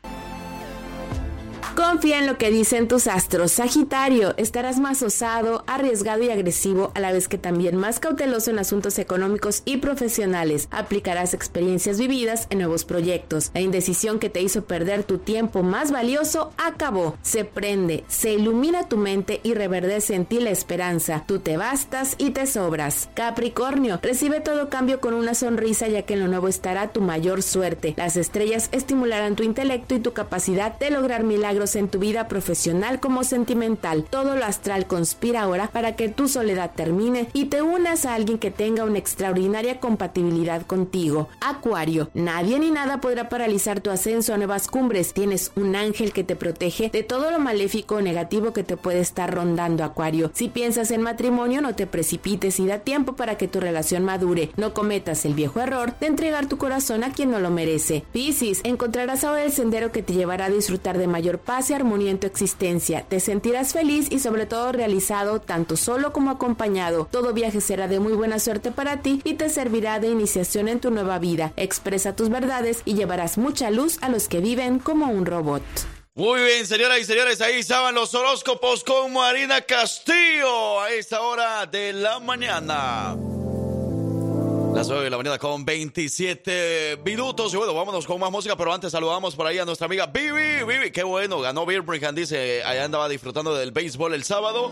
Confía 1.77 2.19
en 2.19 2.27
lo 2.27 2.37
que 2.37 2.51
dicen 2.51 2.89
tus 2.89 3.07
astros. 3.07 3.53
Sagitario, 3.53 4.35
estarás 4.37 4.81
más 4.81 5.03
osado, 5.03 5.63
arriesgado 5.67 6.23
y 6.23 6.31
agresivo, 6.31 6.91
a 6.95 7.01
la 7.01 7.13
vez 7.13 7.29
que 7.29 7.39
también 7.39 7.77
más 7.77 8.01
cauteloso 8.01 8.51
en 8.51 8.59
asuntos 8.59 8.99
económicos 8.99 9.63
y 9.65 9.77
profesionales. 9.77 10.69
Aplicarás 10.73 11.33
experiencias 11.33 11.99
vividas 11.99 12.49
en 12.51 12.59
nuevos 12.59 12.85
proyectos. 12.85 13.51
La 13.55 13.61
indecisión 13.61 14.19
que 14.19 14.31
te 14.31 14.43
hizo 14.43 14.65
perder 14.65 15.05
tu 15.05 15.19
tiempo 15.19 15.63
más 15.63 15.93
valioso 15.93 16.53
acabó. 16.59 17.17
Se 17.23 17.45
prende, 17.45 18.05
se 18.09 18.33
ilumina 18.33 18.89
tu 18.89 18.97
mente 18.97 19.41
y 19.45 19.55
reverdece 19.55 20.15
en 20.15 20.27
ti 20.27 20.41
la 20.41 20.51
esperanza. 20.51 21.23
Tú 21.27 21.39
te 21.39 21.57
bastas 21.57 22.17
y 22.19 22.31
te 22.31 22.47
sobras. 22.47 23.09
Capricornio, 23.15 24.01
recibe 24.03 24.41
todo 24.41 24.71
cambio 24.71 25.01
con 25.01 25.15
una 25.15 25.35
sonrisa 25.35 25.87
ya 25.87 26.03
que 26.03 26.15
en 26.15 26.21
lo 26.21 26.29
nuevo 26.29 26.49
estará 26.49 26.93
tu 26.93 27.01
mayor 27.01 27.43
suerte. 27.43 27.95
Las 27.97 28.17
estrellas 28.17 28.69
estimularán 28.73 29.37
tu 29.37 29.45
intelecto 29.45 29.95
y 29.95 30.01
tu 30.01 30.13
capacidad 30.13 30.77
de 30.79 30.91
lograr 30.91 31.23
milagros 31.23 31.60
en 31.61 31.89
tu 31.89 31.99
vida 31.99 32.29
profesional 32.29 33.01
como 33.01 33.25
sentimental. 33.25 34.05
Todo 34.09 34.37
lo 34.37 34.45
astral 34.45 34.87
conspira 34.87 35.43
ahora 35.43 35.69
para 35.69 35.97
que 35.97 36.09
tu 36.09 36.29
soledad 36.29 36.73
termine 36.75 37.29
y 37.33 37.47
te 37.47 37.63
unas 37.63 38.05
a 38.07 38.15
alguien 38.15 38.39
que 38.39 38.51
tenga 38.51 38.85
una 38.85 38.99
extraordinaria 38.99 39.81
compatibilidad 39.81 40.67
contigo. 40.67 41.29
Acuario, 41.41 42.11
nadie 42.15 42.59
ni 42.59 42.71
nada 42.71 43.01
podrá 43.01 43.29
paralizar 43.29 43.81
tu 43.81 43.91
ascenso 43.91 44.35
a 44.35 44.37
nuevas 44.37 44.69
cumbres. 44.69 45.13
Tienes 45.13 45.53
un 45.57 45.77
ángel 45.77 46.13
que 46.13 46.25
te 46.25 46.37
protege 46.37 46.91
de 46.91 47.03
todo 47.03 47.31
lo 47.31 47.39
maléfico 47.39 47.97
o 47.97 48.01
negativo 48.01 48.53
que 48.53 48.65
te 48.65 48.77
puede 48.77 49.01
estar 49.01 49.33
rondando, 49.35 49.85
Acuario. 49.85 50.31
Si 50.35 50.49
piensas 50.49 50.91
en 50.91 51.03
matrimonio, 51.03 51.61
no 51.61 51.75
te 51.75 51.87
precipites 51.87 52.61
y 52.61 52.67
da 52.67 52.79
tiempo 52.79 53.17
para 53.17 53.37
que 53.37 53.49
tu 53.49 53.61
relación 53.61 54.05
madure. 54.05 54.51
No 54.57 54.75
cometas 54.75 55.25
el 55.25 55.35
viejo 55.35 55.61
error 55.61 55.95
de 55.99 56.07
entregar 56.07 56.47
tu 56.47 56.59
corazón 56.59 57.05
a 57.05 57.13
quien 57.13 57.31
no 57.31 57.41
lo 57.41 57.51
merece. 57.51 58.05
Piscis, 58.13 58.61
encontrarás 58.65 59.25
ahora 59.25 59.45
el 59.45 59.53
sendero 59.53 59.93
que 59.93 60.03
te 60.03 60.15
llevará 60.15 60.47
a 60.47 60.51
disfrutar 60.51 60.99
de 60.99 61.07
mayor 61.07 61.39
y 61.59 61.73
armonía 61.73 62.13
en 62.13 62.21
tu 62.21 62.29
existencia. 62.29 63.05
Te 63.09 63.19
sentirás 63.19 63.73
feliz 63.73 64.07
y 64.11 64.21
sobre 64.21 64.47
todo 64.47 64.71
realizado 64.71 65.41
tanto 65.41 65.77
solo 65.77 66.13
como 66.13 66.31
acompañado. 66.31 67.09
Todo 67.11 67.33
viaje 67.33 67.61
será 67.61 67.89
de 67.89 67.99
muy 67.99 68.13
buena 68.13 68.39
suerte 68.39 68.71
para 68.71 69.03
ti 69.03 69.21
y 69.25 69.35
te 69.35 69.49
servirá 69.49 69.99
de 69.99 70.09
iniciación 70.09 70.69
en 70.69 70.79
tu 70.79 70.93
nueva 70.93 71.19
vida. 71.19 71.53
Expresa 71.57 72.15
tus 72.15 72.29
verdades 72.29 72.83
y 72.85 72.95
llevarás 72.95 73.37
mucha 73.37 73.71
luz 73.71 73.99
a 74.01 74.09
los 74.09 74.29
que 74.29 74.39
viven 74.39 74.79
como 74.79 75.07
un 75.07 75.27
robot. 75.27 75.63
Muy 76.15 76.41
bien, 76.41 76.67
señoras 76.67 77.01
y 77.01 77.05
señores, 77.05 77.41
ahí 77.41 77.57
estaban 77.61 77.95
los 77.95 78.15
horóscopos 78.15 78.85
con 78.85 79.13
Marina 79.13 79.61
Castillo 79.63 80.81
a 80.81 80.91
esta 80.91 81.21
hora 81.21 81.67
de 81.67 81.93
la 81.93 82.21
mañana. 82.21 83.17
Las 84.75 84.87
9 84.89 85.05
de 85.05 85.11
la 85.11 85.17
mañana 85.17 85.39
con 85.39 85.65
27 85.65 87.01
minutos. 87.05 87.53
Y 87.53 87.57
bueno, 87.57 87.75
vámonos 87.75 88.07
con 88.07 88.21
más 88.21 88.31
música, 88.31 88.57
pero 88.57 88.73
antes 88.73 88.93
saludamos 88.93 89.35
por 89.35 89.47
ahí 89.47 89.59
a 89.59 89.65
nuestra 89.65 89.87
amiga 89.87 90.07
Vivi. 90.07 90.65
Vivi, 90.65 90.91
qué 90.93 91.03
bueno, 91.03 91.41
ganó 91.41 91.67
Birmingham, 91.67 92.15
dice, 92.15 92.63
allá 92.63 92.85
andaba 92.85 93.09
disfrutando 93.09 93.55
del 93.55 93.73
béisbol 93.73 94.15
el 94.15 94.23
sábado. 94.23 94.71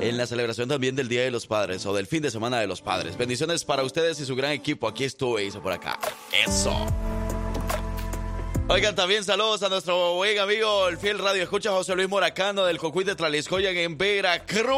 En 0.00 0.16
la 0.16 0.26
celebración 0.26 0.68
también 0.68 0.96
del 0.96 1.08
Día 1.08 1.22
de 1.22 1.30
los 1.30 1.46
Padres 1.46 1.84
o 1.86 1.94
del 1.94 2.06
fin 2.06 2.22
de 2.22 2.30
semana 2.30 2.60
de 2.60 2.66
los 2.66 2.80
padres. 2.80 3.16
Bendiciones 3.16 3.64
para 3.64 3.82
ustedes 3.82 4.20
y 4.20 4.26
su 4.26 4.36
gran 4.36 4.52
equipo. 4.52 4.88
Aquí 4.88 5.04
estuve, 5.04 5.44
hizo 5.44 5.62
por 5.62 5.72
acá. 5.72 5.98
Eso. 6.46 6.74
Oigan, 8.68 8.96
también 8.96 9.22
saludos 9.22 9.62
a 9.62 9.68
nuestro 9.68 10.14
buen 10.14 10.40
amigo, 10.40 10.88
el 10.88 10.98
fiel 10.98 11.20
radio 11.20 11.40
escucha 11.40 11.70
José 11.70 11.94
Luis 11.94 12.08
Moracano 12.08 12.64
del 12.64 12.78
Cocuy 12.78 13.04
de 13.04 13.14
Traliscoyan 13.14 13.76
en 13.76 13.96
Veracruz. 13.96 14.72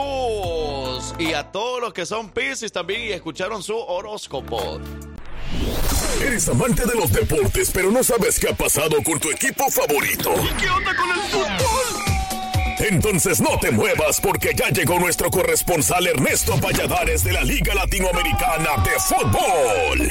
Y 1.19 1.33
a 1.33 1.51
todos 1.51 1.81
los 1.81 1.95
que 1.95 2.05
son 2.05 2.29
Pisces 2.29 2.71
también 2.71 3.01
y 3.01 3.13
escucharon 3.13 3.63
su 3.63 3.75
horóscopo. 3.75 4.79
Eres 6.23 6.47
amante 6.51 6.85
de 6.85 6.95
los 6.97 7.11
deportes, 7.11 7.71
pero 7.73 7.91
no 7.91 8.05
sabes 8.05 8.39
qué 8.39 8.51
ha 8.51 8.55
pasado 8.55 9.03
con 9.03 9.19
tu 9.19 9.31
equipo 9.31 9.71
favorito. 9.71 10.35
¿Qué 10.61 10.69
onda 10.69 10.95
con 10.95 11.11
el 11.11 11.21
fútbol? 11.31 12.19
Entonces 12.81 13.41
no 13.41 13.59
te 13.59 13.71
muevas 13.71 14.21
porque 14.21 14.53
ya 14.55 14.69
llegó 14.69 14.99
nuestro 15.01 15.31
corresponsal 15.31 16.07
Ernesto 16.07 16.59
Valladares 16.59 17.25
de 17.25 17.33
la 17.33 17.43
Liga 17.43 17.75
Latinoamericana 17.75 18.85
de 18.85 18.91
Fútbol. 19.01 20.09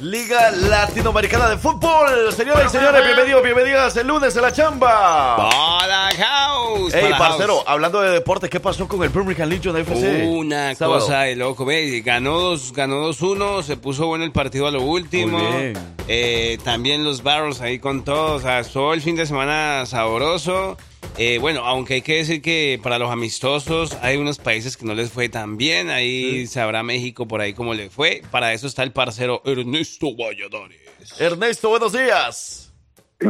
Liga 0.00 0.50
Latinoamericana 0.50 1.48
de 1.48 1.56
Fútbol. 1.56 2.30
Señoras 2.32 2.66
y 2.66 2.76
señores, 2.76 3.02
bienvenidos, 3.02 3.42
bienvenidas 3.42 3.96
el 3.96 4.06
lunes 4.06 4.36
a 4.36 4.42
la 4.42 4.52
chamba. 4.52 5.36
Para 5.36 6.10
House. 6.14 6.92
Hey, 6.94 7.06
para 7.10 7.18
parcero, 7.18 7.54
House. 7.56 7.64
hablando 7.66 8.02
de 8.02 8.10
deporte, 8.10 8.50
¿qué 8.50 8.60
pasó 8.60 8.86
con 8.86 9.02
el 9.02 9.08
Birmingham 9.08 9.48
Legion 9.48 9.74
FC? 9.78 10.26
Una 10.26 10.74
Sábado. 10.74 11.00
cosa 11.00 11.20
de 11.22 11.36
loco, 11.36 11.64
ve, 11.64 12.02
ganó 12.04 12.38
dos, 12.38 12.74
ganó 12.74 13.08
2-1, 13.08 13.62
se 13.62 13.78
puso 13.78 14.06
bueno 14.06 14.24
el 14.24 14.32
partido 14.32 14.66
a 14.66 14.70
lo 14.70 14.82
último. 14.82 15.38
Muy 15.38 15.46
bien. 15.46 15.96
Eh, 16.08 16.58
también 16.62 17.02
los 17.02 17.22
Barrels 17.22 17.62
ahí 17.62 17.78
con 17.78 18.04
todos, 18.04 18.42
o 18.42 18.44
sea, 18.44 18.62
todo 18.64 18.92
el 18.92 19.00
fin 19.00 19.16
de 19.16 19.24
semana 19.24 19.86
sabroso. 19.86 20.76
Eh, 21.18 21.38
bueno, 21.40 21.64
aunque 21.64 21.94
hay 21.94 22.02
que 22.02 22.16
decir 22.16 22.42
que 22.42 22.78
para 22.82 22.98
los 22.98 23.10
amistosos 23.10 23.96
hay 24.02 24.18
unos 24.18 24.38
países 24.38 24.76
que 24.76 24.84
no 24.84 24.94
les 24.94 25.10
fue 25.10 25.30
tan 25.30 25.56
bien, 25.56 25.88
ahí 25.88 26.46
sabrá 26.46 26.82
México 26.82 27.26
por 27.26 27.40
ahí 27.40 27.54
cómo 27.54 27.72
le 27.72 27.88
fue. 27.88 28.20
Para 28.30 28.52
eso 28.52 28.66
está 28.66 28.82
el 28.82 28.92
parcero 28.92 29.40
Ernesto 29.46 30.08
Valladares. 30.14 31.18
Ernesto, 31.18 31.70
buenos 31.70 31.94
días. 31.94 32.74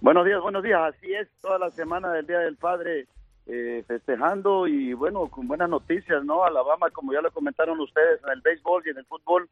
Buenos 0.00 0.26
días, 0.26 0.40
buenos 0.40 0.64
días. 0.64 0.80
Así 0.82 1.14
es, 1.14 1.28
toda 1.40 1.60
la 1.60 1.70
semana 1.70 2.12
del 2.12 2.26
Día 2.26 2.40
del 2.40 2.56
Padre 2.56 3.06
eh, 3.46 3.84
festejando 3.86 4.66
y 4.66 4.94
bueno, 4.94 5.28
con 5.28 5.46
buenas 5.46 5.68
noticias, 5.68 6.24
¿no? 6.24 6.42
Alabama, 6.42 6.90
como 6.90 7.12
ya 7.12 7.20
lo 7.20 7.30
comentaron 7.30 7.78
ustedes, 7.78 8.20
en 8.24 8.32
el 8.32 8.40
béisbol 8.40 8.82
y 8.84 8.90
en 8.90 8.98
el 8.98 9.04
fútbol, 9.04 9.48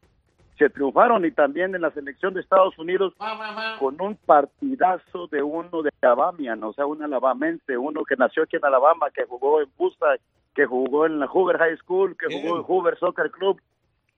se 0.61 0.69
triunfaron 0.69 1.25
y 1.25 1.31
también 1.31 1.75
en 1.75 1.81
la 1.81 1.91
selección 1.91 2.35
de 2.35 2.43
Estados 2.43 2.79
Unidos 2.79 3.15
con 3.79 4.01
un 4.01 4.15
partidazo 4.15 5.27
de 5.29 5.43
uno 5.43 5.83
de 5.83 5.91
Alabamian, 6.03 6.63
o 6.63 6.75
sea, 6.75 6.85
un 6.85 7.03
alabamense, 7.03 7.79
uno 7.79 8.05
que 8.05 8.17
nació 8.17 8.43
aquí 8.43 8.57
en 8.57 8.65
Alabama, 8.67 9.09
que 9.11 9.25
jugó 9.25 9.63
en 9.63 9.69
Busta, 9.79 10.17
que 10.55 10.67
jugó 10.67 11.07
en 11.07 11.19
la 11.19 11.27
Hoover 11.27 11.57
High 11.57 11.79
School, 11.79 12.15
que 12.17 12.27
jugó 12.27 12.59
en 12.59 12.65
Hoover 12.65 12.99
Soccer 12.99 13.31
Club, 13.31 13.59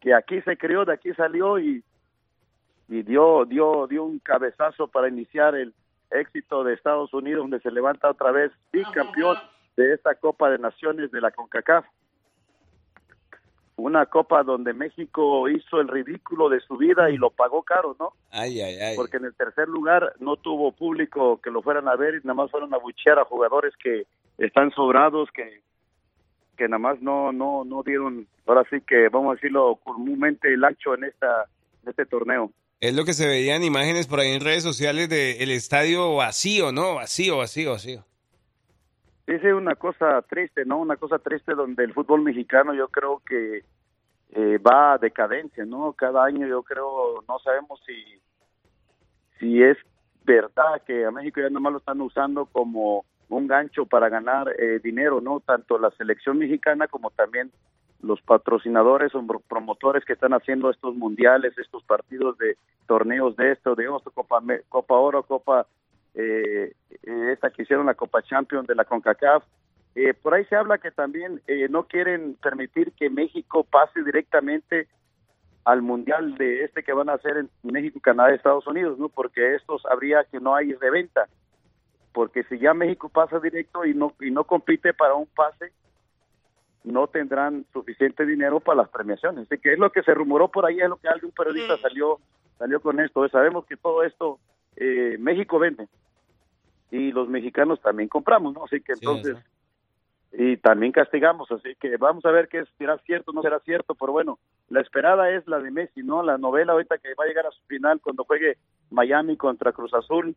que 0.00 0.14
aquí 0.14 0.40
se 0.42 0.56
crió, 0.56 0.84
de 0.84 0.94
aquí 0.94 1.14
salió 1.14 1.60
y, 1.60 1.84
y 2.88 3.02
dio, 3.02 3.44
dio, 3.44 3.86
dio 3.86 4.02
un 4.02 4.18
cabezazo 4.18 4.88
para 4.88 5.08
iniciar 5.08 5.54
el, 5.54 5.72
éxito 6.12 6.64
de 6.64 6.74
Estados 6.74 7.12
Unidos, 7.14 7.44
donde 7.44 7.60
se 7.60 7.70
levanta 7.70 8.10
otra 8.10 8.30
vez 8.32 8.52
bicampeón 8.72 9.38
de 9.76 9.94
esta 9.94 10.14
Copa 10.14 10.50
de 10.50 10.58
Naciones 10.58 11.10
de 11.10 11.20
la 11.20 11.30
CONCACAF. 11.30 11.86
Una 13.76 14.06
copa 14.06 14.42
donde 14.42 14.74
México 14.74 15.48
hizo 15.48 15.80
el 15.80 15.88
ridículo 15.88 16.48
de 16.48 16.60
su 16.60 16.76
vida 16.76 17.10
y 17.10 17.16
lo 17.16 17.30
pagó 17.30 17.62
caro, 17.62 17.96
¿no? 17.98 18.12
Ay, 18.30 18.60
ay, 18.60 18.76
ay. 18.76 18.96
Porque 18.96 19.16
en 19.16 19.24
el 19.24 19.34
tercer 19.34 19.68
lugar 19.68 20.12
no 20.20 20.36
tuvo 20.36 20.72
público 20.72 21.40
que 21.40 21.50
lo 21.50 21.62
fueran 21.62 21.88
a 21.88 21.96
ver 21.96 22.14
y 22.14 22.18
nada 22.18 22.34
más 22.34 22.50
fueron 22.50 22.72
a 22.74 22.78
buchear 22.78 23.18
a 23.18 23.24
jugadores 23.24 23.74
que 23.82 24.06
están 24.38 24.70
sobrados, 24.72 25.30
que 25.32 25.60
que 26.56 26.68
nada 26.68 26.78
más 26.78 27.00
no 27.00 27.32
no 27.32 27.64
no 27.64 27.82
dieron, 27.82 28.26
ahora 28.46 28.64
sí 28.68 28.82
que 28.86 29.08
vamos 29.08 29.32
a 29.32 29.34
decirlo 29.36 29.78
comúnmente 29.82 30.52
el 30.52 30.62
ancho 30.62 30.94
en 30.94 31.04
esta 31.04 31.46
en 31.82 31.88
este 31.88 32.04
torneo. 32.06 32.52
Es 32.80 32.94
lo 32.94 33.04
que 33.04 33.14
se 33.14 33.28
veían 33.28 33.62
imágenes 33.62 34.06
por 34.06 34.20
ahí 34.20 34.32
en 34.32 34.40
redes 34.40 34.64
sociales 34.64 35.08
del 35.08 35.50
estadio 35.50 36.16
vacío, 36.16 36.72
¿no? 36.72 36.96
Vacío, 36.96 37.38
vacío, 37.38 37.70
vacío. 37.70 38.04
Sí, 39.26 39.38
sí, 39.38 39.46
una 39.48 39.76
cosa 39.76 40.20
triste, 40.22 40.64
¿no? 40.64 40.78
Una 40.78 40.96
cosa 40.96 41.18
triste 41.18 41.54
donde 41.54 41.84
el 41.84 41.94
fútbol 41.94 42.22
mexicano 42.22 42.74
yo 42.74 42.88
creo 42.88 43.22
que 43.24 43.64
eh, 44.32 44.58
va 44.58 44.94
a 44.94 44.98
decadencia, 44.98 45.64
¿no? 45.64 45.92
Cada 45.92 46.24
año 46.24 46.46
yo 46.46 46.62
creo, 46.62 47.22
no 47.28 47.38
sabemos 47.38 47.80
si, 47.86 48.20
si 49.38 49.62
es 49.62 49.76
verdad 50.24 50.82
que 50.86 51.04
a 51.04 51.10
México 51.10 51.40
ya 51.40 51.50
nomás 51.50 51.72
lo 51.72 51.78
están 51.78 52.00
usando 52.00 52.46
como 52.46 53.04
un 53.28 53.46
gancho 53.46 53.86
para 53.86 54.08
ganar 54.08 54.48
eh, 54.58 54.80
dinero, 54.82 55.20
¿no? 55.20 55.40
Tanto 55.40 55.78
la 55.78 55.90
selección 55.92 56.38
mexicana 56.38 56.88
como 56.88 57.10
también 57.10 57.50
los 58.00 58.20
patrocinadores 58.22 59.14
o 59.14 59.24
promotores 59.48 60.04
que 60.04 60.14
están 60.14 60.34
haciendo 60.34 60.70
estos 60.70 60.96
mundiales, 60.96 61.56
estos 61.56 61.84
partidos 61.84 62.36
de 62.38 62.56
torneos 62.86 63.36
de 63.36 63.52
esto, 63.52 63.74
de 63.74 63.88
otro, 63.88 64.10
Copa, 64.10 64.42
Copa 64.68 64.94
Oro, 64.94 65.22
Copa, 65.22 65.66
eh, 66.14 66.72
esta 67.32 67.50
que 67.50 67.62
hicieron 67.62 67.86
la 67.86 67.94
Copa 67.94 68.22
Champions 68.22 68.66
de 68.66 68.74
la 68.74 68.84
CONCACAF. 68.84 69.44
Eh, 69.94 70.14
por 70.14 70.34
ahí 70.34 70.44
se 70.46 70.56
habla 70.56 70.78
que 70.78 70.90
también 70.90 71.42
eh, 71.46 71.68
no 71.68 71.84
quieren 71.84 72.34
permitir 72.42 72.92
que 72.92 73.10
México 73.10 73.64
pase 73.64 74.02
directamente 74.02 74.88
al 75.64 75.82
mundial 75.82 76.34
de 76.36 76.64
este 76.64 76.82
que 76.82 76.92
van 76.92 77.08
a 77.08 77.14
hacer 77.14 77.36
en 77.36 77.50
México, 77.62 78.00
Canadá 78.00 78.32
y 78.32 78.36
Estados 78.36 78.66
Unidos, 78.66 78.98
¿no? 78.98 79.08
Porque 79.08 79.54
estos 79.54 79.84
habría 79.86 80.24
que 80.24 80.40
no 80.40 80.54
hay 80.54 80.72
reventa, 80.74 81.28
porque 82.12 82.42
si 82.44 82.58
ya 82.58 82.74
México 82.74 83.08
pasa 83.08 83.38
directo 83.38 83.84
y 83.84 83.94
no 83.94 84.12
y 84.20 84.30
no 84.30 84.44
compite 84.44 84.92
para 84.92 85.14
un 85.14 85.26
pase, 85.26 85.72
no 86.84 87.06
tendrán 87.06 87.64
suficiente 87.72 88.26
dinero 88.26 88.58
para 88.58 88.82
las 88.82 88.88
premiaciones. 88.88 89.46
Así 89.46 89.60
que 89.60 89.74
es 89.74 89.78
lo 89.78 89.92
que 89.92 90.02
se 90.02 90.14
rumoró 90.14 90.48
por 90.48 90.66
ahí, 90.66 90.80
es 90.80 90.88
lo 90.88 90.96
que 90.96 91.08
algún 91.08 91.30
periodista 91.30 91.76
salió 91.78 92.18
salió 92.58 92.80
con 92.80 92.98
esto. 92.98 93.28
Sabemos 93.28 93.66
que 93.66 93.76
todo 93.76 94.02
esto 94.02 94.38
eh, 94.76 95.16
México 95.18 95.58
vende 95.58 95.88
y 96.90 97.12
los 97.12 97.28
mexicanos 97.28 97.80
también 97.80 98.08
compramos, 98.08 98.54
¿no? 98.54 98.64
Así 98.64 98.80
que 98.80 98.92
entonces 98.92 99.36
y 100.34 100.56
también 100.56 100.92
castigamos, 100.92 101.50
así 101.52 101.74
que 101.78 101.98
vamos 101.98 102.24
a 102.24 102.30
ver 102.30 102.48
qué 102.48 102.64
será 102.78 102.96
cierto, 102.98 103.32
no 103.32 103.42
será 103.42 103.60
cierto, 103.60 103.94
pero 103.94 104.12
bueno, 104.12 104.38
la 104.70 104.80
esperada 104.80 105.30
es 105.30 105.46
la 105.46 105.58
de 105.58 105.70
Messi, 105.70 106.02
¿no? 106.02 106.22
La 106.22 106.38
novela 106.38 106.72
ahorita 106.72 106.96
que 106.98 107.14
va 107.14 107.24
a 107.24 107.26
llegar 107.26 107.46
a 107.46 107.50
su 107.50 107.62
final 107.66 108.00
cuando 108.00 108.24
juegue 108.24 108.56
Miami 108.90 109.36
contra 109.36 109.72
Cruz 109.72 109.92
Azul. 109.92 110.34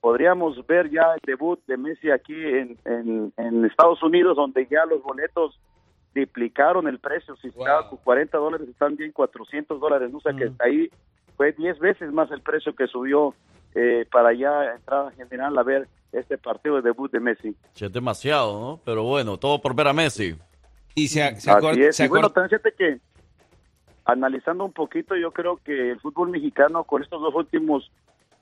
Podríamos 0.00 0.64
ver 0.68 0.90
ya 0.90 1.14
el 1.14 1.20
debut 1.26 1.58
de 1.66 1.76
Messi 1.76 2.10
aquí 2.12 2.34
en, 2.34 2.78
en, 2.84 3.32
en 3.36 3.64
Estados 3.64 4.00
Unidos, 4.00 4.36
donde 4.36 4.64
ya 4.70 4.86
los 4.86 5.02
boletos 5.02 5.58
triplicaron 6.12 6.86
el 6.86 7.00
precio, 7.00 7.36
si 7.36 7.48
estaba 7.48 7.88
con 7.88 7.98
40 7.98 8.38
dólares 8.38 8.68
están 8.68 8.96
bien 8.96 9.12
400 9.12 9.78
dólares, 9.78 10.10
¿no? 10.10 10.16
o 10.18 10.20
sea 10.22 10.32
que 10.32 10.50
ahí 10.60 10.88
fue 11.36 11.52
10 11.52 11.78
veces 11.78 12.10
más 12.10 12.30
el 12.30 12.40
precio 12.40 12.74
que 12.74 12.86
subió 12.86 13.34
eh, 13.78 14.06
para 14.10 14.32
ya 14.32 14.72
entrada 14.74 15.10
general 15.12 15.56
a 15.58 15.62
ver 15.62 15.86
este 16.10 16.38
partido 16.38 16.76
de 16.76 16.82
debut 16.82 17.12
de 17.12 17.20
Messi. 17.20 17.54
Sí, 17.74 17.84
es 17.84 17.92
demasiado, 17.92 18.58
¿no? 18.58 18.80
Pero 18.86 19.02
bueno, 19.02 19.36
todo 19.36 19.60
por 19.60 19.74
ver 19.74 19.88
a 19.88 19.92
Messi. 19.92 20.34
Y 20.94 21.08
se, 21.08 21.22
Así 21.22 21.82
es. 21.82 22.00
Y 22.00 22.08
bueno, 22.08 22.30
también 22.30 22.58
fíjate 22.58 22.74
que 22.74 23.00
analizando 24.06 24.64
un 24.64 24.72
poquito, 24.72 25.14
yo 25.14 25.30
creo 25.30 25.58
que 25.62 25.90
el 25.90 26.00
fútbol 26.00 26.30
mexicano 26.30 26.84
con 26.84 27.02
estos 27.02 27.20
dos 27.20 27.34
últimos 27.34 27.90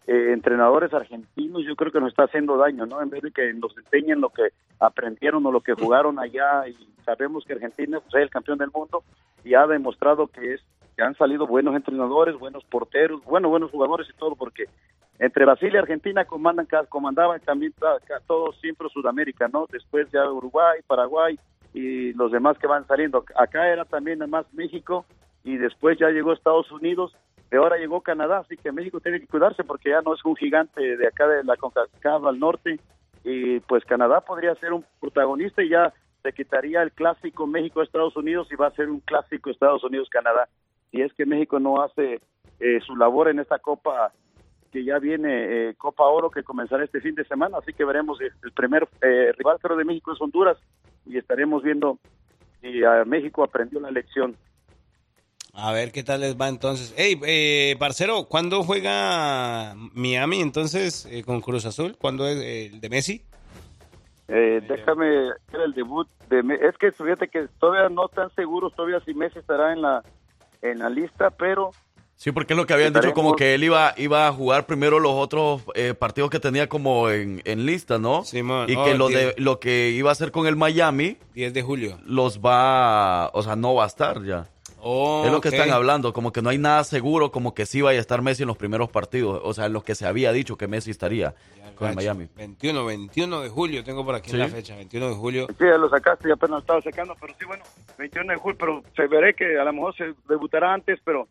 eh, 0.07 0.33
entrenadores 0.33 0.95
argentinos, 0.95 1.65
yo 1.67 1.75
creo 1.75 1.91
que 1.91 1.99
nos 1.99 2.11
está 2.11 2.25
haciendo 2.25 2.57
daño, 2.57 2.87
¿no? 2.87 3.03
En 3.03 3.11
vez 3.11 3.23
de 3.23 3.33
que 3.33 3.53
nos 3.55 3.77
enseñen 3.77 4.21
lo 4.21 4.29
que 4.29 4.53
aprendieron 4.79 5.45
o 5.47 5.51
lo 5.51 5.63
que 5.63 5.75
jugaron 5.75 6.21
allá 6.21 6.69
y 6.69 6.77
sabemos 7.05 7.45
que 7.45 7.55
Argentina 7.55 7.99
pues, 7.99 8.15
es 8.15 8.23
el 8.23 8.31
campeón 8.31 8.59
del 8.59 8.71
mundo 8.73 9.03
y 9.43 9.55
ha 9.55 9.67
demostrado 9.67 10.29
que 10.29 10.55
es 10.55 10.61
que 10.97 11.03
han 11.03 11.17
salido 11.17 11.47
buenos 11.47 11.75
entrenadores, 11.75 12.39
buenos 12.39 12.65
porteros, 12.65 13.23
bueno, 13.25 13.49
buenos 13.49 13.71
jugadores 13.71 14.09
y 14.09 14.17
todo, 14.17 14.37
porque 14.37 14.65
entre 15.19 15.45
Brasil 15.45 15.73
y 15.73 15.77
Argentina 15.77 16.25
comandan, 16.25 16.67
comandaban 16.89 17.41
también 17.41 17.73
todos 18.27 18.57
siempre 18.61 18.89
Sudamérica, 18.89 19.49
¿no? 19.49 19.67
Después 19.71 20.11
ya 20.13 20.29
Uruguay, 20.31 20.81
Paraguay 20.87 21.39
y 21.73 22.13
los 22.15 22.33
demás 22.33 22.59
que 22.59 22.67
van 22.67 22.87
saliendo. 22.87 23.25
Acá 23.37 23.69
era 23.69 23.85
también 23.85 24.19
más 24.29 24.47
México 24.53 25.05
y 25.43 25.57
después 25.57 25.99
ya 25.99 26.09
llegó 26.09 26.33
Estados 26.33 26.71
Unidos 26.73 27.15
y 27.53 27.57
ahora 27.57 27.77
llegó 27.77 28.01
Canadá, 28.01 28.39
así 28.39 28.57
que 28.57 28.73
México 28.73 29.01
tiene 29.01 29.21
que 29.21 29.27
cuidarse 29.27 29.63
porque 29.63 29.91
ya 29.91 30.01
no 30.03 30.15
es 30.15 30.25
un 30.25 30.35
gigante 30.35 30.97
de 30.97 31.07
acá 31.07 31.29
de 31.29 31.45
la 31.45 31.57
CONCACAF 31.57 32.25
al 32.25 32.39
norte 32.39 32.81
y 33.23 33.61
pues 33.61 33.85
Canadá 33.85 34.21
podría 34.21 34.55
ser 34.57 34.73
un 34.73 34.85
protagonista 35.01 35.63
y 35.63 35.69
ya 35.71 35.93
se 36.23 36.33
quitaría 36.33 36.83
el 36.83 36.91
clásico 36.91 37.47
México-Estados 37.47 38.17
Unidos 38.17 38.49
y 38.51 38.57
va 38.57 38.69
a 38.69 38.75
ser 38.75 38.89
un 38.89 39.01
clásico 39.01 39.51
Estados 39.51 39.85
Unidos-Canadá. 39.85 40.49
Si 40.95 41.03
es 41.03 41.13
que 41.15 41.27
México 41.27 41.59
no 41.59 41.83
hace 41.83 42.21
eh, 42.61 42.79
su 42.87 42.95
labor 42.95 43.29
en 43.29 43.41
esta 43.41 43.59
Copa 43.59 44.13
que 44.71 44.85
ya 44.85 45.01
viene 45.01 45.71
eh, 45.71 45.75
Copa 45.77 46.05
Oro 46.05 46.31
que 46.31 46.45
comenzará 46.45 46.85
este 46.85 47.01
fin 47.01 47.17
de 47.17 47.25
semana, 47.25 47.59
así 47.59 47.73
que 47.73 47.85
veremos 47.85 48.21
el 48.21 48.53
primer 48.53 48.89
eh, 49.03 49.33
rival 49.37 49.59
creo 49.61 49.77
de 49.77 49.85
México 49.85 50.13
es 50.13 50.21
Honduras 50.21 50.57
y 51.05 51.19
estaremos 51.19 51.65
viendo 51.65 51.99
si 52.61 52.85
a 52.85 53.05
México 53.05 53.43
aprendió 53.43 53.81
la 53.81 53.91
lección. 53.91 54.37
A 55.53 55.73
ver 55.73 55.91
qué 55.91 56.05
tal 56.05 56.21
les 56.21 56.41
va 56.41 56.49
entonces. 56.49 56.95
Hey, 56.97 57.21
eh, 57.27 57.75
parcero, 57.81 58.27
¿cuándo 58.29 58.63
juega 58.63 59.75
Miami 59.95 60.41
entonces 60.43 61.07
eh, 61.07 61.25
con 61.25 61.41
Cruz 61.41 61.67
Azul? 61.67 61.97
¿Cuándo 61.99 62.29
es 62.29 62.37
eh, 62.39 62.67
el 62.67 62.81
de 62.81 62.89
Messi? 62.89 63.25
Eh, 64.29 64.63
déjame 64.69 65.07
ver 65.53 65.61
el 65.65 65.75
debut 65.75 66.09
de 66.31 66.39
es 66.63 66.79
que 66.79 66.93
fíjate 66.93 67.27
que 67.29 67.49
todavía 67.59 67.89
no 67.89 68.07
están 68.07 68.33
seguros 68.37 68.73
todavía 68.75 69.01
si 69.01 69.13
Messi 69.13 69.41
estará 69.41 69.73
en 69.73 69.83
la 69.83 70.03
en 70.65 70.79
la 70.79 70.89
lista, 70.89 71.31
pero 71.31 71.71
Sí, 72.17 72.31
porque 72.33 72.53
es 72.53 72.57
lo 72.57 72.65
que 72.65 72.73
habían 72.73 72.93
dicho, 72.93 73.13
como 73.13 73.35
que 73.35 73.55
él 73.55 73.65
iba, 73.65 73.93
iba 73.97 74.29
a 74.29 74.33
jugar 74.33 74.67
primero 74.67 75.01
los 75.01 75.13
otros 75.13 75.63
eh, 75.75 75.95
partidos 75.95 76.31
que 76.31 76.39
tenía 76.39 76.69
como 76.69 77.11
en, 77.11 77.43
en 77.45 77.67
lista, 77.67 77.99
¿no? 77.99 78.23
y 78.33 78.41
Oh, 78.41 78.85
que 78.85 78.95
lo, 78.95 79.09
diez. 79.09 79.35
de, 79.35 79.43
lo 79.43 79.59
que 79.59 79.91
iba 79.91 80.11
a 80.11 80.13
hacer 80.13 80.31
con 80.31 80.47
el 80.47 80.55
Miami 80.55 81.19
10 81.35 81.53
de 81.53 81.63
julio. 81.63 81.99
los 82.07 82.39
va, 82.41 83.31
o 83.35 83.43
sea, 83.43 83.57
no 83.57 83.75
va 83.75 83.85
a 83.85 83.89
estar 83.89 84.23
ya. 84.23 84.47
Oh, 84.87 85.23
es 85.25 85.33
lo 85.33 85.41
que 85.41 85.49
ok. 85.49 85.55
están 85.55 85.71
hablando, 85.71 86.13
como 86.13 86.31
que 86.31 86.43
no 86.43 86.51
hay 86.51 86.59
nada 86.59 86.85
seguro, 86.85 87.31
como 87.31 87.55
que 87.55 87.65
sí 87.65 87.81
vaya 87.81 87.99
a 87.99 88.01
estar 88.03 88.21
Messi 88.21 88.43
en 88.43 88.49
los 88.49 88.59
primeros 88.59 88.91
partidos, 88.91 89.41
o 89.43 89.55
sea, 89.55 89.65
en 89.67 89.73
los 89.73 89.83
que 89.83 89.95
se 89.95 90.07
había 90.07 90.31
dicho 90.33 90.57
que 90.59 90.69
Messi 90.69 90.91
estaría 90.91 91.35
con 91.77 91.89
el. 91.89 91.97
Miami. 91.97 92.29
21, 92.37 92.85
21 92.85 93.41
de 93.41 93.49
julio, 93.49 93.83
tengo 93.83 94.05
por 94.05 94.15
aquí 94.15 94.31
Sí. 94.31 94.37
la 94.37 94.49
fecha, 94.49 94.77
21 94.77 95.09
de 95.09 95.15
julio. 95.15 95.47
sí, 95.59 95.65
ya 95.65 95.79
lo 95.79 95.89
sacaste, 95.89 96.29
ya 96.29 96.35
apenas 96.35 96.51
lo 96.51 96.59
estaba 96.59 96.83
sacando, 96.83 97.17
pero 97.21 97.33
sí, 97.39 97.47
bueno, 97.47 97.65
21 97.97 98.31
de 98.33 98.39
julio, 98.39 98.57
pero 98.61 98.83
se 98.95 99.07
veré 99.07 99.33
que 99.35 99.59
a 99.59 99.65
lo 99.65 99.73
mejor 99.73 99.97
se 99.97 100.15
debutará 100.29 100.75
antes, 100.75 101.01
pero 101.03 101.27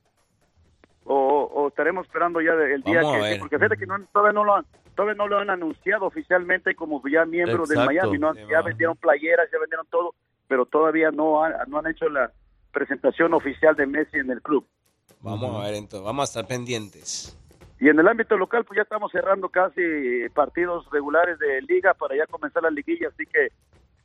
o, 1.06 1.50
o 1.54 1.68
estaremos 1.68 2.06
esperando 2.08 2.42
ya 2.42 2.54
el 2.54 2.82
día 2.82 3.02
Vamos 3.02 3.14
a 3.16 3.18
que, 3.18 3.24
ver. 3.24 3.40
porque 3.40 3.58
fíjate 3.58 3.78
que 3.78 3.86
no, 3.86 3.96
todavía 4.12 4.34
no 4.34 4.44
lo 4.46 4.56
han 4.56 4.66
todavía 4.96 5.16
no 5.16 5.28
lo 5.28 5.38
han 5.40 5.50
anunciado 5.50 6.06
oficialmente 6.06 6.76
como 6.76 7.02
ya 7.10 7.26
miembro 7.26 7.66
del 7.66 7.78
Exacto. 7.80 7.92
Miami, 7.94 8.18
¿no? 8.20 8.34
ya 8.50 8.62
vendieron 8.62 8.96
playeras, 8.96 9.50
ya 9.52 9.60
vendieron 9.60 9.86
todo, 9.92 10.16
pero 10.48 10.66
todavía 10.66 11.12
no 11.12 11.44
han, 11.44 11.54
no 11.68 11.80
han 11.80 11.88
hecho 11.88 12.08
la 12.10 12.32
presentación 12.74 13.34
oficial 13.34 13.76
de 13.76 13.86
Messi 13.86 14.18
en 14.18 14.32
el 14.32 14.42
club. 14.42 14.66
Vamos 15.22 15.56
a 15.56 15.64
ver 15.66 15.76
entonces, 15.76 16.04
vamos 16.04 16.24
a 16.24 16.26
estar 16.26 16.48
pendientes. 16.48 17.38
Y 17.80 17.90
en 17.90 18.00
el 18.00 18.08
ámbito 18.08 18.38
local, 18.38 18.66
pues 18.66 18.78
ya 18.78 18.84
estamos 18.84 19.12
cerrando 19.12 19.50
casi 19.50 19.82
partidos 20.34 20.90
regulares 20.92 21.38
de 21.40 21.62
liga 21.62 21.94
para 21.94 22.16
ya 22.16 22.26
comenzar 22.28 22.64
la 22.64 22.70
liguilla, 22.70 23.10
así 23.10 23.26
que 23.26 23.50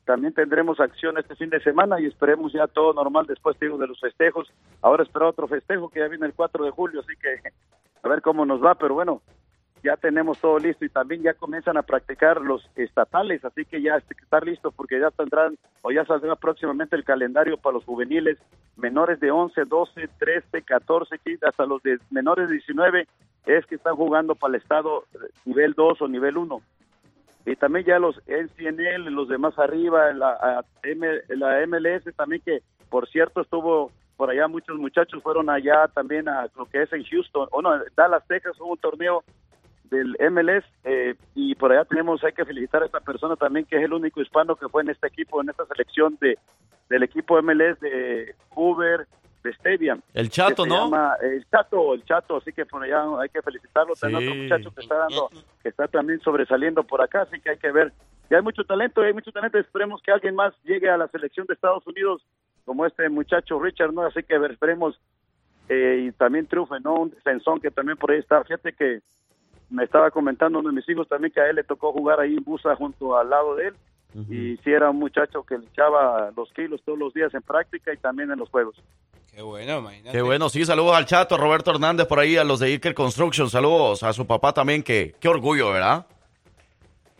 también 0.04 0.32
tendremos 0.32 0.80
acción 0.80 1.18
este 1.18 1.36
fin 1.36 1.50
de 1.50 1.60
semana 1.60 2.00
y 2.00 2.06
esperemos 2.06 2.52
ya 2.52 2.66
todo 2.66 2.94
normal 2.94 3.26
después 3.26 3.58
digo, 3.60 3.76
de 3.78 3.86
los 3.86 4.00
festejos. 4.00 4.50
Ahora 4.80 5.02
espera 5.02 5.28
otro 5.28 5.46
festejo 5.46 5.90
que 5.90 6.00
ya 6.00 6.08
viene 6.08 6.26
el 6.26 6.34
4 6.34 6.64
de 6.64 6.70
julio, 6.70 7.00
así 7.00 7.14
que 7.20 7.50
a 8.02 8.08
ver 8.08 8.22
cómo 8.22 8.46
nos 8.46 8.64
va, 8.64 8.74
pero 8.74 8.94
bueno, 8.94 9.22
ya 9.82 9.96
tenemos 9.96 10.38
todo 10.38 10.58
listo 10.58 10.84
y 10.84 10.88
también 10.88 11.22
ya 11.22 11.34
comienzan 11.34 11.76
a 11.76 11.82
practicar 11.82 12.40
los 12.40 12.68
estatales, 12.76 13.44
así 13.44 13.64
que 13.64 13.80
ya 13.80 14.00
que 14.00 14.14
estar 14.22 14.44
listos 14.44 14.74
porque 14.74 14.98
ya 15.00 15.10
tendrán 15.10 15.56
o 15.82 15.90
ya 15.92 16.04
saldrá 16.04 16.34
próximamente 16.36 16.96
el 16.96 17.04
calendario 17.04 17.56
para 17.56 17.74
los 17.74 17.84
juveniles 17.84 18.38
menores 18.76 19.20
de 19.20 19.30
11, 19.30 19.64
12, 19.64 20.08
13, 20.18 20.62
14, 20.62 21.18
15, 21.18 21.46
hasta 21.46 21.66
los 21.66 21.82
de 21.82 21.98
menores 22.10 22.48
de 22.48 22.54
19 22.54 23.06
es 23.46 23.66
que 23.66 23.76
están 23.76 23.94
jugando 23.96 24.34
para 24.34 24.56
el 24.56 24.60
estado 24.62 25.04
eh, 25.14 25.18
nivel 25.44 25.74
2 25.74 26.02
o 26.02 26.08
nivel 26.08 26.36
1. 26.36 26.60
Y 27.46 27.56
también 27.56 27.86
ya 27.86 27.98
los 27.98 28.20
NCNL, 28.26 29.10
los 29.10 29.28
demás 29.28 29.58
arriba, 29.58 30.12
la, 30.12 30.64
M- 30.82 31.22
la 31.28 31.66
MLS 31.66 32.04
también 32.14 32.42
que 32.44 32.60
por 32.90 33.08
cierto 33.08 33.40
estuvo 33.40 33.90
por 34.16 34.30
allá, 34.30 34.48
muchos 34.48 34.76
muchachos 34.76 35.22
fueron 35.22 35.48
allá 35.48 35.86
también 35.94 36.28
a 36.28 36.48
lo 36.56 36.66
que 36.66 36.82
es 36.82 36.92
en 36.92 37.04
Houston, 37.04 37.46
o 37.52 37.62
no, 37.62 37.70
Dallas, 37.96 38.26
Texas, 38.26 38.58
hubo 38.58 38.72
un 38.72 38.78
torneo 38.78 39.22
del 39.90 40.16
MLS 40.30 40.64
eh, 40.84 41.14
y 41.34 41.54
por 41.54 41.72
allá 41.72 41.84
tenemos, 41.84 42.22
hay 42.24 42.32
que 42.32 42.44
felicitar 42.44 42.82
a 42.82 42.86
esta 42.86 43.00
persona 43.00 43.36
también 43.36 43.64
que 43.64 43.76
es 43.76 43.82
el 43.82 43.92
único 43.92 44.20
hispano 44.20 44.56
que 44.56 44.68
fue 44.68 44.82
en 44.82 44.90
este 44.90 45.06
equipo, 45.08 45.40
en 45.40 45.50
esta 45.50 45.66
selección 45.66 46.16
de 46.20 46.38
del 46.88 47.02
equipo 47.02 47.40
MLS 47.42 47.78
de 47.80 48.34
Uber, 48.54 49.06
de 49.44 49.50
Stadium. 49.50 50.00
El 50.14 50.30
Chato, 50.30 50.64
¿no? 50.66 50.84
llama 50.84 51.16
el 51.22 51.46
Chato, 51.50 51.92
el 51.94 52.04
Chato, 52.04 52.36
así 52.38 52.52
que 52.52 52.64
por 52.64 52.82
allá 52.82 53.04
hay 53.20 53.28
que 53.28 53.42
felicitarlo. 53.42 53.94
También 53.94 54.22
Sí. 54.22 54.28
otro 54.28 54.42
muchacho 54.42 54.74
que 54.74 54.80
está 54.80 54.94
dando, 54.96 55.30
que 55.62 55.68
está 55.68 55.88
también 55.88 56.20
sobresaliendo 56.20 56.82
por 56.84 57.02
acá, 57.02 57.22
así 57.22 57.40
que 57.40 57.50
hay 57.50 57.58
que 57.58 57.70
ver. 57.70 57.92
Y 58.30 58.34
hay 58.34 58.42
mucho 58.42 58.64
talento, 58.64 59.02
hay 59.02 59.12
mucho 59.12 59.32
talento. 59.32 59.58
Esperemos 59.58 60.02
que 60.02 60.12
alguien 60.12 60.34
más 60.34 60.54
llegue 60.64 60.88
a 60.88 60.96
la 60.96 61.08
selección 61.08 61.46
de 61.46 61.54
Estados 61.54 61.86
Unidos, 61.86 62.22
como 62.64 62.84
este 62.86 63.08
muchacho 63.08 63.58
Richard, 63.60 63.92
¿no? 63.92 64.02
Así 64.02 64.22
que 64.22 64.38
ver, 64.38 64.52
esperemos 64.52 64.98
eh, 65.68 66.06
y 66.08 66.12
también 66.12 66.46
triunfe, 66.46 66.80
¿no? 66.80 66.94
Un 66.94 67.10
defensón 67.10 67.60
que 67.60 67.70
también 67.70 67.96
por 67.98 68.10
ahí 68.10 68.18
está. 68.18 68.42
Fíjate 68.44 68.72
que 68.72 69.00
me 69.70 69.84
estaba 69.84 70.10
comentando 70.10 70.58
uno 70.58 70.70
de 70.70 70.76
mis 70.76 70.88
hijos 70.88 71.06
también 71.08 71.32
que 71.32 71.40
a 71.40 71.48
él 71.48 71.56
le 71.56 71.64
tocó 71.64 71.92
jugar 71.92 72.20
ahí 72.20 72.34
en 72.36 72.44
Busa 72.44 72.74
junto 72.76 73.16
al 73.16 73.28
lado 73.30 73.54
de 73.56 73.68
él. 73.68 73.74
Y 74.30 74.56
sí 74.64 74.70
era 74.72 74.90
un 74.90 74.98
muchacho 74.98 75.42
que 75.44 75.58
le 75.58 75.66
echaba 75.66 76.30
los 76.34 76.50
kilos 76.54 76.80
todos 76.84 76.98
los 76.98 77.12
días 77.12 77.32
en 77.34 77.42
práctica 77.42 77.92
y 77.92 77.98
también 77.98 78.30
en 78.30 78.38
los 78.38 78.48
juegos. 78.48 78.74
Qué 79.32 79.42
bueno, 79.42 79.78
imagínate. 79.78 80.10
Qué 80.16 80.22
bueno, 80.22 80.48
sí, 80.48 80.64
saludos 80.64 80.96
al 80.96 81.04
Chato, 81.04 81.34
a 81.34 81.38
Roberto 81.38 81.70
Hernández 81.70 82.06
por 82.06 82.18
ahí, 82.18 82.36
a 82.36 82.42
los 82.42 82.58
de 82.58 82.68
Iker 82.68 82.94
Construction, 82.94 83.48
saludos 83.50 84.02
a 84.02 84.12
su 84.12 84.26
papá 84.26 84.52
también, 84.52 84.82
que 84.82 85.14
qué 85.20 85.28
orgullo, 85.28 85.70
¿verdad? 85.72 86.06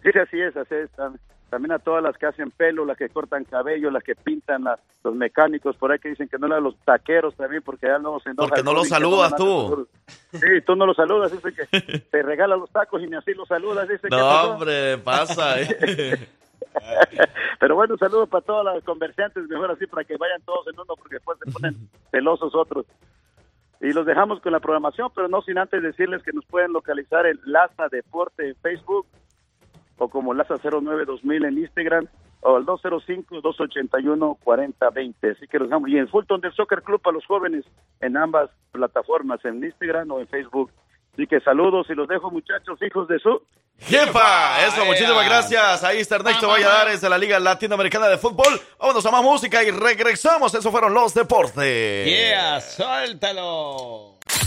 Sí, 0.02 0.10
sí, 0.12 0.18
así 0.18 0.40
es, 0.40 0.56
así 0.56 0.74
es. 0.74 0.90
Tam- 0.96 1.18
También 1.50 1.72
a 1.72 1.78
todas 1.78 2.02
las 2.02 2.16
que 2.18 2.26
hacen 2.26 2.50
pelo, 2.50 2.84
las 2.84 2.98
que 2.98 3.08
cortan 3.08 3.44
cabello, 3.44 3.90
las 3.90 4.02
que 4.04 4.14
pintan, 4.14 4.64
la- 4.64 4.78
los 5.02 5.14
mecánicos 5.14 5.76
por 5.76 5.90
ahí 5.90 5.98
que 5.98 6.10
dicen 6.10 6.28
que 6.28 6.38
no 6.38 6.46
eran 6.46 6.62
los 6.62 6.76
taqueros 6.84 7.34
también, 7.36 7.62
porque 7.62 7.86
ya 7.86 7.98
no 7.98 8.20
se 8.20 8.30
enoja 8.30 8.48
Porque 8.48 8.62
no 8.62 8.72
los 8.74 8.82
que 8.82 8.88
saludas 8.90 9.34
tú. 9.36 9.88
Sí, 10.32 10.60
tú 10.66 10.76
no 10.76 10.84
los 10.84 10.96
saludas, 10.96 11.32
dice 11.32 11.52
que 11.54 11.98
te 12.10 12.22
regala 12.22 12.56
los 12.56 12.70
tacos 12.70 13.02
y 13.02 13.06
ni 13.06 13.16
así 13.16 13.32
los 13.32 13.48
saludas, 13.48 13.88
dice 13.88 14.08
que 14.08 14.16
No, 14.16 14.42
hombre, 14.52 14.98
pasa. 14.98 15.58
¿eh? 15.62 16.28
Pero 17.60 17.74
bueno, 17.74 17.94
un 17.94 17.98
saludo 17.98 18.26
para 18.26 18.44
todos 18.44 18.64
los 18.64 18.84
conversantes, 18.84 19.48
mejor 19.48 19.70
así 19.70 19.86
para 19.86 20.04
que 20.04 20.16
vayan 20.16 20.42
todos 20.42 20.66
en 20.68 20.74
uno, 20.78 20.94
porque 20.96 21.16
después 21.16 21.38
se 21.44 21.50
ponen 21.50 21.74
celosos 22.10 22.54
otros. 22.54 22.86
Y 23.80 23.92
los 23.92 24.04
dejamos 24.06 24.40
con 24.40 24.52
la 24.52 24.60
programación, 24.60 25.10
pero 25.14 25.28
no 25.28 25.40
sin 25.42 25.56
antes 25.58 25.82
decirles 25.82 26.22
que 26.22 26.32
nos 26.32 26.44
pueden 26.46 26.72
localizar 26.72 27.26
en 27.26 27.38
Laza 27.44 27.88
Deporte 27.90 28.48
en 28.48 28.56
Facebook 28.56 29.06
o 29.98 30.08
como 30.08 30.34
Laza 30.34 30.54
09 30.62 31.04
2000 31.04 31.44
en 31.44 31.58
Instagram 31.58 32.06
o 32.40 32.56
al 32.56 32.64
205-281-4020. 32.66 35.36
Así 35.36 35.46
que 35.48 35.58
los 35.58 35.68
dejamos. 35.68 35.90
Y 35.90 35.98
en 35.98 36.08
Fulton 36.08 36.40
del 36.40 36.54
Soccer 36.54 36.82
Club 36.82 37.02
para 37.02 37.14
los 37.14 37.26
jóvenes 37.26 37.64
en 38.00 38.16
ambas 38.16 38.50
plataformas, 38.72 39.44
en 39.44 39.62
Instagram 39.62 40.10
o 40.12 40.20
en 40.20 40.28
Facebook. 40.28 40.70
Así 41.12 41.26
que 41.26 41.40
saludos 41.40 41.88
y 41.90 41.94
los 41.94 42.06
dejo, 42.06 42.30
muchachos, 42.30 42.78
hijos 42.80 43.08
de 43.08 43.18
su... 43.18 43.42
¡Jefa! 43.80 44.66
Eso, 44.66 44.84
muchísimas 44.84 45.24
gracias. 45.24 45.84
Ahí 45.84 45.98
está 45.98 46.16
Ernesto 46.16 46.48
Valladares 46.48 47.00
de 47.00 47.08
la 47.08 47.18
Liga 47.18 47.38
Latinoamericana 47.38 48.08
de 48.08 48.18
Fútbol. 48.18 48.60
Vámonos 48.78 49.06
a 49.06 49.10
más 49.10 49.22
música 49.22 49.62
y 49.62 49.70
regresamos. 49.70 50.54
Eso 50.54 50.70
fueron 50.70 50.94
los 50.94 51.14
deportes. 51.14 52.06
Yeah, 52.06 52.60
suéltalo. 52.60 54.17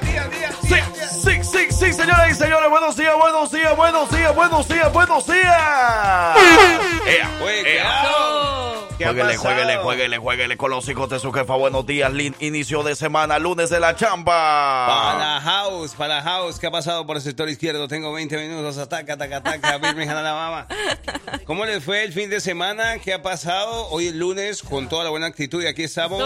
Día, 0.00 0.28
día. 0.28 0.50
Sí, 0.62 0.76
sí, 1.22 1.44
sí, 1.44 1.66
sí, 1.70 1.92
señoras 1.92 2.30
y 2.30 2.34
señores. 2.34 2.68
Buenos 2.70 2.96
días, 2.96 3.14
buenos 3.16 3.50
días, 3.52 3.76
buenos 3.76 4.10
días, 4.10 4.34
buenos 4.34 4.68
días, 4.68 4.92
buenos 4.92 5.26
días. 5.26 6.36
Ea, 7.06 7.30
ea. 7.64 8.02
¿Qué 8.98 9.04
ha 9.04 9.08
Jueguele, 9.08 9.36
jueguele, 9.36 9.76
jueguele, 9.76 10.18
jueguele 10.18 10.56
con 10.56 10.70
los 10.70 10.88
hijos 10.88 11.10
de 11.10 11.18
su 11.18 11.30
jefa. 11.30 11.54
Buenos 11.54 11.84
días, 11.86 12.10
lin- 12.12 12.34
inicio 12.40 12.82
de 12.82 12.96
semana, 12.96 13.38
lunes 13.38 13.68
de 13.68 13.78
la 13.78 13.94
chamba. 13.94 14.86
Para 14.86 15.18
la 15.18 15.40
house, 15.42 15.92
para 15.94 16.16
la 16.16 16.22
house, 16.22 16.58
¿qué 16.58 16.66
ha 16.68 16.70
pasado 16.70 17.06
por 17.06 17.16
el 17.16 17.22
sector 17.22 17.46
izquierdo? 17.48 17.88
Tengo 17.88 18.10
20 18.12 18.38
minutos, 18.38 18.78
ataca, 18.78 19.12
ataca, 19.14 19.36
ataca, 19.36 19.76
Birmingham, 19.78 20.16
Alabama. 20.16 20.66
¿Cómo 21.44 21.66
les 21.66 21.84
fue 21.84 22.04
el 22.04 22.12
fin 22.14 22.30
de 22.30 22.40
semana? 22.40 22.98
¿Qué 22.98 23.12
ha 23.12 23.20
pasado? 23.22 23.86
Hoy 23.90 24.08
es 24.08 24.14
lunes, 24.14 24.62
con 24.62 24.88
toda 24.88 25.04
la 25.04 25.10
buena 25.10 25.26
actitud 25.26 25.62
y 25.62 25.66
aquí 25.66 25.84
estamos 25.84 26.22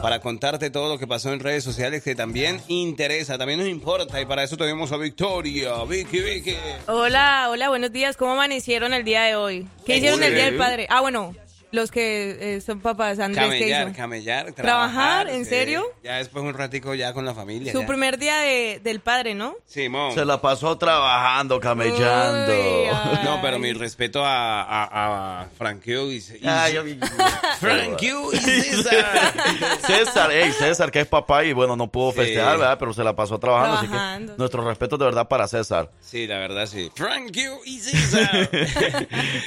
para 0.00 0.20
contarte 0.20 0.70
todo 0.70 0.88
lo 0.88 0.98
que 0.98 1.06
pasó 1.06 1.32
en 1.32 1.40
redes 1.40 1.64
sociales 1.64 2.02
que 2.02 2.14
también 2.14 2.60
interesa, 2.68 3.38
también 3.38 3.58
nos 3.58 3.68
importa 3.68 4.20
y 4.20 4.26
para 4.26 4.42
eso 4.42 4.56
tenemos 4.56 4.92
a 4.92 4.96
Victoria, 4.96 5.84
Vicky, 5.84 6.20
Vicky. 6.20 6.56
Hola, 6.86 7.48
hola, 7.50 7.68
buenos 7.68 7.92
días. 7.92 8.16
¿Cómo 8.16 8.32
amanecieron 8.32 8.94
el 8.94 9.04
día 9.04 9.22
de 9.22 9.36
hoy? 9.36 9.66
¿Qué 9.84 9.98
hicieron 9.98 10.22
el 10.22 10.34
día 10.34 10.46
del 10.46 10.56
padre? 10.56 10.86
Ah, 10.88 11.00
bueno, 11.00 11.34
los 11.72 11.90
que 11.90 12.56
eh, 12.56 12.60
son 12.60 12.80
papás, 12.80 13.18
Andrés, 13.18 13.44
¿qué 13.50 13.58
Camellar, 13.58 13.88
hizo? 13.88 13.96
camellar, 13.96 14.52
¿Trabajar? 14.52 15.28
¿En 15.28 15.44
sí. 15.44 15.50
serio? 15.50 15.84
Ya 16.04 16.16
después 16.18 16.44
un 16.44 16.54
ratico 16.54 16.94
ya 16.94 17.12
con 17.12 17.24
la 17.24 17.34
familia. 17.34 17.72
Su 17.72 17.80
ya. 17.80 17.86
primer 17.86 18.18
día 18.18 18.36
de- 18.38 18.80
del 18.82 19.00
padre, 19.00 19.34
¿no? 19.34 19.56
Simón. 19.66 20.12
Se 20.14 20.24
la 20.24 20.40
pasó 20.40 20.78
trabajando, 20.78 21.58
camellando. 21.60 22.52
Uy. 22.52 22.82
No, 23.24 23.40
pero 23.40 23.58
mi 23.58 23.72
respeto 23.72 24.24
a, 24.24 24.62
a, 24.62 25.42
a 25.42 25.46
Frank 25.56 25.82
Hughes 25.86 26.34
y, 26.40 26.46
Ay, 26.46 26.74
yo- 26.74 26.82
Frank 27.60 28.00
Hughes 28.00 28.46
y 28.46 28.60
César. 28.62 29.32
César, 29.86 30.30
ey, 30.32 30.52
César, 30.52 30.90
que 30.90 31.00
es 31.00 31.06
papá 31.06 31.44
y 31.44 31.52
bueno, 31.52 31.76
no 31.76 31.86
pudo 31.90 32.10
Sí. 32.12 32.18
festejar, 32.18 32.58
¿verdad? 32.58 32.76
Pero 32.78 32.92
se 32.92 33.02
la 33.04 33.14
pasó 33.16 33.38
trabajando, 33.38 33.78
así 33.78 33.86
Trabajando. 33.88 34.32
que 34.34 34.38
nuestro 34.38 34.64
respeto 34.68 34.98
de 34.98 35.04
verdad 35.06 35.28
para 35.28 35.46
César. 35.48 35.90
Sí, 36.00 36.26
la 36.26 36.38
verdad 36.38 36.66
sí. 36.66 36.90
Frank 36.94 37.30
Hughes 37.34 37.66
y 37.66 37.80
César. 37.80 38.50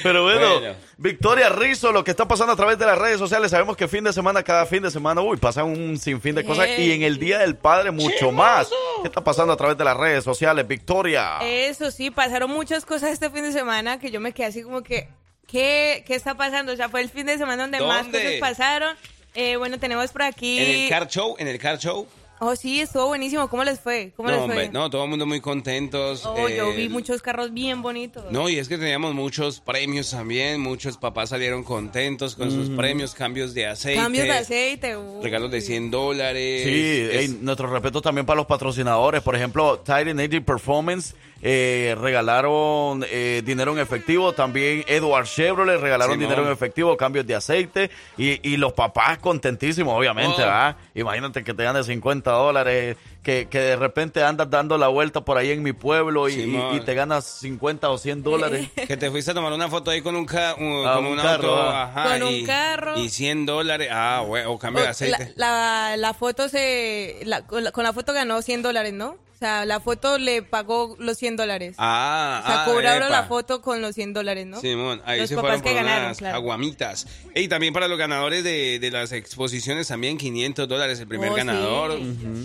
Pero 0.02 0.24
bueno, 0.24 0.58
Bueno. 0.60 0.74
Victoria 0.98 1.48
Rizzo, 1.50 1.92
lo 1.92 2.02
que 2.02 2.10
está 2.16 2.26
pasando 2.26 2.54
a 2.54 2.56
través 2.56 2.78
de 2.78 2.86
las 2.86 2.96
redes 2.96 3.18
sociales, 3.18 3.50
sabemos 3.50 3.76
que 3.76 3.86
fin 3.86 4.02
de 4.02 4.10
semana, 4.10 4.42
cada 4.42 4.64
fin 4.64 4.82
de 4.82 4.90
semana, 4.90 5.20
uy, 5.20 5.36
pasan 5.36 5.66
un 5.66 5.98
sinfín 5.98 6.34
de 6.34 6.44
cosas 6.44 6.66
y 6.78 6.92
en 6.92 7.02
el 7.02 7.18
Día 7.18 7.38
del 7.38 7.56
Padre 7.56 7.90
mucho 7.90 8.32
más. 8.32 8.68
¿Qué 9.02 9.08
está 9.08 9.22
pasando 9.22 9.52
a 9.52 9.56
través 9.56 9.76
de 9.76 9.84
las 9.84 9.94
redes 9.94 10.24
sociales, 10.24 10.66
Victoria? 10.66 11.38
Eso 11.42 11.90
sí, 11.90 12.10
pasaron 12.10 12.50
muchas 12.50 12.86
cosas 12.86 13.10
este 13.10 13.28
fin 13.28 13.42
de 13.42 13.52
semana 13.52 13.98
que 13.98 14.10
yo 14.10 14.18
me 14.18 14.32
quedé 14.32 14.46
así 14.46 14.62
como 14.62 14.82
que, 14.82 15.08
¿qué, 15.46 16.04
qué 16.06 16.14
está 16.14 16.34
pasando? 16.34 16.72
O 16.72 16.76
sea, 16.76 16.88
fue 16.88 17.02
el 17.02 17.10
fin 17.10 17.26
de 17.26 17.36
semana 17.36 17.64
donde 17.64 17.80
más 17.80 18.06
cosas 18.06 18.32
pasaron. 18.40 18.96
Eh, 19.34 19.56
bueno, 19.56 19.78
tenemos 19.78 20.10
por 20.10 20.22
aquí... 20.22 20.58
en 20.58 20.84
el 20.84 20.88
car 20.88 21.08
show, 21.08 21.36
en 21.38 21.48
el 21.48 21.58
car 21.58 21.78
show. 21.78 22.08
Oh, 22.38 22.54
sí, 22.54 22.80
estuvo 22.80 23.06
buenísimo. 23.06 23.48
¿Cómo 23.48 23.64
les 23.64 23.80
fue? 23.80 24.12
¿Cómo 24.16 24.28
les 24.28 24.38
No, 24.38 24.44
fue? 24.46 24.54
hombre, 24.54 24.68
no, 24.70 24.90
todo 24.90 25.04
el 25.04 25.10
mundo 25.10 25.24
muy 25.24 25.40
contentos. 25.40 26.24
Oh, 26.26 26.48
yo 26.48 26.70
eh, 26.70 26.76
vi 26.76 26.88
muchos 26.90 27.22
carros 27.22 27.52
bien 27.54 27.80
bonitos. 27.80 28.24
No, 28.30 28.48
y 28.50 28.58
es 28.58 28.68
que 28.68 28.76
teníamos 28.76 29.14
muchos 29.14 29.60
premios 29.60 30.10
también, 30.10 30.60
muchos 30.60 30.98
papás 30.98 31.30
salieron 31.30 31.64
contentos 31.64 32.34
con 32.36 32.50
sus 32.50 32.68
premios, 32.70 33.14
cambios 33.14 33.54
de 33.54 33.66
aceite. 33.66 34.00
Cambios 34.02 34.24
de 34.26 34.32
aceite. 34.32 34.96
uy. 34.96 35.22
Regalos 35.22 35.50
de 35.50 35.60
100 35.62 35.90
dólares. 35.90 36.62
Sí, 36.64 37.08
Es- 37.10 37.40
nuestro 37.40 37.68
respeto 37.72 38.02
también 38.02 38.26
para 38.26 38.36
los 38.36 38.46
patrocinadores. 38.46 39.22
Por 39.22 39.34
ejemplo, 39.34 39.78
Titan 39.78 40.20
AG 40.20 40.44
Performance 40.44 41.14
eh, 41.42 41.94
regalaron 42.00 43.04
eh, 43.08 43.42
dinero 43.44 43.72
en 43.72 43.78
efectivo. 43.78 44.32
También 44.32 44.84
Edward 44.86 45.26
Chevrolet 45.26 45.80
regalaron 45.80 46.14
Simón. 46.14 46.28
dinero 46.30 46.46
en 46.46 46.52
efectivo, 46.52 46.96
cambios 46.96 47.26
de 47.26 47.34
aceite. 47.34 47.90
Y, 48.16 48.40
y 48.48 48.56
los 48.56 48.72
papás 48.72 49.18
contentísimos, 49.18 49.96
obviamente, 49.96 50.34
Oh. 50.36 50.38
¿verdad? 50.38 50.76
Imagínate 50.94 51.44
que 51.44 51.54
te 51.54 51.62
dan 51.62 51.74
de 51.76 51.84
50 51.84 52.30
dólares, 52.30 52.96
que, 53.22 53.48
que 53.50 53.58
de 53.58 53.76
repente 53.76 54.22
andas 54.22 54.48
dando 54.48 54.78
la 54.78 54.88
vuelta 54.88 55.20
por 55.22 55.36
ahí 55.36 55.50
en 55.50 55.62
mi 55.62 55.72
pueblo 55.72 56.28
y, 56.28 56.80
te 56.84 56.94
ganas 56.94 57.24
50 57.24 57.90
o 57.90 57.98
100 57.98 58.22
dólares. 58.22 58.68
Que 58.86 58.96
te 58.96 59.10
fuiste 59.10 59.32
a 59.32 59.34
tomar 59.34 59.52
una 59.52 59.68
foto 59.68 59.90
ahí 59.90 60.00
con 60.00 60.14
un, 60.16 60.24
ca- 60.26 60.54
un- 60.56 60.86
Ah, 60.86 60.94
con 60.96 61.06
un 61.06 61.12
un, 61.12 61.18
carro, 61.18 61.50
auto. 61.54 61.62
ah. 61.70 61.82
ajá, 61.84 62.12
Con 62.18 62.22
un 62.28 62.34
y, 62.34 62.44
carro. 62.44 62.98
Y 62.98 63.08
100 63.08 63.46
dólares. 63.46 63.88
Ah, 63.90 64.22
güey, 64.24 64.44
o 64.46 64.58
cambio 64.58 64.82
de 64.84 64.88
aceite. 64.90 65.32
La, 65.36 65.48
la, 65.90 65.96
la 65.96 66.14
foto 66.14 66.48
se. 66.48 67.18
la- 67.24 67.46
con, 67.46 67.64
la, 67.64 67.72
con 67.72 67.82
la 67.84 67.92
foto 67.92 68.12
ganó 68.12 68.40
100 68.42 68.62
dólares, 68.62 68.92
¿no? 68.92 69.16
O 69.36 69.38
sea, 69.38 69.66
la 69.66 69.80
foto 69.80 70.16
le 70.16 70.40
pagó 70.40 70.96
los 70.98 71.18
100 71.18 71.36
dólares. 71.36 71.74
Ah, 71.76 72.40
o 72.42 72.46
sea, 72.46 72.62
ah, 72.62 72.64
cobraron 72.64 73.08
epa. 73.08 73.20
la 73.20 73.24
foto 73.24 73.60
con 73.60 73.82
los 73.82 73.94
100 73.94 74.14
dólares, 74.14 74.46
¿no? 74.46 74.58
Simón, 74.62 75.02
ahí 75.04 75.20
los 75.20 75.28
se 75.28 75.34
papás 75.36 75.58
fueron 75.58 75.62
que 75.62 75.68
por 75.72 75.76
ganaron, 75.84 76.04
unas 76.06 76.16
claro. 76.16 76.36
aguamitas. 76.36 77.06
Y 77.34 77.46
también 77.48 77.74
para 77.74 77.86
los 77.86 77.98
ganadores 77.98 78.42
de, 78.44 78.78
de 78.78 78.90
las 78.90 79.12
exposiciones 79.12 79.88
también 79.88 80.16
500 80.16 80.66
dólares 80.66 80.98
el 81.00 81.06
primer 81.06 81.28
Oh, 81.28 81.34
sí. 81.34 81.36
ganador. 81.36 81.98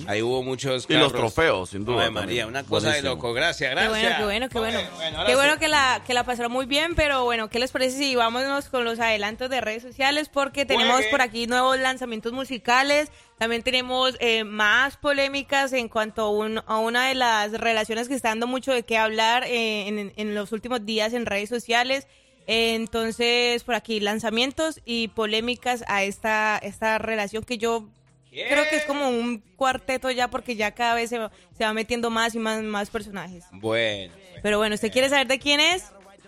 Ahí 0.08 0.22
hubo 0.22 0.44
muchos 0.44 0.86
Y 0.90 0.94
los 0.96 1.14
carros. 1.14 1.34
trofeos, 1.34 1.70
sin 1.70 1.86
duda. 1.86 2.04
Ay, 2.04 2.12
María, 2.12 2.46
una 2.46 2.64
cosa 2.64 2.88
de 2.88 2.94
Buenísimo. 3.02 3.16
loco. 3.16 3.34
Gracias, 3.34 3.70
Qué 3.70 3.76
gracias. 3.76 3.90
bueno, 3.92 4.16
qué 4.18 4.24
bueno, 4.26 4.50
qué 4.50 4.60
bueno. 4.60 4.80
ahora 5.18 5.26
qué 5.28 5.32
sí. 5.32 5.36
bueno 5.38 5.60
que 5.60 5.68
la, 5.70 6.04
que 6.06 6.14
la 6.14 6.26
pasaron 6.26 6.52
muy 6.52 6.66
bien, 6.66 6.96
pero 6.96 7.24
bueno, 7.24 7.50
¿qué 7.50 7.60
les 7.60 7.72
parece 7.72 7.98
si 7.98 8.18
vámonos 8.18 8.68
con 8.68 8.84
los 8.84 9.00
adelantos 9.00 9.50
de 9.50 9.62
redes 9.62 9.82
sociales? 9.82 10.28
Porque 10.28 10.66
tenemos 10.66 10.96
Juegue. 10.96 11.10
por 11.12 11.22
aquí 11.22 11.48
nuevos 11.48 11.80
lanzamientos 11.80 12.34
musicales, 12.34 13.10
también 13.42 13.64
tenemos 13.64 14.16
eh, 14.20 14.44
más 14.44 14.98
polémicas 14.98 15.74
en 15.74 15.90
cuanto 15.90 16.22
a, 16.22 16.30
un- 16.30 16.62
a 16.68 16.78
una 16.78 17.08
de 17.08 17.16
las 17.16 17.52
relaciones 17.54 18.08
que 18.08 18.14
está 18.14 18.30
dando 18.30 18.46
mucho 18.46 18.72
de 18.72 18.84
qué 18.84 19.00
hablar 19.00 19.46
eh, 19.46 19.88
en, 19.88 20.14
en 20.16 20.36
los 20.36 20.52
últimos 20.52 20.86
días 20.86 21.14
en 21.14 21.26
redes 21.26 21.50
sociales. 21.50 22.06
Entonces, 22.46 23.64
por 23.64 23.74
aquí, 23.74 24.00
lanzamientos 24.00 24.80
y 24.86 25.08
polémicas 25.08 25.84
a 25.88 26.04
esta, 26.04 26.60
esta 26.62 27.00
relación 27.00 27.44
que 27.44 27.58
yo 27.58 27.90
creo 28.30 28.64
que 28.70 28.76
es 28.76 28.86
como 28.86 29.10
un 29.10 29.40
cuarteto 29.56 30.12
ya 30.12 30.30
porque 30.30 30.56
ya 30.56 30.72
cada 30.76 30.94
vez 30.94 31.10
se 31.10 31.18
va, 31.18 31.32
se 31.58 31.64
va 31.64 31.74
metiendo 31.74 32.12
más 32.12 32.36
y 32.36 32.40
más, 32.40 32.62
más 32.62 32.92
personajes. 32.92 33.46
Bueno. 33.54 34.14
Pero 34.44 34.60
bueno, 34.60 34.76
¿usted 34.76 34.92
quiere 34.92 35.10
saber 35.10 35.26
de 35.26 35.40
quién 35.40 35.60
es? 35.60 35.86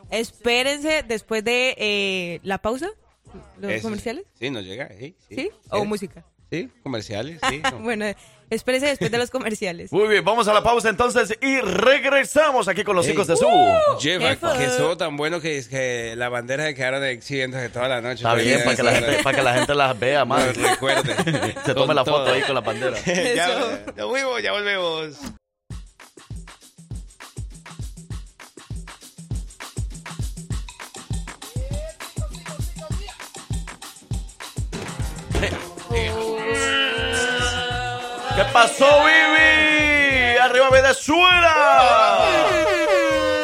Espérense 0.09 1.03
después 1.07 1.43
de 1.43 1.75
eh, 1.77 2.39
la 2.41 2.57
pausa, 2.57 2.89
los 3.59 3.71
Eso, 3.71 3.83
comerciales. 3.83 4.25
Sí, 4.39 4.49
nos 4.49 4.65
llega. 4.65 4.89
Sí, 4.97 5.15
sí. 5.29 5.35
¿Sí? 5.35 5.49
¿O 5.69 5.85
música? 5.85 6.25
Sí, 6.53 6.69
comerciales, 6.83 7.39
sí. 7.49 7.63
no. 7.63 7.79
bueno, 7.79 8.05
espérese 8.51 8.85
después 8.85 9.09
de 9.09 9.17
los 9.17 9.31
comerciales. 9.31 9.91
Muy 9.91 10.07
bien, 10.07 10.23
vamos 10.23 10.47
a 10.47 10.53
la 10.53 10.61
pausa 10.61 10.87
entonces 10.87 11.35
y 11.41 11.59
regresamos 11.61 12.67
aquí 12.67 12.83
con 12.83 12.95
los 12.95 13.07
Ey. 13.07 13.13
hijos 13.13 13.25
de 13.25 13.37
su. 13.37 13.47
Que 13.99 14.63
estuvo 14.65 14.95
tan 14.95 15.17
bueno 15.17 15.41
que, 15.41 15.57
es 15.57 15.67
que 15.67 16.13
la 16.15 16.29
bandera 16.29 16.67
se 16.67 16.75
quedaron 16.75 17.03
exhibiéndose 17.05 17.69
toda 17.69 17.87
la 17.87 18.01
noche. 18.01 18.17
Está 18.17 18.35
bien, 18.35 18.61
para 18.63 18.75
que, 18.75 18.83
la 18.83 18.91
gente, 18.93 19.23
para 19.23 19.35
que 19.35 19.43
la 19.43 19.53
gente 19.55 19.73
las 19.73 19.99
vea 19.99 20.25
más. 20.25 20.55
Recuerde. 20.55 21.15
Se 21.65 21.73
tome 21.73 21.95
la 21.95 22.05
foto 22.05 22.31
ahí 22.31 22.43
con 22.43 22.53
la 22.53 22.61
bandera. 22.61 22.99
ya, 23.05 23.83
ya 23.97 24.05
volvemos, 24.05 24.43
ya 24.43 24.51
volvemos. 24.51 25.17
¿Qué 38.45 38.51
pasó, 38.51 38.85
Vivi? 39.05 40.37
¡Arriba 40.41 40.69
Venezuela! 40.69 42.25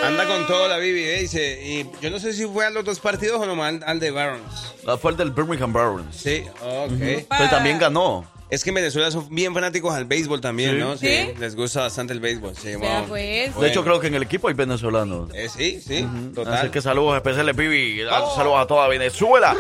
Anda 0.06 0.26
con 0.28 0.46
todo 0.48 0.68
la 0.68 0.78
Bibi, 0.78 1.04
¿eh? 1.04 1.20
dice. 1.22 1.62
Y 1.64 1.90
yo 2.02 2.10
no 2.10 2.20
sé 2.20 2.34
si 2.34 2.46
fue 2.46 2.66
a 2.66 2.70
los 2.70 2.84
dos 2.84 3.00
partidos 3.00 3.40
o 3.42 3.46
nomás 3.46 3.70
al- 3.76 3.84
al 3.86 4.00
de 4.00 4.12
Barons. 4.12 4.74
Ah, 4.86 4.98
Fue 4.98 5.12
el 5.12 5.18
del 5.18 5.32
Birmingham 5.32 5.72
Barons. 5.72 6.16
Sí, 6.16 6.44
ok. 6.62 6.92
Pero 7.30 7.50
también 7.50 7.80
ganó. 7.80 8.26
Es 8.50 8.64
que 8.64 8.72
en 8.72 8.76
Venezuela 8.76 9.10
son 9.12 9.34
bien 9.34 9.54
fanáticos 9.54 9.94
al 9.94 10.06
béisbol 10.06 10.42
también, 10.42 10.72
Sí. 10.72 10.78
¿no? 10.80 10.98
¿Sí? 10.98 11.34
Les 11.40 11.56
gusta 11.56 11.82
bastante 11.82 12.14
el 12.14 12.20
béisbol. 12.20 12.56
Sí, 12.56 12.76
wow. 12.76 13.06
pues. 13.08 13.56
De 13.58 13.68
hecho, 13.68 13.84
creo 13.84 14.00
que 14.00 14.08
en 14.08 14.16
el 14.16 14.24
equipo 14.24 14.48
hay 14.48 14.56
venezolanos. 14.56 15.30
Eh, 15.36 15.48
sí, 15.56 15.80
sí, 15.86 16.06
total. 16.34 16.56
Así 16.56 16.70
que 16.70 16.82
saludos 16.82 17.16
especiales, 17.16 17.56
Vivi. 17.56 18.02
Saludos 18.36 18.60
a 18.60 18.66
toda 18.68 18.88
Venezuela. 18.88 19.56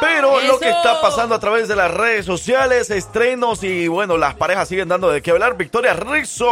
Pero 0.00 0.40
lo 0.40 0.58
que 0.58 0.68
está 0.68 1.00
pasando 1.00 1.34
a 1.34 1.38
través 1.40 1.68
de 1.68 1.76
las 1.76 1.90
redes 1.90 2.26
sociales, 2.26 2.90
estrenos 2.90 3.62
y 3.62 3.88
bueno, 3.88 4.16
las 4.16 4.34
parejas 4.34 4.68
siguen 4.68 4.88
dando 4.88 5.10
de 5.10 5.22
qué 5.22 5.30
hablar. 5.30 5.56
Victoria 5.56 5.94
Rizzo. 5.94 6.46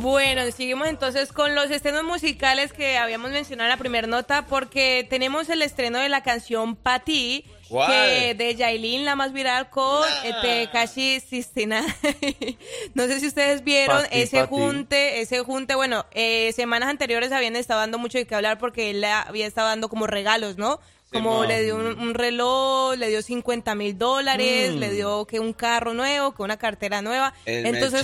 Bueno, 0.00 0.42
seguimos 0.50 0.88
entonces 0.88 1.32
con 1.32 1.54
los 1.54 1.70
estrenos 1.70 2.04
musicales 2.04 2.72
que 2.72 2.98
habíamos 2.98 3.30
mencionado 3.30 3.68
en 3.68 3.70
la 3.70 3.78
primera 3.78 4.06
nota, 4.06 4.46
porque 4.46 5.06
tenemos 5.08 5.48
el 5.48 5.62
estreno 5.62 5.98
de 5.98 6.08
la 6.08 6.22
canción 6.22 6.76
Pati, 6.76 7.44
¿Cuál? 7.68 7.90
que 7.90 8.34
de 8.34 8.54
Yailin, 8.54 9.04
la 9.04 9.14
más 9.14 9.32
viral, 9.32 9.70
con 9.70 10.04
Tekashi 10.42 11.20
69. 11.20 11.86
no 12.94 13.06
sé 13.06 13.20
si 13.20 13.26
ustedes 13.26 13.62
vieron 13.62 14.02
Pati, 14.02 14.20
ese 14.20 14.38
Pati. 14.38 14.48
junte, 14.48 15.20
ese 15.20 15.40
junte, 15.40 15.74
bueno, 15.74 16.06
eh, 16.12 16.52
semanas 16.54 16.88
anteriores 16.88 17.32
habían 17.32 17.56
estado 17.56 17.80
dando 17.80 17.98
mucho 17.98 18.18
de 18.18 18.26
qué 18.26 18.34
hablar 18.34 18.58
porque 18.58 18.90
él 18.90 19.00
le 19.00 19.08
había 19.08 19.46
estado 19.46 19.68
dando 19.68 19.88
como 19.88 20.06
regalos, 20.06 20.56
¿no? 20.56 20.80
Como 21.12 21.44
le 21.44 21.62
dio 21.62 21.76
un, 21.76 21.86
un 21.98 22.14
reloj, 22.14 22.94
le 22.96 23.08
dio 23.08 23.22
50 23.22 23.74
mil 23.74 23.96
dólares, 23.96 24.74
Mm. 24.74 24.78
le 24.78 24.90
dio 24.90 25.24
que 25.26 25.40
un 25.40 25.52
carro 25.54 25.94
nuevo, 25.94 26.34
que 26.34 26.42
una 26.42 26.56
cartera 26.58 27.00
nueva. 27.02 27.32
El 27.46 27.64
Entonces, 27.66 28.02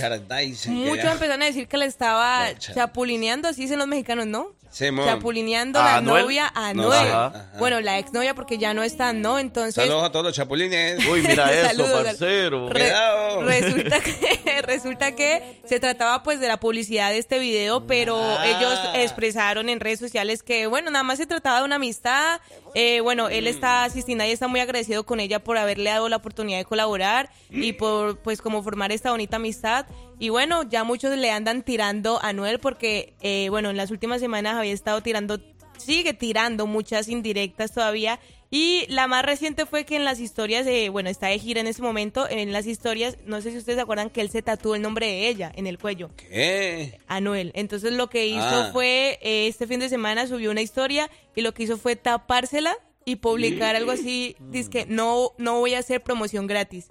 muchos 0.67 1.05
empezaron 1.11 1.41
a 1.43 1.45
decir 1.45 1.67
que 1.67 1.77
le 1.77 1.85
estaba 1.85 2.47
chapulineando, 2.57 3.47
así 3.47 3.61
dicen 3.63 3.77
los 3.79 3.87
mexicanos, 3.87 4.25
¿no? 4.25 4.47
Simón. 4.71 5.05
Chapulineando 5.05 5.79
¿A 5.79 5.83
la 5.85 5.95
Anuel? 5.97 6.23
novia 6.23 6.51
a 6.53 6.73
No, 6.73 6.91
Anuel. 6.91 7.07
ajá. 7.07 7.25
Ajá. 7.27 7.51
Bueno, 7.59 7.79
la 7.79 7.97
exnovia 7.97 8.35
porque 8.35 8.57
ya 8.57 8.73
no 8.73 8.83
está, 8.83 9.13
¿no? 9.13 9.39
Entonces, 9.39 9.75
Saludos 9.75 10.03
a 10.03 10.11
todos 10.11 10.25
los 10.25 10.35
chapulines. 10.35 10.99
Uy, 11.07 11.21
mira 11.21 11.49
eso, 11.53 11.67
Saludos, 11.67 12.03
parcero. 12.03 12.67
re- 12.69 12.81
Cuidado. 12.81 13.41
resulta 13.43 13.99
que 14.01 14.61
resulta 14.63 15.15
que 15.15 15.61
se 15.65 15.79
trataba 15.79 16.23
pues 16.23 16.41
de 16.41 16.49
la 16.49 16.59
publicidad 16.59 17.11
de 17.11 17.19
este 17.19 17.39
video, 17.39 17.87
pero 17.87 18.17
Ah. 18.21 18.45
ellos 18.47 18.77
expresaron 18.95 19.69
en 19.69 19.79
redes 19.79 19.99
sociales 19.99 20.43
que 20.43 20.67
bueno, 20.67 20.91
nada 20.91 21.03
más 21.03 21.19
se 21.19 21.25
trataba 21.25 21.59
de 21.59 21.65
una 21.65 21.75
amistad. 21.77 22.41
Eh, 22.77 22.99
bueno, 22.99 23.29
él 23.29 23.47
está 23.47 23.85
asistiendo 23.85 24.25
y 24.25 24.31
está 24.31 24.49
muy 24.49 24.59
agradecido 24.59 25.05
con 25.05 25.21
ella 25.21 25.41
por 25.41 25.57
haberle 25.57 25.89
dado 25.91 26.09
la 26.09 26.17
oportunidad 26.17 26.57
de 26.57 26.65
colaborar 26.65 27.31
y 27.49 27.71
por 27.71 28.19
pues 28.19 28.41
como 28.41 28.61
formar 28.61 28.91
esta 28.91 29.11
bonita 29.11 29.37
amistad. 29.37 29.85
Y 30.19 30.27
bueno, 30.27 30.63
ya 30.63 30.83
muchos 30.83 31.17
le 31.17 31.31
andan 31.31 31.63
tirando 31.63 32.21
a 32.21 32.33
Noel 32.33 32.59
porque 32.59 33.13
eh, 33.21 33.47
bueno, 33.49 33.69
en 33.69 33.77
las 33.77 33.91
últimas 33.91 34.19
semanas 34.19 34.55
había 34.55 34.73
estado 34.73 35.01
tirando 35.01 35.39
sigue 35.77 36.13
tirando 36.13 36.67
muchas 36.67 37.07
indirectas 37.07 37.71
todavía. 37.71 38.19
Y 38.57 38.85
la 38.87 39.07
más 39.07 39.25
reciente 39.25 39.65
fue 39.65 39.83
que 39.85 39.97
en 39.97 40.05
las 40.05 40.21
historias 40.21 40.65
de, 40.65 40.87
bueno, 40.87 41.09
está 41.09 41.27
de 41.27 41.37
gira 41.39 41.59
en 41.59 41.67
ese 41.67 41.81
momento, 41.81 42.25
en 42.29 42.53
las 42.53 42.67
historias, 42.67 43.17
no 43.25 43.41
sé 43.41 43.51
si 43.51 43.57
ustedes 43.57 43.75
se 43.75 43.81
acuerdan 43.81 44.09
que 44.09 44.21
él 44.21 44.29
se 44.29 44.41
tatuó 44.41 44.75
el 44.75 44.81
nombre 44.81 45.07
de 45.07 45.27
ella 45.27 45.51
en 45.55 45.67
el 45.67 45.77
cuello, 45.77 46.09
¿Qué? 46.15 46.97
Anuel. 47.07 47.51
Entonces 47.53 47.91
lo 47.91 48.07
que 48.09 48.27
hizo 48.27 48.39
Ah. 48.39 48.69
fue, 48.71 49.19
eh, 49.21 49.47
este 49.47 49.67
fin 49.67 49.81
de 49.81 49.89
semana 49.89 50.25
subió 50.27 50.51
una 50.51 50.61
historia 50.61 51.09
y 51.35 51.41
lo 51.41 51.53
que 51.53 51.63
hizo 51.63 51.77
fue 51.77 51.97
tapársela 51.97 52.77
y 53.03 53.17
publicar 53.17 53.75
algo 53.75 53.91
así, 53.91 54.37
dice 54.39 54.69
que 54.69 54.85
no, 54.85 55.31
no 55.37 55.59
voy 55.59 55.73
a 55.73 55.79
hacer 55.79 56.01
promoción 56.01 56.47
gratis. 56.47 56.87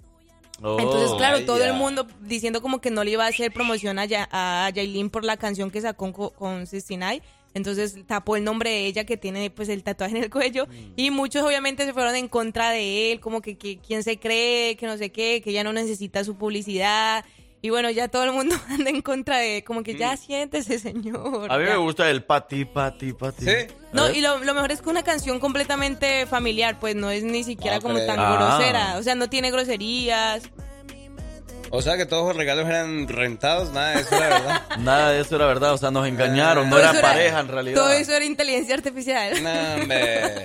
Entonces, 0.58 1.10
Oh. 1.12 1.16
claro, 1.16 1.38
Ay, 1.38 1.46
todo 1.46 1.60
ya. 1.60 1.68
el 1.68 1.72
mundo 1.74 2.06
diciendo 2.20 2.60
como 2.60 2.80
que 2.82 2.90
no 2.90 3.02
le 3.04 3.12
iba 3.12 3.24
a 3.24 3.28
hacer 3.28 3.50
promoción 3.52 3.98
a, 3.98 4.04
Ya- 4.04 4.28
a 4.30 4.68
Yailin 4.72 5.08
por 5.08 5.24
la 5.24 5.36
canción 5.38 5.70
que 5.70 5.80
sacó 5.80 6.12
con, 6.12 6.30
con 6.30 6.66
69. 6.66 7.22
Entonces 7.54 7.96
tapó 8.06 8.36
el 8.36 8.44
nombre 8.44 8.68
de 8.70 8.86
ella 8.86 9.04
que 9.04 9.16
tiene 9.16 9.48
pues 9.48 9.68
el 9.68 9.82
tatuaje 9.84 10.16
en 10.16 10.24
el 10.24 10.30
cuello. 10.30 10.66
Y 10.96 11.10
muchos 11.10 11.42
obviamente 11.44 11.84
se 11.84 11.92
fueron 11.92 12.16
en 12.16 12.28
contra 12.28 12.70
de 12.70 13.12
él, 13.12 13.20
como 13.20 13.40
que, 13.40 13.56
que 13.56 13.78
quién 13.78 14.02
se 14.02 14.18
cree, 14.18 14.76
que 14.76 14.86
no 14.86 14.96
sé 14.96 15.10
qué, 15.12 15.40
que 15.42 15.52
ya 15.52 15.62
no 15.64 15.72
necesita 15.72 16.24
su 16.24 16.36
publicidad. 16.36 17.24
Y 17.62 17.70
bueno, 17.70 17.88
ya 17.90 18.08
todo 18.08 18.24
el 18.24 18.32
mundo 18.32 18.56
anda 18.68 18.90
en 18.90 19.00
contra 19.00 19.38
de, 19.38 19.64
como 19.64 19.82
que 19.82 19.94
ya 19.96 20.16
siéntese, 20.18 20.78
señor. 20.78 21.50
A 21.50 21.56
mí 21.56 21.64
ya. 21.64 21.70
me 21.70 21.76
gusta 21.78 22.10
el 22.10 22.22
pati, 22.24 22.64
pati, 22.66 23.12
pati. 23.14 23.44
¿Sí? 23.46 23.52
No, 23.92 24.10
y 24.10 24.20
lo, 24.20 24.38
lo 24.44 24.52
mejor 24.52 24.70
es 24.72 24.82
que 24.82 24.90
una 24.90 25.02
canción 25.02 25.38
completamente 25.40 26.26
familiar, 26.26 26.78
pues 26.78 26.94
no 26.96 27.10
es 27.10 27.22
ni 27.22 27.42
siquiera 27.44 27.76
Ah, 27.76 27.80
como 27.80 27.98
tan 28.04 28.18
Ah. 28.20 28.36
grosera. 28.58 28.98
O 28.98 29.02
sea, 29.02 29.14
no 29.14 29.30
tiene 29.30 29.50
groserías. 29.50 30.42
O 31.76 31.82
sea 31.82 31.96
que 31.96 32.06
todos 32.06 32.28
los 32.28 32.36
regalos 32.36 32.66
eran 32.68 33.08
rentados, 33.08 33.72
nada 33.72 33.90
de 33.96 34.00
eso 34.02 34.14
era 34.16 34.28
verdad. 34.28 34.62
Nada 34.78 35.10
de 35.10 35.20
eso 35.20 35.36
era 35.36 35.46
verdad, 35.46 35.72
o 35.72 35.78
sea, 35.78 35.90
nos 35.90 36.06
engañaron, 36.06 36.68
no 36.70 36.76
Todo 36.76 36.80
era 36.88 36.90
era- 36.98 37.00
pareja 37.00 37.40
en 37.40 37.48
realidad. 37.48 37.76
Todo 37.80 37.92
eso 37.92 38.12
era 38.14 38.24
inteligencia 38.24 38.74
artificial. 38.74 39.42
No, 39.42 39.50
hombre. 39.82 40.44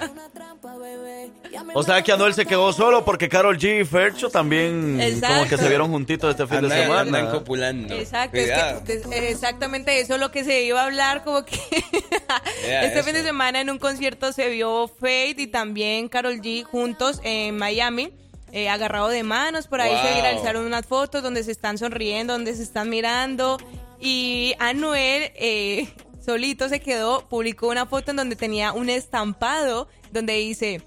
O 1.74 1.84
sea 1.84 2.02
que 2.04 2.12
Anuel 2.12 2.34
se 2.34 2.46
quedó 2.46 2.72
solo 2.74 3.04
porque 3.06 3.28
Carol 3.30 3.58
G 3.58 3.82
y 3.82 3.86
Fercho 3.86 4.30
también 4.30 5.00
Exacto. 5.02 5.28
como 5.38 5.50
que 5.50 5.58
se 5.58 5.68
vieron 5.68 5.92
juntitos 5.92 6.32
este 6.32 6.48
fin 6.48 6.62
de 6.62 6.70
semana. 6.70 7.02
andan 7.02 7.30
copulando. 7.32 7.94
Exacto, 7.96 8.38
es 8.38 8.52
que, 8.86 8.94
es- 8.94 9.06
exactamente 9.32 10.00
eso 10.00 10.16
es 10.16 10.20
lo 10.20 10.32
que 10.32 10.44
se 10.44 10.64
iba 10.64 10.82
a 10.82 10.86
hablar, 10.86 11.24
como 11.24 11.44
que 11.46 11.58
este 12.66 13.04
fin 13.04 13.14
de 13.14 13.24
semana 13.24 13.62
en 13.62 13.70
un 13.70 13.78
concierto 13.80 14.32
se 14.34 14.50
vio 14.50 14.88
Fate 14.88 15.36
y 15.38 15.48
también 15.48 16.08
Carol 16.08 16.40
G 16.42 16.64
juntos 16.64 17.20
en 17.24 17.58
Miami, 17.58 18.12
eh, 18.52 18.70
agarrado 18.70 19.10
de 19.10 19.24
manos, 19.24 19.68
por 19.68 19.82
ahí 19.82 19.96
se 20.06 20.16
viralizaron 20.16 20.66
unas 20.66 20.86
fotos 20.86 21.24
donde 21.24 21.44
se 21.44 21.52
están 21.52 21.78
sonriendo, 21.78 22.34
donde 22.34 22.56
se 22.56 22.64
están 22.64 22.90
mirando. 22.90 23.58
Y 24.00 24.54
Anuel 24.60 25.32
eh, 25.36 25.88
solito 26.24 26.70
se 26.70 26.80
quedó, 26.80 27.28
publicó 27.28 27.68
una 27.68 27.86
foto 27.86 28.12
en 28.12 28.18
donde 28.18 28.36
tenía 28.36 28.74
un 28.74 28.90
estampado 28.90 29.88
donde 30.12 30.34
dice... 30.34 30.82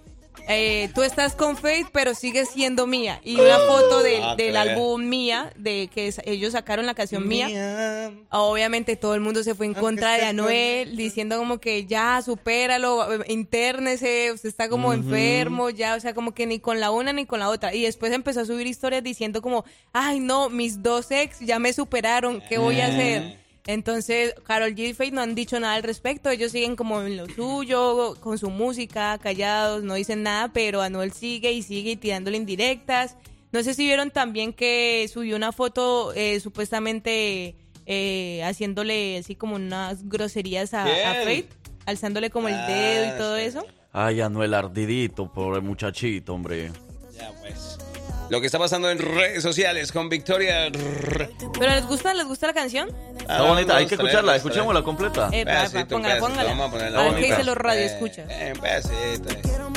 eh, 0.48 0.90
tú 0.94 1.02
estás 1.02 1.34
con 1.34 1.56
Faith, 1.56 1.86
pero 1.92 2.14
sigues 2.14 2.48
siendo 2.50 2.86
mía. 2.86 3.20
Y 3.24 3.40
una 3.40 3.58
foto 3.58 4.02
del- 4.02 4.22
Ah, 4.22 4.34
del 4.36 4.52
álbum 4.72 5.08
Mía, 5.08 5.52
de 5.56 5.88
que 5.92 6.08
es- 6.08 6.20
ellos 6.24 6.52
sacaron 6.52 6.84
la 6.86 6.94
canción 6.94 7.26
Mía. 7.28 7.48
Obviamente 8.30 8.96
todo 8.96 9.14
el 9.14 9.20
mundo 9.20 9.42
se 9.42 9.54
fue 9.54 9.66
en 9.66 9.74
contra 9.74 10.12
de 10.14 10.24
Anuel, 10.30 10.96
diciendo 10.96 11.38
como 11.38 11.58
que 11.58 11.86
ya, 11.86 12.20
supéralo, 12.22 13.24
intérnese, 13.26 14.32
usted 14.32 14.48
está 14.48 14.68
como 14.68 14.92
enfermo, 14.92 15.70
ya, 15.70 15.94
o 15.94 16.00
sea, 16.00 16.14
como 16.14 16.32
que 16.34 16.46
ni 16.46 16.58
con 16.58 16.80
la 16.80 16.90
una 16.90 17.12
ni 17.12 17.26
con 17.26 17.38
la 17.40 17.48
otra. 17.48 17.74
Y 17.74 17.82
después 17.82 18.12
empezó 18.12 18.40
a 18.40 18.44
subir 18.44 18.66
historias 18.66 19.02
diciendo 19.02 19.42
como, 19.42 19.64
ay 19.92 20.20
no, 20.20 20.48
mis 20.50 20.82
dos 20.82 21.10
ex 21.10 21.40
ya 21.40 21.58
me 21.58 21.72
superaron, 21.72 22.42
¿qué 22.48 22.58
voy 22.58 22.80
a 22.80 22.86
hacer? 22.86 23.41
Entonces, 23.66 24.34
Carol 24.44 24.74
G 24.74 24.88
y 24.90 24.94
Faith 24.94 25.12
no 25.14 25.20
han 25.20 25.34
dicho 25.34 25.60
nada 25.60 25.74
al 25.74 25.82
respecto, 25.84 26.30
ellos 26.30 26.50
siguen 26.52 26.74
como 26.74 27.00
en 27.02 27.16
lo 27.16 27.26
suyo, 27.28 28.16
con 28.20 28.36
su 28.38 28.50
música, 28.50 29.18
callados, 29.18 29.84
no 29.84 29.94
dicen 29.94 30.22
nada, 30.24 30.52
pero 30.52 30.82
Anuel 30.82 31.12
sigue 31.12 31.52
y 31.52 31.62
sigue 31.62 31.96
tirándole 31.96 32.36
indirectas. 32.38 33.16
No 33.52 33.62
sé 33.62 33.74
si 33.74 33.84
vieron 33.84 34.10
también 34.10 34.52
que 34.52 35.08
subió 35.12 35.36
una 35.36 35.52
foto 35.52 36.12
eh, 36.14 36.40
supuestamente 36.40 37.54
eh, 37.86 38.42
haciéndole 38.44 39.18
así 39.18 39.36
como 39.36 39.56
unas 39.56 40.08
groserías 40.08 40.74
a, 40.74 40.84
a 40.86 41.14
alzándole 41.86 42.30
como 42.30 42.48
el 42.48 42.54
Ah, 42.54 42.66
dedo 42.66 43.14
y 43.14 43.18
todo 43.18 43.36
sí. 43.36 43.42
eso. 43.42 43.66
Ay, 43.92 44.20
Anuel 44.22 44.54
ardidito, 44.54 45.30
pobre 45.30 45.60
muchachito, 45.60 46.34
hombre. 46.34 46.72
Ya, 47.14 47.30
pues. 47.40 47.78
Lo 48.32 48.40
que 48.40 48.46
está 48.46 48.58
pasando 48.58 48.90
en 48.90 48.98
redes 48.98 49.42
sociales 49.42 49.92
con 49.92 50.08
Victoria. 50.08 50.72
¿Pero 50.72 51.70
les 51.70 51.86
gusta, 51.86 52.14
les 52.14 52.24
gusta 52.24 52.46
la 52.46 52.54
canción? 52.54 52.88
Está 53.18 53.42
bonita, 53.42 53.76
hay 53.76 53.84
que 53.84 53.94
escucharla, 53.94 54.34
escuchémosla 54.36 54.82
completa. 54.82 55.28
Pedacito, 55.28 55.96
póngala, 55.96 56.18
póngala. 56.18 56.44
vamos 56.44 56.68
a 56.68 56.70
ponerla 56.72 56.98
A 56.98 57.02
ver 57.10 57.14
qué 57.16 57.26
dicen 57.26 57.44
los 57.44 57.58
radioescuchas. 57.58 58.26
Eh, 58.30 58.54
un 58.56 59.72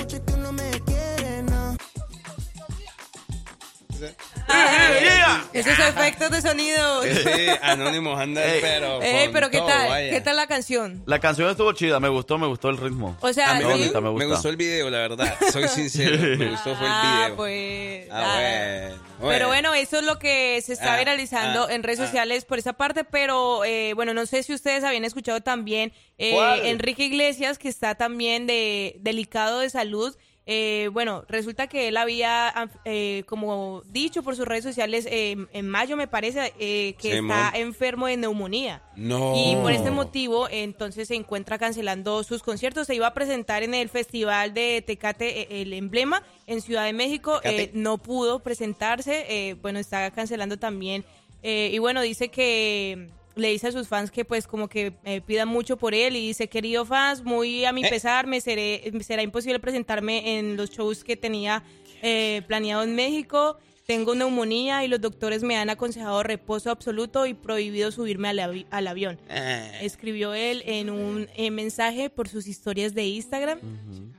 Esos 5.53 5.79
efectos 5.79 6.29
de 6.31 6.41
sonido. 6.41 7.03
Sí, 7.03 7.09
Anónimos 7.61 8.19
anda, 8.19 8.41
pero. 8.61 8.99
Con 8.99 9.33
pero 9.33 9.49
¿qué 9.49 9.57
todo, 9.57 9.67
tal? 9.67 9.89
vaya. 9.89 10.11
¿Qué 10.11 10.21
tal 10.21 10.35
la 10.35 10.47
canción? 10.47 11.01
La 11.05 11.19
canción 11.19 11.49
estuvo 11.49 11.71
chida, 11.73 11.99
me 11.99 12.09
gustó, 12.09 12.37
me 12.37 12.47
gustó 12.47 12.69
el 12.69 12.77
ritmo. 12.77 13.17
O 13.21 13.31
sea, 13.33 13.51
A 13.51 13.53
mí 13.55 13.61
sí. 13.61 13.65
me, 13.67 13.71
bonita, 13.73 14.01
me 14.01 14.09
gusta. 14.09 14.25
gustó 14.27 14.49
el 14.49 14.57
video, 14.57 14.89
la 14.89 14.97
verdad. 14.99 15.33
Soy 15.51 15.67
sincero. 15.69 16.17
Me 16.37 16.49
gustó 16.51 16.75
fue 16.75 16.85
el 16.87 16.93
Ah, 16.93 17.21
video. 17.23 17.35
pues. 17.37 18.07
Ah, 18.11 18.21
nada. 18.21 18.89
bueno. 19.19 19.29
Pero 19.29 19.47
bueno, 19.47 19.73
eso 19.73 19.97
es 19.99 20.03
lo 20.03 20.19
que 20.19 20.61
se 20.61 20.73
está 20.73 20.95
Ah, 20.95 20.97
viralizando 20.97 21.67
ah, 21.67 21.73
en 21.73 21.83
redes 21.83 21.99
ah. 22.01 22.05
sociales 22.05 22.45
por 22.45 22.59
esa 22.59 22.73
parte, 22.73 23.03
pero 23.03 23.63
eh, 23.65 23.93
bueno, 23.95 24.13
no 24.13 24.25
sé 24.25 24.43
si 24.43 24.53
ustedes 24.53 24.83
habían 24.83 25.05
escuchado 25.05 25.41
también 25.41 25.93
eh. 26.17 26.69
Enrique 26.69 27.05
Iglesias, 27.05 27.57
que 27.57 27.69
está 27.69 27.95
también 27.95 28.45
de 28.47 28.97
delicado 28.99 29.59
de 29.59 29.69
salud. 29.69 30.15
Eh, 30.47 30.89
bueno, 30.93 31.25
resulta 31.27 31.65
que 31.65 31.87
él 31.87 31.97
había, 31.97 32.69
eh, 32.85 33.23
como 33.25 33.81
dicho 33.89 34.21
por 34.21 34.35
sus 34.35 34.47
redes 34.47 34.63
sociales, 34.63 35.07
eh, 35.09 35.35
en 35.53 35.67
mayo 35.67 35.97
me 35.97 36.07
parece, 36.07 36.53
eh, 36.59 36.93
que 36.99 37.17
está 37.17 37.51
enfermo 37.55 38.05
de 38.05 38.17
neumonía. 38.17 38.83
No. 38.95 39.33
Y 39.35 39.55
por 39.55 39.71
este 39.71 39.89
motivo, 39.89 40.47
entonces 40.49 41.07
se 41.07 41.15
encuentra 41.15 41.57
cancelando 41.57 42.23
sus 42.23 42.43
conciertos. 42.43 42.85
Se 42.85 42.93
iba 42.93 43.07
a 43.07 43.13
presentar 43.15 43.63
en 43.63 43.73
el 43.73 43.89
Festival 43.89 44.53
de 44.53 44.83
Tecate, 44.85 45.41
eh, 45.41 45.61
el 45.63 45.73
emblema, 45.73 46.21
en 46.45 46.61
Ciudad 46.61 46.85
de 46.85 46.93
México. 46.93 47.39
Eh, 47.43 47.71
no 47.73 47.97
pudo 47.97 48.39
presentarse. 48.39 49.25
eh, 49.27 49.55
bueno, 49.55 49.79
está 49.79 50.11
cancelando 50.11 50.57
también. 50.57 51.05
Eh, 51.41 51.71
y 51.73 51.79
bueno, 51.79 52.01
dice 52.01 52.29
que 52.29 53.09
le 53.35 53.49
dice 53.49 53.67
a 53.67 53.71
sus 53.71 53.87
fans 53.87 54.11
que 54.11 54.23
pues 54.25 54.47
como 54.47 54.67
que 54.69 54.93
eh, 55.03 55.21
pidan 55.21 55.47
mucho 55.47 55.77
por 55.77 55.93
él 55.93 56.15
y 56.15 56.27
dice, 56.27 56.47
querido 56.47 56.85
fans, 56.85 57.23
muy 57.23 57.65
a 57.65 57.71
mi 57.73 57.83
Eh. 57.85 57.89
pesar, 57.89 58.27
me 58.27 58.39
seré, 58.41 58.89
me 58.93 59.03
será 59.03 59.21
imposible 59.23 59.59
presentarme 59.59 60.37
en 60.39 60.55
los 60.57 60.69
shows 60.71 61.03
que 61.03 61.17
tenía 61.17 61.63
eh, 62.01 62.41
planeado 62.47 62.83
en 62.83 62.95
México. 62.95 63.57
Tengo 63.85 64.15
neumonía 64.15 64.83
y 64.83 64.87
los 64.87 64.99
doctores 64.99 65.43
me 65.43 65.57
han 65.57 65.69
aconsejado 65.69 66.23
reposo 66.23 66.71
absoluto 66.71 67.27
y 67.27 67.35
prohibido 67.35 67.91
subirme 67.91 68.29
al, 68.29 68.39
avi- 68.39 68.65
al 68.71 68.87
avión. 68.87 69.19
Eh, 69.29 69.79
Escribió 69.81 70.33
él 70.33 70.63
en 70.65 70.89
un 70.89 71.27
mensaje 71.51 72.09
por 72.09 72.27
sus 72.27 72.47
historias 72.47 72.95
de 72.95 73.05
Instagram. 73.05 73.59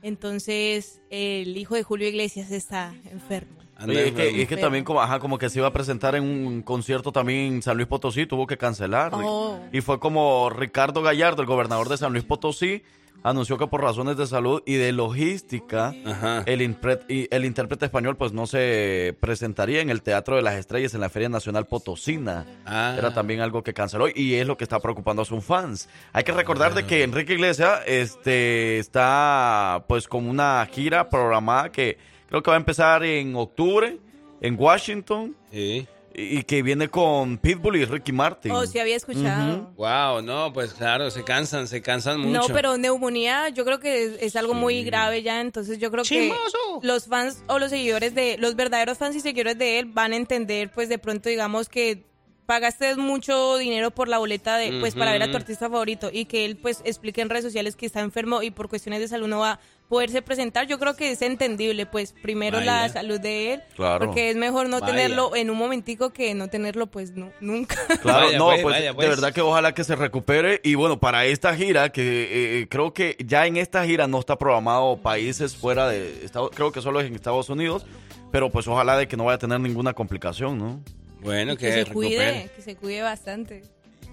Entonces, 0.03 1.01
el 1.09 1.57
hijo 1.57 1.75
de 1.75 1.83
Julio 1.83 2.07
Iglesias 2.07 2.51
está 2.51 2.95
enfermo. 3.11 3.57
Oye, 3.83 4.07
es 4.07 4.13
que, 4.13 4.21
enfermo. 4.23 4.41
es 4.41 4.47
que 4.47 4.57
también 4.57 4.83
como, 4.83 5.01
ajá, 5.01 5.19
como 5.19 5.37
que 5.37 5.49
se 5.49 5.59
iba 5.59 5.67
a 5.67 5.73
presentar 5.73 6.15
en 6.15 6.23
un 6.23 6.61
concierto 6.61 7.11
también 7.11 7.53
en 7.53 7.61
San 7.61 7.77
Luis 7.77 7.87
Potosí, 7.87 8.25
tuvo 8.25 8.47
que 8.47 8.57
cancelar. 8.57 9.11
Oh. 9.13 9.59
Y 9.71 9.81
fue 9.81 9.99
como 9.99 10.49
Ricardo 10.49 11.01
Gallardo, 11.01 11.41
el 11.41 11.47
gobernador 11.47 11.89
de 11.89 11.97
San 11.97 12.11
Luis 12.11 12.23
Potosí, 12.23 12.83
anunció 13.23 13.57
que 13.57 13.67
por 13.67 13.81
razones 13.81 14.17
de 14.17 14.25
salud 14.27 14.61
y 14.65 14.75
de 14.75 14.91
logística, 14.91 15.93
Ajá. 16.05 16.43
el, 16.45 16.61
y 17.07 17.27
el 17.29 17.45
intérprete 17.45 17.85
español 17.85 18.15
pues 18.15 18.31
no 18.31 18.47
se 18.47 19.15
presentaría 19.19 19.81
en 19.81 19.89
el 19.89 20.01
Teatro 20.01 20.35
de 20.35 20.41
las 20.41 20.55
Estrellas 20.55 20.93
en 20.93 21.01
la 21.01 21.09
Feria 21.09 21.29
Nacional 21.29 21.65
Potosina. 21.65 22.45
Ah. 22.65 22.95
Era 22.97 23.13
también 23.13 23.41
algo 23.41 23.63
que 23.63 23.73
canceló 23.73 24.07
y 24.13 24.35
es 24.35 24.47
lo 24.47 24.57
que 24.57 24.63
está 24.63 24.79
preocupando 24.79 25.21
a 25.21 25.25
sus 25.25 25.43
fans. 25.43 25.89
Hay 26.13 26.23
que 26.23 26.31
recordar 26.31 26.73
de 26.73 26.85
que 26.85 27.03
Enrique 27.03 27.33
Iglesias 27.33 27.81
este, 27.85 28.79
está 28.79 29.85
pues 29.87 30.07
con 30.07 30.27
una 30.27 30.65
gira 30.71 31.09
programada 31.09 31.71
que 31.71 31.97
creo 32.27 32.43
que 32.43 32.51
va 32.51 32.57
a 32.57 32.59
empezar 32.59 33.03
en 33.03 33.35
octubre 33.35 33.97
en 34.41 34.55
Washington 34.59 35.35
Sí. 35.51 35.87
y, 36.13 36.43
que 36.43 36.61
viene 36.61 36.89
con 36.89 37.37
Pitbull 37.37 37.77
y 37.77 37.85
Ricky 37.85 38.11
Martin. 38.11 38.51
Oh, 38.51 38.65
sí 38.65 38.79
había 38.79 38.95
escuchado. 38.95 39.71
Wow, 39.75 40.21
no, 40.21 40.51
pues 40.53 40.73
claro, 40.73 41.09
se 41.09 41.23
cansan, 41.23 41.67
se 41.67 41.81
cansan 41.81 42.19
mucho. 42.19 42.47
No, 42.47 42.53
pero 42.53 42.77
neumonía 42.77 43.49
yo 43.49 43.65
creo 43.65 43.79
que 43.79 44.03
es, 44.03 44.11
es 44.21 44.35
algo 44.35 44.53
muy 44.53 44.83
grave 44.83 45.23
ya, 45.23 45.41
entonces 45.41 45.79
yo 45.79 45.91
creo 45.91 46.03
que 46.03 46.33
los 46.81 47.05
fans 47.05 47.43
o 47.47 47.59
los 47.59 47.69
seguidores 47.69 48.13
de, 48.13 48.37
los 48.37 48.55
verdaderos 48.55 48.97
fans 48.97 49.15
y 49.15 49.19
seguidores 49.19 49.57
de 49.57 49.79
él 49.79 49.85
van 49.85 50.13
a 50.13 50.15
entender 50.15 50.71
pues 50.71 50.89
de 50.89 50.97
pronto 50.97 51.29
digamos 51.29 51.69
que 51.69 52.03
pagaste 52.47 52.95
mucho 52.95 53.57
dinero 53.57 53.91
por 53.91 54.07
la 54.07 54.17
boleta 54.17 54.57
de 54.57 54.79
pues 54.79 54.95
para 54.95 55.11
ver 55.11 55.21
a 55.21 55.29
tu 55.29 55.35
artista 55.35 55.69
favorito 55.69 56.09
y 56.11 56.25
que 56.25 56.45
él 56.45 56.55
pues 56.55 56.81
explique 56.85 57.21
en 57.21 57.29
redes 57.29 57.43
sociales 57.43 57.75
que 57.75 57.85
está 57.85 57.99
enfermo 57.99 58.41
y 58.41 58.49
por 58.51 58.69
cuestiones 58.69 59.01
de 59.01 59.07
salud 59.09 59.27
no 59.27 59.39
va 59.39 59.51
a 59.51 59.59
poderse 59.89 60.21
presentar, 60.21 60.65
yo 60.67 60.79
creo 60.79 60.95
que 60.95 61.11
es 61.11 61.21
entendible 61.21 61.85
pues 61.85 62.13
primero 62.21 62.59
la 62.59 62.89
salud 62.89 63.19
de 63.21 63.53
él, 63.53 63.63
Claro. 63.75 64.05
porque 64.07 64.29
es 64.29 64.35
mejor 64.35 64.67
no 64.69 64.79
Vaya. 64.79 64.93
tenerlo 64.93 65.35
en 65.35 65.49
un 65.49 65.57
momentico 65.57 66.11
que 66.11 66.33
no 66.35 66.47
tenerlo 66.49 66.87
pues 66.87 67.11
nu- 67.11 67.31
nunca. 67.41 67.75
Claro, 68.01 68.25
Vaya, 68.27 68.37
no, 68.37 68.45
pues, 68.47 68.61
pues, 68.63 68.75
vaya, 68.75 68.87
de 68.87 68.93
pues. 68.95 69.07
verdad 69.09 69.33
que 69.33 69.41
ojalá 69.41 69.73
que 69.73 69.83
se 69.85 69.95
recupere. 69.95 70.59
Y 70.63 70.75
bueno, 70.75 70.99
para 70.99 71.25
esta 71.25 71.55
gira, 71.55 71.89
que 71.93 72.61
eh, 72.61 72.67
creo 72.69 72.93
que 72.93 73.15
ya 73.25 73.45
en 73.45 73.55
esta 73.57 73.85
gira 73.85 74.07
no 74.07 74.19
está 74.19 74.37
programado 74.37 74.97
países 74.97 75.55
fuera 75.55 75.87
de 75.87 76.23
Estados 76.25 76.51
creo 76.53 76.71
que 76.73 76.81
solo 76.81 76.99
es 76.99 77.07
en 77.07 77.15
Estados 77.15 77.49
Unidos, 77.49 77.85
pero 78.31 78.49
pues 78.49 78.67
ojalá 78.67 78.97
de 78.97 79.07
que 79.07 79.15
no 79.17 79.23
vaya 79.25 79.35
a 79.35 79.39
tener 79.39 79.59
ninguna 79.61 79.93
complicación, 79.93 80.57
¿no? 80.57 80.81
Bueno, 81.27 81.55
que, 81.57 81.65
que 81.67 81.71
se 81.71 81.83
recupere. 81.85 82.15
cuide, 82.15 82.49
que 82.55 82.61
se 82.61 82.75
cuide 82.75 83.01
bastante. 83.03 83.63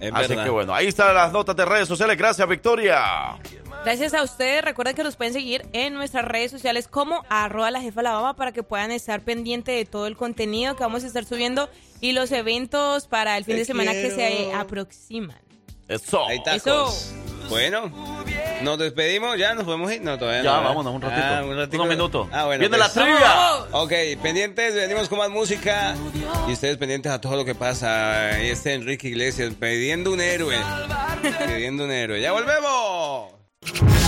Es 0.00 0.10
Así 0.12 0.28
verdad. 0.28 0.44
que 0.44 0.50
bueno, 0.50 0.74
ahí 0.74 0.88
están 0.88 1.14
las 1.14 1.32
notas 1.32 1.54
de 1.54 1.64
redes 1.64 1.86
sociales. 1.86 2.18
Gracias, 2.18 2.46
Victoria. 2.48 3.38
Gracias 3.84 4.12
a 4.12 4.22
ustedes. 4.24 4.64
Recuerden 4.64 4.96
que 4.96 5.04
nos 5.04 5.14
pueden 5.14 5.32
seguir 5.32 5.64
en 5.72 5.94
nuestras 5.94 6.24
redes 6.24 6.50
sociales 6.50 6.88
como 6.88 7.24
arroba 7.28 7.70
la 7.70 7.80
jefa 7.80 8.00
Alabama 8.00 8.34
para 8.34 8.50
que 8.50 8.62
puedan 8.64 8.90
estar 8.90 9.20
pendientes 9.20 9.74
de 9.76 9.84
todo 9.84 10.06
el 10.08 10.16
contenido 10.16 10.74
que 10.74 10.82
vamos 10.82 11.04
a 11.04 11.06
estar 11.06 11.24
subiendo 11.24 11.70
y 12.00 12.12
los 12.12 12.32
eventos 12.32 13.06
para 13.06 13.36
el 13.38 13.44
fin 13.44 13.54
Te 13.54 13.60
de 13.60 13.64
semana 13.64 13.92
que 13.92 14.10
se 14.10 14.52
aproximan. 14.52 15.38
Eso. 15.88 16.26
Eso. 16.28 17.23
Bueno, 17.48 17.90
nos 18.62 18.78
despedimos, 18.78 19.36
ya 19.38 19.54
nos 19.54 19.64
podemos 19.64 19.92
ir. 19.92 20.00
No, 20.02 20.18
todavía 20.18 20.42
Ya, 20.42 20.50
no. 20.50 20.56
¿verdad? 20.56 20.68
vámonos 20.68 20.94
un 20.94 21.02
ratito. 21.02 21.26
Ah, 21.26 21.42
un 21.44 21.56
ratito. 21.56 21.76
Unos 21.82 21.88
minutos. 21.88 22.28
Ah, 22.32 22.44
bueno. 22.46 22.60
Viene 22.60 22.76
pues. 22.76 22.94
la 22.96 23.02
trivia. 23.02 23.54
Ok, 23.72 23.92
pendientes, 24.22 24.74
venimos 24.74 25.08
con 25.08 25.18
más 25.18 25.30
música. 25.30 25.94
Y 26.48 26.52
ustedes 26.52 26.76
pendientes 26.76 27.12
a 27.12 27.20
todo 27.20 27.36
lo 27.36 27.44
que 27.44 27.54
pasa. 27.54 28.30
Ahí 28.30 28.48
está 28.48 28.72
Enrique 28.72 29.08
Iglesias 29.08 29.52
pidiendo 29.58 30.12
un 30.12 30.20
héroe. 30.20 30.56
pidiendo 31.46 31.84
un 31.84 31.90
héroe. 31.90 32.20
¡Ya 32.20 32.32
volvemos! 32.32 33.32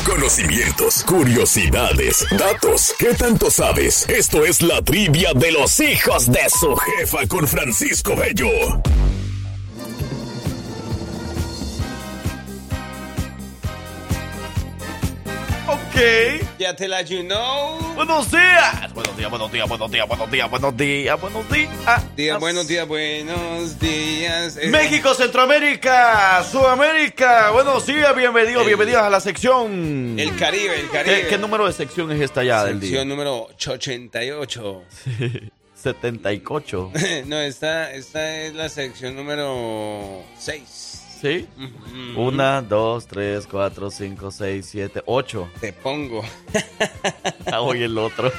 Conocimientos, 0.05 1.03
curiosidades, 1.05 2.25
datos. 2.39 2.95
¿Qué 2.99 3.15
tanto 3.15 3.51
sabes? 3.51 4.09
Esto 4.09 4.45
es 4.45 4.63
la 4.63 4.81
trivia 4.83 5.33
de 5.35 5.51
los 5.53 5.81
hijos 5.81 6.31
de 6.31 6.49
su 6.49 6.77
jefa 6.77 7.27
con 7.27 7.47
Francisco 7.49 8.15
Bello. 8.15 8.49
Ok. 15.97 16.03
Ya 16.59 16.77
te 16.77 16.89
la 16.89 17.01
you 17.01 17.23
know. 17.23 17.79
Buenos 17.95 18.31
días. 18.31 18.93
Buenos 18.93 19.17
días, 19.17 19.31
buenos 19.31 19.51
días, 19.51 19.67
buenos 19.67 19.91
días, 19.91 20.07
buenos 20.07 20.31
días, 20.31 20.51
buenos 20.51 20.77
días, 20.77 21.21
buenos 21.23 21.49
días. 21.51 22.17
Día, 22.17 22.37
buenos 22.37 22.69
días, 22.69 22.87
buenos 22.87 23.79
días. 23.79 24.59
Eh, 24.59 24.69
México, 24.69 25.15
Centroamérica, 25.15 26.45
Sudamérica. 26.45 27.51
Buenos 27.51 27.87
días, 27.87 28.15
bienvenidos, 28.15 28.61
El- 28.61 28.67
bienvenidos 28.67 29.03
a 29.05 29.09
la 29.09 29.21
sección. 29.21 30.17
El 30.19 30.37
Caribe, 30.37 30.81
el 30.81 30.91
Caribe. 30.91 31.23
¿Qué, 31.23 31.29
qué 31.29 31.39
número 31.39 31.67
de 31.67 31.73
sección 31.73 32.13
es 32.13 32.21
esta 32.21 32.45
ya 32.45 32.65
del 32.65 32.79
día? 32.79 32.91
Sección 32.91 33.09
número 33.09 33.45
88. 33.47 34.83
78. 35.83 36.93
no, 37.25 37.41
esta, 37.41 37.91
esta 37.93 38.37
es 38.43 38.55
la 38.55 38.69
sección 38.69 39.17
número 39.17 40.23
6. 40.39 40.86
¿Sí? 41.21 41.47
Una, 42.17 42.61
dos, 42.63 43.07
tres, 43.07 43.47
cuatro, 43.47 43.91
cinco, 43.91 44.31
seis, 44.31 44.67
siete, 44.71 45.03
ocho. 45.07 45.49
Te 45.61 45.73
pongo. 45.73 46.23
Ah, 47.53 47.61
hoy 47.61 47.85
el 47.85 47.97
otro. 47.97 48.33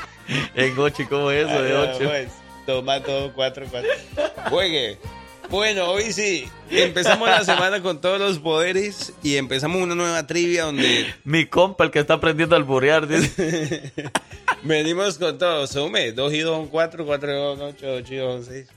En 0.53 0.77
ocho, 0.77 1.03
¿y 1.03 1.05
¿cómo 1.05 1.31
es 1.31 1.47
eso 1.47 1.61
de 1.61 1.75
ocho? 1.77 2.03
pues, 2.03 2.27
toma 2.65 3.01
todo, 3.01 3.31
cuatro, 3.33 3.65
cuatro. 3.71 3.89
Juegue. 4.49 4.97
Bueno, 5.49 5.85
hoy 5.85 6.11
sí. 6.11 6.49
Empezamos 6.69 7.29
la 7.29 7.45
semana 7.45 7.81
con 7.81 8.01
todos 8.01 8.19
los 8.19 8.39
poderes 8.39 9.13
y 9.23 9.37
empezamos 9.37 9.81
una 9.81 9.95
nueva 9.95 10.27
trivia 10.27 10.65
donde 10.65 11.07
Mi 11.23 11.45
compa, 11.45 11.85
el 11.85 11.91
que 11.91 11.99
está 11.99 12.15
aprendiendo 12.15 12.55
a 12.55 12.59
alburear, 12.59 13.07
dice. 13.07 13.93
venimos 14.63 15.17
con 15.17 15.37
todo. 15.37 15.65
Sume, 15.67 16.11
2 16.11 16.33
y 16.33 16.39
2 16.39 16.53
son 16.53 16.67
4, 16.67 17.05
4 17.05 17.31
y 17.31 17.35
2 17.35 17.57
son 17.57 17.67
8, 17.69 17.87
8 17.99 18.13
y 18.13 18.17
2 18.17 18.45
son 18.45 18.53
6. 18.53 18.67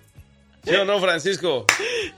¿Sí 0.64 0.74
o 0.76 0.84
no, 0.84 1.00
Francisco? 1.00 1.66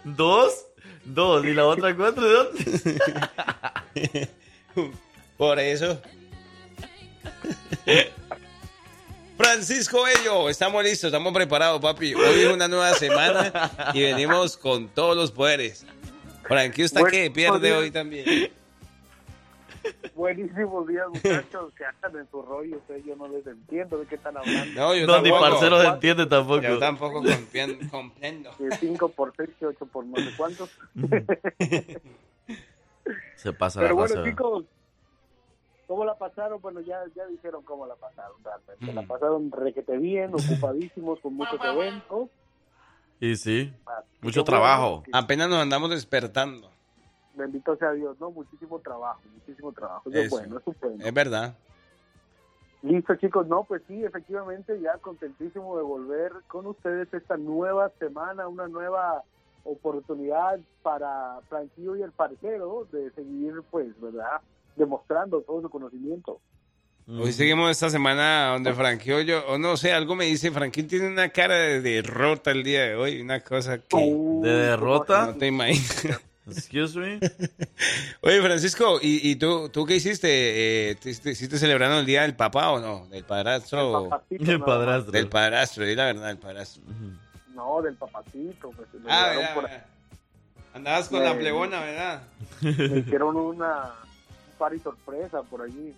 Dos, 0.04 0.66
dos, 1.04 1.44
y 1.44 1.54
la 1.54 1.66
otra 1.66 1.94
cuatro, 1.96 2.24
¿de 2.24 2.34
dónde? 2.34 4.28
Por 5.36 5.58
eso. 5.58 6.00
Francisco 9.36 10.04
Bello, 10.04 10.48
estamos 10.48 10.84
listos, 10.84 11.08
estamos 11.08 11.32
preparados, 11.32 11.80
papi. 11.80 12.14
Hoy 12.14 12.40
es 12.42 12.52
una 12.52 12.68
nueva 12.68 12.94
semana 12.94 13.70
y 13.92 14.02
venimos 14.02 14.56
con 14.56 14.88
todos 14.88 15.16
los 15.16 15.32
poderes. 15.32 15.84
Frankie, 16.44 16.84
¿usted 16.84 17.00
Bueno, 17.00 17.12
qué? 17.12 17.30
Pierde 17.30 17.72
hoy 17.72 17.90
también. 17.90 18.52
Buenísimos 20.16 20.86
días, 20.86 21.06
muchachos, 21.08 21.72
que 21.74 21.84
andan 21.84 22.20
en 22.20 22.30
su 22.30 22.42
rollo. 22.42 22.76
Ustedes 22.76 23.04
yo 23.04 23.16
no 23.16 23.28
les 23.28 23.46
entiendo 23.46 23.98
de 23.98 24.06
qué 24.06 24.16
están 24.16 24.36
hablando. 24.36 24.80
No, 24.80 24.94
yo 24.94 25.06
No, 25.06 25.20
ni 25.22 25.30
tampoco. 25.30 25.50
parceros 25.50 25.84
entiende 25.84 26.26
tampoco. 26.26 26.60
Yo 26.60 26.78
tampoco 26.78 27.22
comprendo. 27.90 28.50
Que 28.58 28.70
5 28.76 29.08
por 29.10 29.32
6, 29.36 29.50
8 29.62 29.86
por 29.86 30.04
no 30.04 30.16
sé 30.16 30.30
cuántos. 30.36 30.70
Se 33.36 33.52
pasa 33.52 33.80
Pero 33.80 33.88
la 33.88 33.94
bueno, 33.94 34.14
raza. 34.14 34.28
chicos, 34.28 34.64
¿cómo 35.86 36.04
la 36.04 36.16
pasaron? 36.16 36.60
Bueno, 36.60 36.80
ya, 36.80 37.02
ya 37.16 37.26
dijeron 37.26 37.62
cómo 37.64 37.86
la 37.86 37.94
pasaron 37.96 38.36
realmente. 38.44 38.92
Mm. 38.92 38.94
La 38.94 39.02
pasaron 39.02 39.50
requete 39.50 39.98
bien, 39.98 40.32
ocupadísimos, 40.34 41.18
con 41.20 41.34
muchos 41.34 41.58
eventos. 41.64 42.28
Y 43.18 43.36
sí, 43.36 43.72
mucho 44.20 44.42
trabajo. 44.44 45.04
Apenas 45.12 45.48
nos 45.48 45.58
andamos 45.60 45.90
despertando. 45.90 46.71
Bendito 47.34 47.76
sea 47.76 47.92
Dios, 47.92 48.18
¿no? 48.20 48.30
Muchísimo 48.30 48.78
trabajo, 48.80 49.20
muchísimo 49.34 49.72
trabajo. 49.72 50.08
Eso 50.10 50.18
es 50.18 50.26
Eso. 50.26 50.36
bueno, 50.36 50.58
eso 50.58 50.70
es 50.70 50.80
bueno. 50.80 51.04
Es 51.04 51.14
verdad. 51.14 51.54
Listo, 52.82 53.14
chicos. 53.16 53.46
No, 53.46 53.64
pues 53.64 53.82
sí, 53.86 54.04
efectivamente, 54.04 54.78
ya 54.80 54.98
contentísimo 54.98 55.76
de 55.76 55.82
volver 55.84 56.32
con 56.48 56.66
ustedes 56.66 57.12
esta 57.14 57.36
nueva 57.36 57.90
semana, 57.98 58.48
una 58.48 58.66
nueva 58.68 59.22
oportunidad 59.64 60.58
para 60.82 61.38
Franquillo 61.48 61.96
y 61.96 62.02
el 62.02 62.10
parcero 62.10 62.86
de 62.90 63.10
seguir, 63.12 63.62
pues, 63.70 63.88
¿verdad? 64.00 64.40
Demostrando 64.76 65.40
todo 65.42 65.62
su 65.62 65.70
conocimiento. 65.70 66.40
Hoy 67.08 67.32
seguimos 67.32 67.70
esta 67.70 67.90
semana 67.90 68.50
donde 68.52 68.72
Franquillo, 68.74 69.20
yo, 69.20 69.44
o 69.48 69.58
no 69.58 69.76
sé, 69.76 69.92
algo 69.92 70.14
me 70.14 70.24
dice, 70.26 70.50
Franquillo 70.52 70.88
tiene 70.88 71.08
una 71.08 71.28
cara 71.30 71.54
de 71.56 71.80
derrota 71.80 72.52
el 72.52 72.62
día 72.62 72.82
de 72.82 72.94
hoy, 72.94 73.20
una 73.20 73.40
cosa 73.40 73.78
que 73.78 73.96
¿De 73.96 74.50
derrota? 74.50 75.26
no 75.26 75.34
te 75.34 75.46
imaginas. 75.46 76.20
Excuse 76.46 76.98
me. 76.98 77.20
Oye, 78.22 78.42
Francisco, 78.42 78.98
¿y, 79.00 79.30
y 79.30 79.36
tú, 79.36 79.68
tú 79.68 79.86
qué 79.86 79.94
hiciste? 79.96 80.90
Eh, 80.90 80.94
¿te, 80.96 81.10
hiciste- 81.10 81.30
hiciste 81.30 81.58
celebrando 81.58 82.00
el 82.00 82.06
día 82.06 82.22
del 82.22 82.34
papá 82.34 82.70
o 82.70 82.80
no? 82.80 83.06
¿Del 83.08 83.24
padrastro? 83.24 84.08
El 84.30 84.58
más. 84.58 84.66
padrastro. 84.66 85.12
Del 85.12 85.28
padrastro, 85.28 85.84
di 85.84 85.94
la 85.94 86.06
verdad, 86.06 86.26
del 86.26 86.38
padrastro. 86.38 86.82
No, 87.54 87.80
del 87.82 87.94
papacito. 87.94 88.70
Pues, 88.70 88.88
Ah, 89.08 89.28
verdad, 89.28 89.54
por- 89.54 89.62
verdad. 89.64 89.86
Andabas 90.74 91.08
con 91.08 91.22
la 91.22 91.38
plebona, 91.38 91.80
¿verdad? 91.80 92.22
me 92.62 92.98
hicieron 92.98 93.36
una 93.36 93.84
un 93.86 94.58
party 94.58 94.78
sorpresa 94.80 95.42
por 95.42 95.62
allí. 95.62 95.94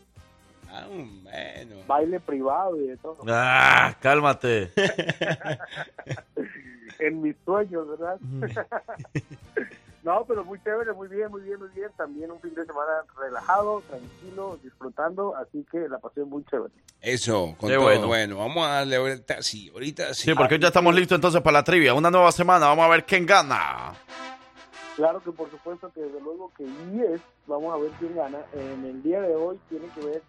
Ah, 0.68 0.86
bueno. 0.88 1.76
Baile 1.86 2.18
privado 2.20 2.76
y 2.82 2.88
de 2.88 2.96
todo. 2.96 3.18
Ah, 3.28 3.96
cálmate. 4.00 4.72
en 6.98 7.22
mis 7.22 7.36
sueños, 7.44 7.86
¿verdad? 7.88 8.18
no, 10.04 10.24
pero 10.28 10.44
muy 10.44 10.60
chévere, 10.62 10.92
muy 10.92 11.08
bien, 11.08 11.30
muy 11.30 11.40
bien, 11.40 11.58
muy 11.58 11.70
bien. 11.70 11.90
También 11.96 12.30
un 12.30 12.38
fin 12.40 12.54
de 12.54 12.64
semana 12.64 12.92
relajado, 13.18 13.82
tranquilo, 13.88 14.58
disfrutando, 14.62 15.34
así 15.36 15.66
que 15.72 15.88
la 15.88 15.98
pasé 15.98 16.22
muy 16.24 16.44
chévere. 16.44 16.72
Eso, 17.00 17.54
con 17.58 17.68
Qué 17.70 17.76
todo. 17.76 17.84
bueno. 17.84 18.06
Bueno. 18.06 18.36
vamos 18.38 18.66
a 18.66 18.74
darle 18.74 18.96
ahorita, 18.96 19.42
sí, 19.42 19.70
ahorita 19.72 20.12
sí. 20.14 20.24
Sí, 20.30 20.34
porque 20.34 20.58
ya 20.58 20.68
estamos 20.68 20.94
listos 20.94 21.16
entonces 21.16 21.40
para 21.40 21.58
la 21.58 21.64
trivia. 21.64 21.94
Una 21.94 22.10
nueva 22.10 22.30
semana. 22.32 22.66
Vamos 22.66 22.84
a 22.84 22.88
ver 22.88 23.04
quién 23.04 23.24
gana. 23.26 23.94
Claro 24.96 25.20
que 25.22 25.32
por 25.32 25.50
supuesto 25.50 25.90
que 25.92 26.02
desde 26.02 26.20
luego 26.20 26.52
que 26.56 26.64
yes, 26.64 27.20
vamos 27.46 27.74
a 27.74 27.78
ver 27.78 27.90
quién 27.98 28.14
gana. 28.14 28.38
En 28.52 28.84
el 28.84 29.02
día 29.02 29.20
de 29.22 29.34
hoy 29.34 29.58
tiene 29.68 29.88
que 29.94 30.00
ver 30.04 30.22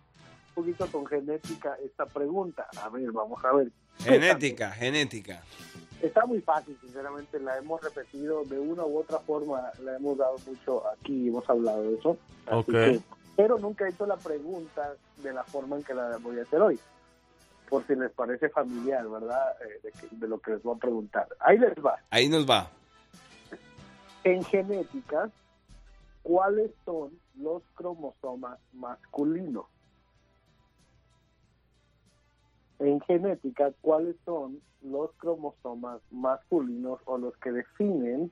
poquito 0.55 0.87
con 0.91 1.05
genética 1.05 1.77
esta 1.83 2.05
pregunta. 2.05 2.67
A 2.81 2.89
ver, 2.89 3.11
vamos 3.11 3.43
a 3.45 3.53
ver. 3.53 3.71
Genética, 3.99 4.71
genética. 4.71 5.41
Está 6.01 6.25
muy 6.25 6.41
fácil, 6.41 6.77
sinceramente, 6.81 7.39
la 7.39 7.57
hemos 7.57 7.81
repetido 7.81 8.43
de 8.45 8.59
una 8.59 8.83
u 8.85 8.99
otra 8.99 9.19
forma, 9.19 9.71
la 9.83 9.95
hemos 9.95 10.17
dado 10.17 10.35
mucho 10.45 10.83
aquí, 10.89 11.27
hemos 11.29 11.47
hablado 11.49 11.83
de 11.83 11.95
eso. 11.97 12.17
Así 12.47 12.57
Ok. 12.59 12.65
que- 12.71 13.01
pero 13.35 13.57
nunca 13.57 13.85
he 13.85 13.89
hecho 13.89 14.05
la 14.05 14.17
pregunta 14.17 14.93
de 15.17 15.33
la 15.33 15.43
forma 15.43 15.75
en 15.77 15.83
que 15.83 15.93
la 15.93 16.17
voy 16.17 16.39
a 16.39 16.43
hacer 16.43 16.61
hoy, 16.61 16.79
por 17.69 17.85
si 17.87 17.95
les 17.95 18.11
parece 18.11 18.49
familiar, 18.49 19.07
¿verdad? 19.07 19.55
Eh, 19.61 19.79
de, 19.83 19.91
que- 19.91 20.15
de 20.15 20.27
lo 20.27 20.39
que 20.39 20.51
les 20.51 20.63
voy 20.63 20.75
a 20.75 20.79
preguntar. 20.79 21.27
Ahí 21.39 21.57
les 21.57 21.73
va. 21.83 21.95
Ahí 22.11 22.29
nos 22.29 22.47
va. 22.49 22.69
En 24.23 24.43
genética, 24.43 25.29
¿cuáles 26.23 26.71
son 26.83 27.11
los 27.35 27.61
cromosomas 27.75 28.59
masculinos? 28.73 29.65
En 32.85 33.01
genética, 33.01 33.71
¿cuáles 33.81 34.15
son 34.25 34.61
los 34.83 35.11
cromosomas 35.13 36.01
masculinos 36.11 36.99
o 37.05 37.17
los 37.17 37.35
que 37.37 37.51
definen 37.51 38.31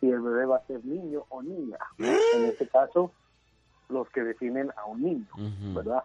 si 0.00 0.08
el 0.08 0.22
bebé 0.22 0.46
va 0.46 0.56
a 0.56 0.66
ser 0.66 0.82
niño 0.82 1.26
o 1.28 1.42
niña? 1.42 1.76
En 1.98 2.46
este 2.46 2.66
caso, 2.68 3.12
los 3.90 4.08
que 4.10 4.22
definen 4.22 4.70
a 4.78 4.86
un 4.86 5.02
niño, 5.02 5.26
¿verdad? 5.74 6.04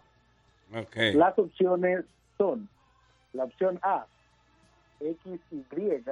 Las 1.14 1.40
opciones 1.40 2.04
son 2.38 2.68
la 3.32 3.46
opción 3.46 3.80
A, 3.84 4.06
XY, 5.00 6.04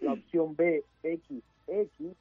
la 0.00 0.12
opción 0.14 0.56
B, 0.56 0.82
XX, 1.02 2.16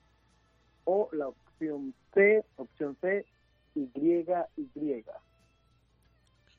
o 0.83 1.07
la 1.13 1.29
opción 1.29 1.93
C, 2.13 2.43
opción 2.57 2.97
C, 2.99 3.25
YY. 3.73 5.05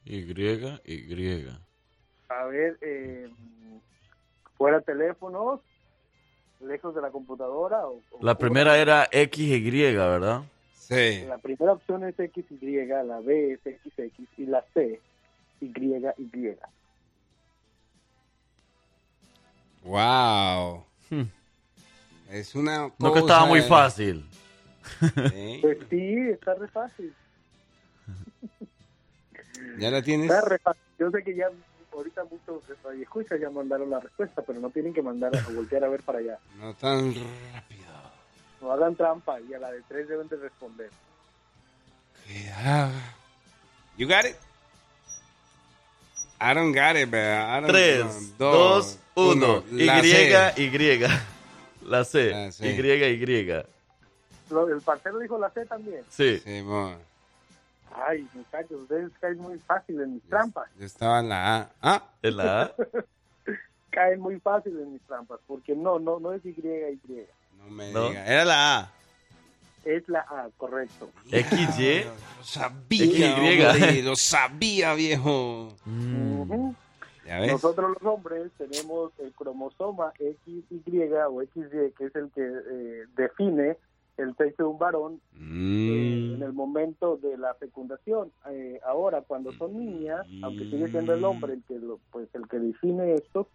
Y, 0.05 0.17
Y. 0.87 1.49
A 2.29 2.45
ver, 2.47 2.79
eh, 2.81 3.29
fuera 4.57 4.81
teléfonos, 4.81 5.61
lejos 6.61 6.95
de 6.95 7.01
la 7.03 7.11
computadora. 7.11 7.87
O, 7.87 8.01
o- 8.11 8.19
La 8.23 8.37
primera 8.37 8.79
era 8.79 9.09
XY, 9.13 9.95
¿verdad? 9.97 10.43
Sí. 10.75 11.25
La 11.27 11.39
primera 11.39 11.73
opción 11.73 12.05
es 12.05 12.15
XY, 12.17 12.87
la 13.07 13.21
B 13.21 13.53
es 13.53 13.61
XX 13.61 14.29
y 14.39 14.47
la 14.47 14.65
C, 14.75 15.01
YY. 15.61 16.57
Wow. 19.85 20.85
Hmm. 21.11 21.23
Es 22.31 22.55
una 22.55 22.91
No 22.99 23.13
que 23.13 23.21
cosa 23.21 23.35
estaba 23.35 23.47
muy 23.47 23.61
fácil. 23.63 24.25
Sí. 25.31 25.59
Pues 25.61 25.79
sí, 25.91 26.15
está 26.31 26.55
re 26.55 26.69
fácil. 26.69 27.15
¿Ya 29.79 29.91
la 29.91 30.03
tienes? 30.03 30.31
Está 30.31 30.49
re 30.49 30.59
fácil. 30.59 30.83
Yo 30.99 31.11
sé 31.11 31.23
que 31.23 31.35
ya 31.35 31.51
ahorita 31.93 32.25
muchos 32.25 32.63
escuchas 33.01 33.41
ya 33.41 33.51
mandaron 33.51 33.91
la 33.91 34.01
respuesta, 34.01 34.43
pero 34.43 34.61
no 34.61 34.71
tienen 34.71 34.95
que 34.95 35.03
mandar 35.03 35.37
a 35.37 35.49
voltear 35.51 35.85
a 35.85 35.89
ver 35.89 36.03
para 36.03 36.19
allá. 36.19 36.39
No 36.59 36.75
tan 36.75 37.15
rápido. 37.15 37.83
No 38.61 38.73
hagan 38.73 38.95
trampa 38.95 39.41
y 39.41 39.55
a 39.55 39.59
la 39.59 39.73
de 39.73 39.83
tres 39.89 40.09
deben 40.09 40.29
de 40.29 40.37
responder. 40.37 40.91
Cuidado. 42.27 42.93
You 43.97 44.07
got 44.07 44.25
it? 44.25 44.37
I 46.41 46.55
don't 46.55 46.73
got 46.75 46.97
it, 46.97 47.09
I 47.13 47.61
don't 47.61 47.69
3, 47.69 48.03
know. 48.39 48.81
2, 48.83 48.99
1. 49.15 49.65
Y, 49.73 49.85
La 49.85 50.01
C. 50.01 50.53
Y. 50.57 51.01
La 51.85 52.05
C. 52.05 52.31
La 52.31 52.51
C. 52.51 52.67
Y, 52.67 52.71
Y. 52.71 53.51
El 54.51 54.81
parcero 54.85 55.19
dijo 55.19 55.39
la 55.39 55.51
C 55.51 55.65
también. 55.67 56.03
Sí. 56.11 56.41
Simón. 56.41 56.97
Ay, 57.95 58.27
muchachos, 58.33 58.81
ustedes 58.83 59.11
caen 59.21 59.39
muy 59.39 59.59
fácil 59.61 60.01
en 60.01 60.15
mis 60.15 60.23
trampas. 60.25 60.69
Yo 60.79 60.87
estaba 60.87 61.21
en 61.21 61.29
la 61.29 61.57
A. 61.61 61.71
Ah, 61.83 62.03
¿En 62.23 62.37
la 62.37 62.63
A? 62.63 62.73
Caen 63.91 64.21
muy 64.21 64.41
fácil 64.41 64.79
en 64.79 64.95
mis 64.95 65.03
trampas, 65.03 65.39
porque 65.47 65.75
no, 65.77 65.99
no, 65.99 66.19
no 66.19 66.33
es 66.33 66.43
Y, 66.47 66.51
Y. 66.51 67.27
no 67.59 67.71
me 67.71 67.93
¿No? 67.93 68.09
diga. 68.09 68.25
Era 68.27 68.45
la 68.47 68.79
A. 68.79 68.93
Es 69.85 70.09
la 70.09 70.21
A, 70.21 70.49
correcto. 70.57 71.11
XY. 71.31 72.05
Lo 72.05 72.45
sabía, 72.45 73.07
XY. 73.07 73.65
hombre, 73.65 74.03
lo 74.03 74.17
sabía, 74.17 74.95
viejo. 74.95 75.75
Mm. 75.85 76.41
Ujú. 76.41 76.75
¿Ya 77.27 77.41
ves? 77.41 77.53
Nosotros 77.53 77.91
los 77.91 78.03
hombres 78.15 78.51
tenemos 78.59 79.13
el 79.19 79.33
cromosoma 79.33 80.13
XY 80.19 81.13
o 81.29 81.43
XY, 81.43 81.93
que 81.99 82.05
es 82.07 82.17
el 82.17 82.31
que 82.31 82.41
eh, 82.43 83.05
define 83.15 83.77
el 84.19 84.37
sexo 84.37 84.63
de 84.65 84.69
un 84.69 84.79
varón 84.79 85.21
eh, 85.35 85.39
Mm. 85.39 86.35
en 86.37 86.43
el 86.43 86.53
momento 86.53 87.17
de 87.17 87.37
la 87.39 87.55
fecundación. 87.55 88.31
Eh, 88.51 88.79
ahora, 88.87 89.23
cuando 89.23 89.53
son 89.55 89.79
niñas, 89.79 90.27
aunque 90.43 90.65
sigue 90.71 90.89
siendo 90.89 91.15
el 91.15 91.25
hombre 91.25 91.55
el 91.55 91.63
que 91.65 91.79
lo, 91.79 91.99
pues 92.11 92.29
el 92.35 92.47
que 92.49 92.59
define 92.59 93.15
esto, 93.15 93.49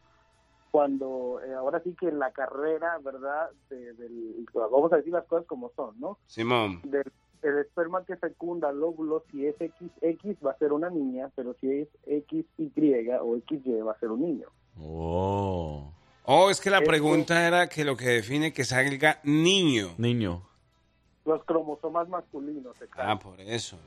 cuando 0.72 1.40
eh, 1.46 1.54
ahora 1.54 1.82
sí 1.84 1.96
que 2.00 2.08
en 2.10 2.20
la 2.20 2.32
carrera, 2.32 2.98
¿verdad? 3.04 3.50
De- 3.70 3.94
del, 3.94 4.46
vamos 4.54 4.92
a 4.94 4.98
decir 4.98 5.14
las 5.14 5.26
cosas 5.26 5.46
como 5.48 5.72
son, 5.76 6.00
¿no? 6.00 6.18
Simón. 6.28 6.82
Del 6.84 7.12
el 7.44 7.60
esperma 7.60 8.04
que 8.04 8.18
fecunda 8.18 8.72
el 8.72 8.82
óvulo, 8.82 9.24
si 9.32 9.46
es 9.46 9.56
XX 9.58 10.44
va 10.46 10.52
a 10.52 10.58
ser 10.58 10.74
una 10.74 10.90
niña, 10.90 11.30
pero 11.36 11.54
si 11.62 11.70
es 11.72 11.88
XY 12.04 13.10
o 13.22 13.38
XY 13.48 13.82
va 13.82 13.92
a 13.92 14.00
ser 14.00 14.10
un 14.10 14.22
niño. 14.22 14.48
Oh. 14.82 15.94
Oh, 16.26 16.50
es 16.50 16.60
que 16.60 16.70
la 16.72 16.82
pregunta 16.82 17.48
era 17.48 17.70
que 17.70 17.86
lo 17.86 17.96
que 17.96 18.06
define 18.10 18.52
que 18.54 18.66
salga 18.66 19.20
niño. 19.24 19.90
Niño. 20.00 20.42
Los 21.28 21.44
cromosomas 21.44 22.08
masculinos, 22.08 22.74
exacto. 22.82 23.02
Ah, 23.04 23.20
por 23.20 23.40
eso. 23.42 23.78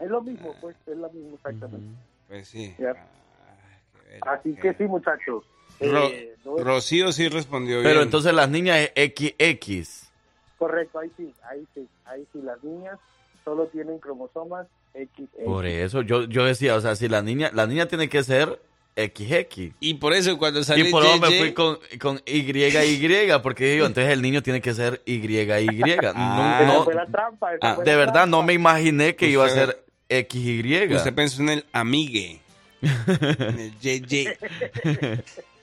Es 0.00 0.10
lo 0.10 0.20
mismo, 0.20 0.52
pues, 0.60 0.74
es 0.86 0.96
lo 0.96 1.08
mismo 1.10 1.36
exactamente. 1.36 1.86
Pues 2.28 2.48
sí. 2.48 2.74
Ah, 2.84 4.32
Así 4.32 4.52
qué 4.56 4.60
que 4.72 4.74
sí, 4.74 4.84
muchachos. 4.84 5.44
Ro- 5.80 6.08
Eh, 6.10 6.34
no 6.44 6.58
es- 6.58 6.64
Rocío 6.64 7.12
sí 7.12 7.28
respondió 7.28 7.76
bien. 7.76 7.84
Pero 7.84 8.02
entonces 8.02 8.34
las 8.34 8.48
niñas 8.50 8.90
es 8.96 9.12
XX. 9.14 10.10
correcto, 10.58 10.98
ahí 10.98 11.10
sí, 11.16 11.32
ahí 11.48 11.64
sí, 11.74 11.86
ahí 12.04 12.26
sí, 12.32 12.40
las 12.42 12.62
niñas 12.64 12.98
solo 13.44 13.66
tienen 13.68 13.98
cromosomas 14.00 14.66
XX. 14.94 15.28
Por 15.44 15.66
eso 15.66 16.02
yo, 16.02 16.24
yo 16.24 16.44
decía, 16.44 16.74
o 16.74 16.80
sea, 16.80 16.96
si 16.96 17.08
la 17.08 17.22
niña, 17.22 17.50
la 17.54 17.66
niña 17.68 17.86
tiene 17.86 18.08
que 18.08 18.22
ser 18.24 18.60
XX. 18.96 19.74
Y 19.80 19.94
por 19.94 20.12
eso 20.12 20.36
cuando 20.38 20.62
sale 20.64 20.88
Y 20.88 20.90
por 20.90 21.04
eso 21.04 21.18
me 21.18 21.30
fui 21.38 21.52
con, 21.52 21.78
con 22.00 22.18
YY, 22.24 23.26
porque 23.42 23.72
digo, 23.72 23.86
entonces 23.86 24.12
el 24.12 24.22
niño 24.22 24.42
tiene 24.42 24.60
que 24.60 24.72
ser 24.74 25.02
YY. 25.04 25.46
No, 25.46 26.12
Ah. 26.14 26.60
Esa 26.62 26.72
no, 26.74 26.84
fue 26.84 26.94
la 26.94 27.06
trampa. 27.06 27.50
ah, 27.60 27.74
fue 27.74 27.84
de 27.84 27.90
la 27.90 27.96
verdad 27.96 28.12
trampa. 28.12 28.30
no 28.36 28.42
me 28.42 28.52
imaginé 28.52 29.16
que 29.16 29.28
iba 29.28 29.44
a 29.44 29.48
Usted- 29.48 29.66
ser 30.08 30.26
XY. 30.30 30.94
Usted 30.94 31.14
pensó 31.14 31.42
en 31.42 31.48
el 31.50 31.64
amigue. 31.72 32.40
en 32.82 33.58
el 33.58 33.72
JJ. 33.80 34.38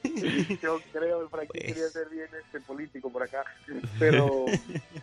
Yo 0.62 0.80
creo, 0.92 1.30
Frankie 1.30 1.48
Pues. 1.54 1.64
quería 1.66 1.88
ser 1.90 2.10
bien 2.10 2.26
este 2.44 2.60
político 2.62 3.12
por 3.12 3.22
acá, 3.22 3.44
pero 4.00 4.46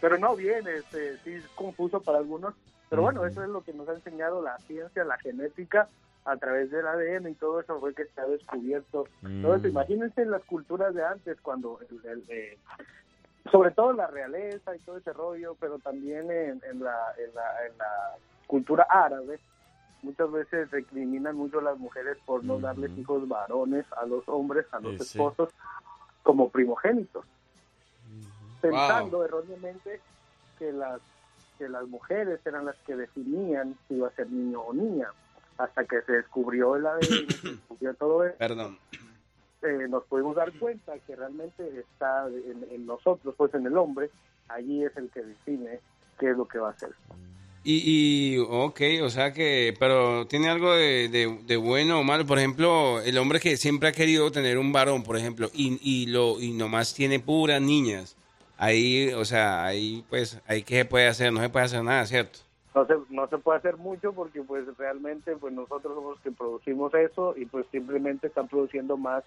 pero 0.01 0.19
no 0.19 0.35
bien, 0.35 0.67
este, 0.67 1.17
sí 1.25 1.35
es 1.35 1.45
confuso 1.55 2.01
para 2.03 2.19
algunos, 2.19 2.55
pero 2.91 3.03
bueno, 3.03 3.25
eso 3.25 3.43
es 3.45 3.49
lo 3.49 3.63
que 3.63 3.73
nos 3.73 3.89
ha 3.89 3.93
enseñado 3.95 4.43
la 4.43 4.59
ciencia, 4.67 5.05
la 5.05 5.17
genética, 5.19 5.89
a 6.25 6.37
través 6.37 6.71
del 6.71 6.87
ADN 6.87 7.31
y 7.31 7.35
todo 7.35 7.61
eso 7.61 7.79
fue 7.81 7.95
que 7.95 8.05
se 8.07 8.21
ha 8.21 8.27
descubierto. 8.27 9.05
Todo 9.43 9.55
eso, 9.55 9.67
Mm. 9.67 9.71
imagínense 9.71 10.25
las 10.27 10.45
culturas 10.45 10.95
de 10.95 11.05
antes, 11.05 11.41
cuando, 11.41 11.79
el- 11.89 12.07
el, 12.07 12.25
eh, 12.29 12.59
sobre 13.51 13.71
todo 13.71 13.93
la 13.93 14.07
realeza 14.09 14.77
y 14.77 14.81
todo 14.81 14.99
ese 14.99 15.13
rollo, 15.13 15.55
pero 15.59 15.79
también 15.79 16.31
en, 16.31 16.61
en 16.65 16.81
la, 16.81 16.97
en, 17.17 17.35
la, 17.35 17.67
en 17.67 17.79
la 17.79 18.17
cultura 18.47 18.87
árabe, 18.91 19.41
muchas 20.03 20.31
veces 20.31 20.71
recriminan 20.71 21.35
mucho 21.37 21.59
a 21.61 21.63
las 21.63 21.79
mujeres 21.79 22.19
por 22.25 22.45
no 22.45 22.59
darles 22.61 22.97
hijos 22.99 23.27
varones 23.27 23.87
a 23.97 24.07
los 24.07 24.29
hombres, 24.29 24.67
a 24.73 24.81
los 24.81 24.93
Sí, 24.99 25.05
sí. 25.05 25.19
esposos, 25.19 25.51
como 26.23 26.51
primogénitos, 26.51 27.25
pensando 28.61 29.25
erróneamente 29.25 30.03
que 30.59 30.73
las 30.73 31.01
que 31.57 31.69
las 31.69 31.89
mujeres 31.89 32.41
eran 32.47 32.67
las 32.67 32.77
que 32.83 32.95
definían 32.95 33.77
si 33.89 33.95
iba 33.95 34.07
a 34.07 34.13
ser 34.13 34.31
niño 34.31 34.61
o 34.61 34.73
niña, 34.73 35.13
hasta 35.59 35.85
que 35.85 36.01
se 36.03 36.13
descubrió 36.13 36.77
el 36.77 36.87
ADN, 36.87 37.01
se 37.43 37.49
descubrió 37.49 37.95
todo 37.95 38.25
eso, 38.25 38.37
Perdón. 38.39 38.79
eh, 39.63 39.87
nos 39.89 40.05
podemos 40.05 40.37
dar 40.37 40.53
cuenta 40.53 40.95
que 41.07 41.17
realmente 41.17 41.63
está 41.81 42.27
en, 42.29 42.67
en 42.71 42.87
nosotros, 42.87 43.35
pues 43.37 43.53
en 43.55 43.67
el 43.67 43.77
hombre, 43.77 44.11
allí 44.49 44.85
es 44.85 44.97
el 44.97 45.11
que 45.11 45.21
define 45.23 45.81
qué 46.19 46.31
es 46.31 46.37
lo 46.37 46.47
que 46.47 46.59
va 46.59 46.69
a 46.69 46.73
hacer. 46.73 46.91
Y, 47.65 47.83
y, 47.85 48.39
ok, 48.39 48.81
o 49.03 49.11
sea 49.11 49.33
que, 49.33 49.75
pero 49.79 50.27
tiene 50.27 50.49
algo 50.49 50.73
de, 50.73 51.09
de- 51.09 51.39
de 51.45 51.57
bueno 51.57 52.01
o 52.01 52.05
malo. 52.05 52.25
Por 52.25 52.39
ejemplo, 52.39 53.01
el 53.01 53.19
hombre 53.19 53.41
que 53.41 53.57
siempre 53.57 53.89
ha 53.89 53.93
querido 53.93 54.31
tener 54.31 54.57
un 54.59 54.73
varón, 54.73 55.03
por 55.03 55.17
ejemplo, 55.19 55.51
y, 55.53 55.77
y 55.83 56.07
lo 56.07 56.41
y 56.41 56.53
nomás 56.53 56.95
tiene 56.95 57.19
puras 57.21 57.61
niñas. 57.61 58.17
Ahí, 58.57 59.13
o 59.13 59.25
sea, 59.25 59.65
ahí 59.67 60.05
pues, 60.09 60.41
ahí 60.47 60.63
qué 60.63 60.77
se 60.77 60.85
puede 60.85 61.09
hacer, 61.09 61.33
no 61.33 61.41
se 61.41 61.49
puede 61.51 61.67
hacer 61.67 61.83
nada, 61.83 62.07
¿cierto? 62.07 62.39
No 62.79 62.87
se, 62.87 62.95
no 63.11 63.29
se 63.29 63.39
puede 63.39 63.59
hacer 63.59 63.77
mucho 63.77 64.13
porque 64.13 64.43
pues 64.43 64.65
realmente 64.77 65.37
pues 65.37 65.53
nosotros 65.53 65.95
somos 65.95 66.13
los 66.13 66.21
que 66.21 66.31
producimos 66.31 66.95
eso 66.95 67.35
y 67.37 67.47
pues 67.47 67.67
simplemente 67.73 68.29
están 68.29 68.49
produciendo 68.49 68.97
más 68.97 69.25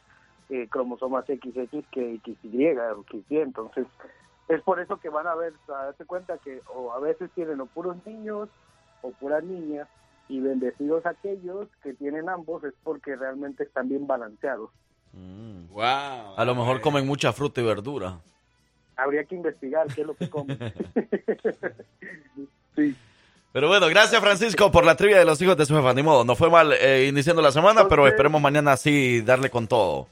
eh, 0.49 0.67
cromosomas 0.69 1.25
XX 1.25 1.85
que 1.91 2.19
XY 2.23 2.77
o 2.95 3.03
XY 3.03 3.37
entonces 3.37 3.87
es 4.47 4.61
por 4.61 4.79
eso 4.79 4.97
que 4.97 5.09
van 5.09 5.27
a 5.27 5.35
ver 5.35 5.53
a 5.67 5.85
darse 5.85 6.05
cuenta 6.05 6.37
que 6.37 6.61
o 6.73 6.93
a 6.93 6.99
veces 6.99 7.29
tienen 7.35 7.59
o 7.61 7.65
puros 7.65 7.97
niños 8.05 8.49
o 9.01 9.11
puras 9.11 9.43
niñas 9.43 9.87
y 10.29 10.39
bendecidos 10.39 11.05
aquellos 11.05 11.67
que 11.83 11.93
tienen 11.93 12.29
ambos 12.29 12.63
es 12.63 12.73
porque 12.83 13.15
realmente 13.15 13.63
están 13.63 13.89
bien 13.89 14.07
balanceados. 14.07 14.69
Wow. 15.71 16.37
A 16.37 16.45
lo 16.45 16.55
mejor 16.55 16.79
comen 16.79 17.05
mucha 17.05 17.33
fruta 17.33 17.59
y 17.59 17.65
verdura. 17.65 18.19
habría 18.95 19.25
que 19.25 19.35
investigar 19.35 19.87
qué 19.93 20.01
es 20.01 20.07
lo 20.07 20.15
que 20.15 20.29
comen. 20.29 20.57
Sí 22.75 22.95
Pero 23.53 23.67
bueno, 23.67 23.87
gracias 23.87 24.21
Francisco 24.21 24.71
por 24.71 24.85
la 24.85 24.95
trivia 24.95 25.19
de 25.19 25.25
los 25.25 25.41
hijos 25.41 25.57
de 25.57 25.65
su 25.65 25.75
jefa. 25.75 25.93
Ni 25.93 26.03
modo, 26.03 26.23
no 26.23 26.35
fue 26.35 26.49
mal 26.49 26.71
eh, 26.73 27.07
iniciando 27.07 27.41
la 27.41 27.51
semana, 27.51 27.87
pero 27.87 28.07
esperemos 28.07 28.41
mañana 28.41 28.77
sí 28.77 29.21
darle 29.21 29.49
con 29.49 29.67
todo. 29.67 30.07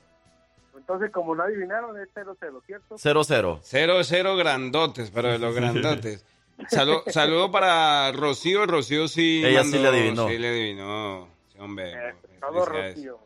entonces 0.78 1.10
como 1.11 1.36
no 1.36 1.44
adivinaron 1.44 1.98
es 1.99 2.10
0-0 2.14 2.61
¿cierto? 2.66 2.95
0-0. 2.95 3.60
Cero, 3.64 4.03
cero 4.03 4.36
grandotes, 4.36 5.10
pero 5.11 5.30
de 5.30 5.40
los 5.40 5.56
grandotes. 5.56 6.26
Saludo, 6.68 7.03
saludo 7.07 7.49
para 7.52 8.11
Rocío. 8.11 8.66
Rocío 8.66 9.07
sí. 9.07 9.41
Ella 9.45 9.64
sí 9.64 9.80
le 9.80 9.88
adivinó. 9.88 10.28
Sí 10.28 10.38
le 10.38 10.49
adivinó. 10.49 11.30
Sí, 11.53 11.57
hombre. 11.60 11.94
Todo 12.41 12.66
felicidades. 12.66 12.95
Rocío. 12.95 13.20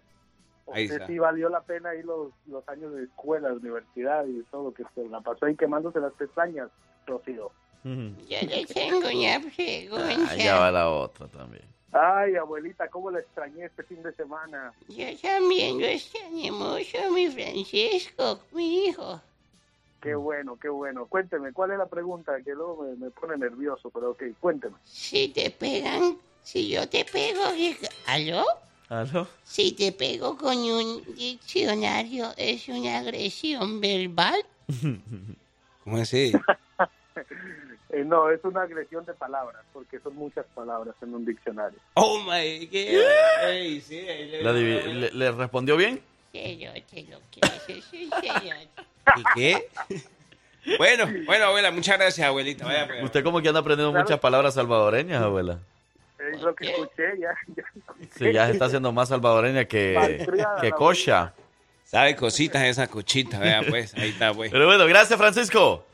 Ahí 0.72 0.84
Usted 0.86 0.96
está. 0.98 1.08
sí 1.08 1.18
valió 1.18 1.50
la 1.50 1.62
pena 1.62 1.90
ahí 1.90 2.04
los, 2.04 2.28
los 2.46 2.68
años 2.70 2.94
de 2.94 3.06
escuela, 3.06 3.50
de 3.50 3.56
universidad 3.56 4.24
y 4.28 4.44
todo 4.52 4.72
que 4.72 4.84
se 4.94 5.10
la 5.10 5.20
pasó 5.22 5.48
ahí 5.48 5.56
quemándose 5.56 6.00
las 6.00 6.14
pestañas, 6.14 6.70
Rocío. 7.08 7.52
Yo 7.84 8.38
le 8.48 8.66
tengo 8.66 9.00
una 9.00 9.42
pregunta. 9.56 10.32
Allá 10.32 10.60
va 10.60 10.72
la 10.72 10.90
otra 10.90 11.28
también. 11.28 11.64
Ay, 11.92 12.36
abuelita, 12.36 12.88
cómo 12.90 13.12
la 13.12 13.20
extrañé 13.20 13.66
este 13.66 13.84
fin 13.84 14.02
de 14.02 14.12
semana. 14.14 14.74
Yo 14.88 15.06
también 15.22 15.80
lo 15.80 15.86
extrañé 15.86 16.52
mucho, 16.52 16.98
mi 17.14 17.30
Francisco, 17.30 18.40
mi 18.52 18.86
hijo. 18.86 19.22
Qué 20.02 20.16
bueno, 20.16 20.58
qué 20.60 20.70
bueno. 20.70 21.06
Cuénteme, 21.06 21.54
¿cuál 21.54 21.72
es 21.72 21.78
la 21.78 21.86
pregunta? 21.86 22.42
Que 22.44 22.54
luego 22.56 22.84
me, 22.84 22.96
me 22.96 23.12
pone 23.12 23.38
nervioso, 23.38 23.92
pero 23.92 24.12
ok, 24.12 24.24
cuénteme. 24.40 24.76
Si 24.84 25.30
te 25.30 25.52
pegan, 25.52 26.18
si 26.42 26.68
yo 26.68 26.90
te 26.90 27.06
pego, 27.06 27.44
¿aló? 28.08 28.44
¿Aló? 28.90 29.28
Si 29.44 29.74
te 29.74 29.92
pego 29.92 30.36
con 30.36 30.58
un 30.58 31.04
diccionario, 31.16 32.34
¿es 32.38 32.68
una 32.70 33.00
agresión 33.00 33.80
verbal? 33.80 34.44
¿Cómo 35.84 35.98
así? 35.98 36.34
Eh, 37.94 38.04
no, 38.04 38.30
es 38.32 38.40
una 38.44 38.64
agresión 38.64 39.06
de 39.06 39.14
palabras, 39.14 39.62
porque 39.72 40.00
son 40.00 40.16
muchas 40.16 40.46
palabras 40.56 40.96
en 41.04 41.14
un 41.14 41.24
diccionario. 41.26 41.78
Oh 41.94 42.20
my 42.24 42.66
God. 42.66 43.48
Ey, 43.48 43.80
sí, 43.82 44.02
le- 44.02 44.42
¿Le, 44.44 45.12
le- 45.12 45.32
respondió 45.32 45.78
bien? 45.78 46.02
Es 46.34 46.58
un 46.74 46.82
cerote. 46.90 47.40
¿Y 49.16 49.24
qué? 49.36 49.68
Bueno, 50.78 51.06
bueno, 51.26 51.48
abuela, 51.48 51.72
muchas 51.72 51.98
gracias, 51.98 52.26
abuelita. 52.26 52.64
Vaya, 52.64 52.88
pues. 52.88 53.04
Usted 53.04 53.22
como 53.22 53.42
que 53.42 53.50
anda 53.50 53.60
aprendiendo 53.60 53.92
Claro. 53.92 54.06
muchas 54.06 54.20
palabras 54.22 54.54
salvadoreñas, 54.54 55.22
abuela. 55.22 55.60
Es 56.18 56.42
lo 56.42 56.56
que 56.56 56.70
escuché, 56.72 57.20
ya. 57.20 57.36
ya. 57.54 57.64
Sí, 58.18 58.32
ya 58.32 58.46
se 58.46 58.54
está 58.54 58.66
haciendo 58.68 58.94
más 58.94 59.10
salvadoreña 59.10 59.66
que, 59.66 60.26
que 60.62 60.72
cocha. 60.72 61.34
Sabe 61.84 62.16
cositas 62.16 62.64
esa 62.64 62.88
cochita, 62.88 63.40
vea 63.40 63.62
pues, 63.68 63.94
ahí 63.96 64.12
está 64.12 64.34
pues. 64.34 64.52
Pero 64.54 64.66
bueno, 64.66 64.86
gracias 64.86 65.20
Francisco. 65.20 65.86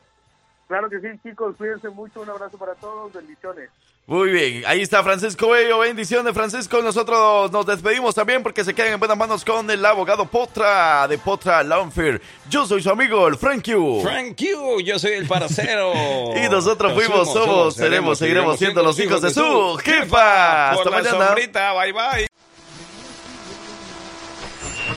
Claro 0.70 0.88
que 0.88 1.00
sí, 1.00 1.08
chicos, 1.24 1.56
cuídense 1.58 1.88
mucho, 1.88 2.20
un 2.20 2.30
abrazo 2.30 2.56
para 2.56 2.76
todos, 2.76 3.12
bendiciones. 3.12 3.70
Muy 4.06 4.30
bien, 4.30 4.62
ahí 4.68 4.82
está 4.82 5.02
Francisco 5.02 5.48
Bello, 5.50 5.80
bendiciones 5.80 6.32
Francisco. 6.32 6.80
Nosotros 6.80 7.50
nos 7.50 7.66
despedimos 7.66 8.14
también 8.14 8.44
porque 8.44 8.62
se 8.62 8.72
quedan 8.72 8.92
en 8.92 9.00
buenas 9.00 9.18
manos 9.18 9.44
con 9.44 9.68
el 9.68 9.84
abogado 9.84 10.26
Potra 10.26 11.08
de 11.08 11.18
Potra 11.18 11.64
Lawnfear. 11.64 12.20
Yo 12.48 12.66
soy 12.66 12.84
su 12.84 12.90
amigo, 12.90 13.26
el 13.26 13.36
Frank 13.36 13.64
Q. 13.64 14.02
Frank 14.04 14.36
you, 14.36 14.80
yo 14.80 14.96
soy 15.00 15.14
el 15.14 15.26
parcero. 15.26 15.92
Y 16.36 16.48
nosotros 16.48 16.92
fuimos, 16.92 17.32
somos, 17.32 17.74
seremos, 17.74 18.16
seguiremos 18.16 18.56
siendo 18.56 18.80
los 18.84 18.96
hijos 19.00 19.20
de 19.22 19.30
su 19.30 19.76
jefa. 19.82 20.70
Hasta 20.70 20.84
la 20.84 20.90
mañana. 20.98 21.26
sombrita, 21.26 21.72
bye 21.72 21.92
bye. 21.92 22.28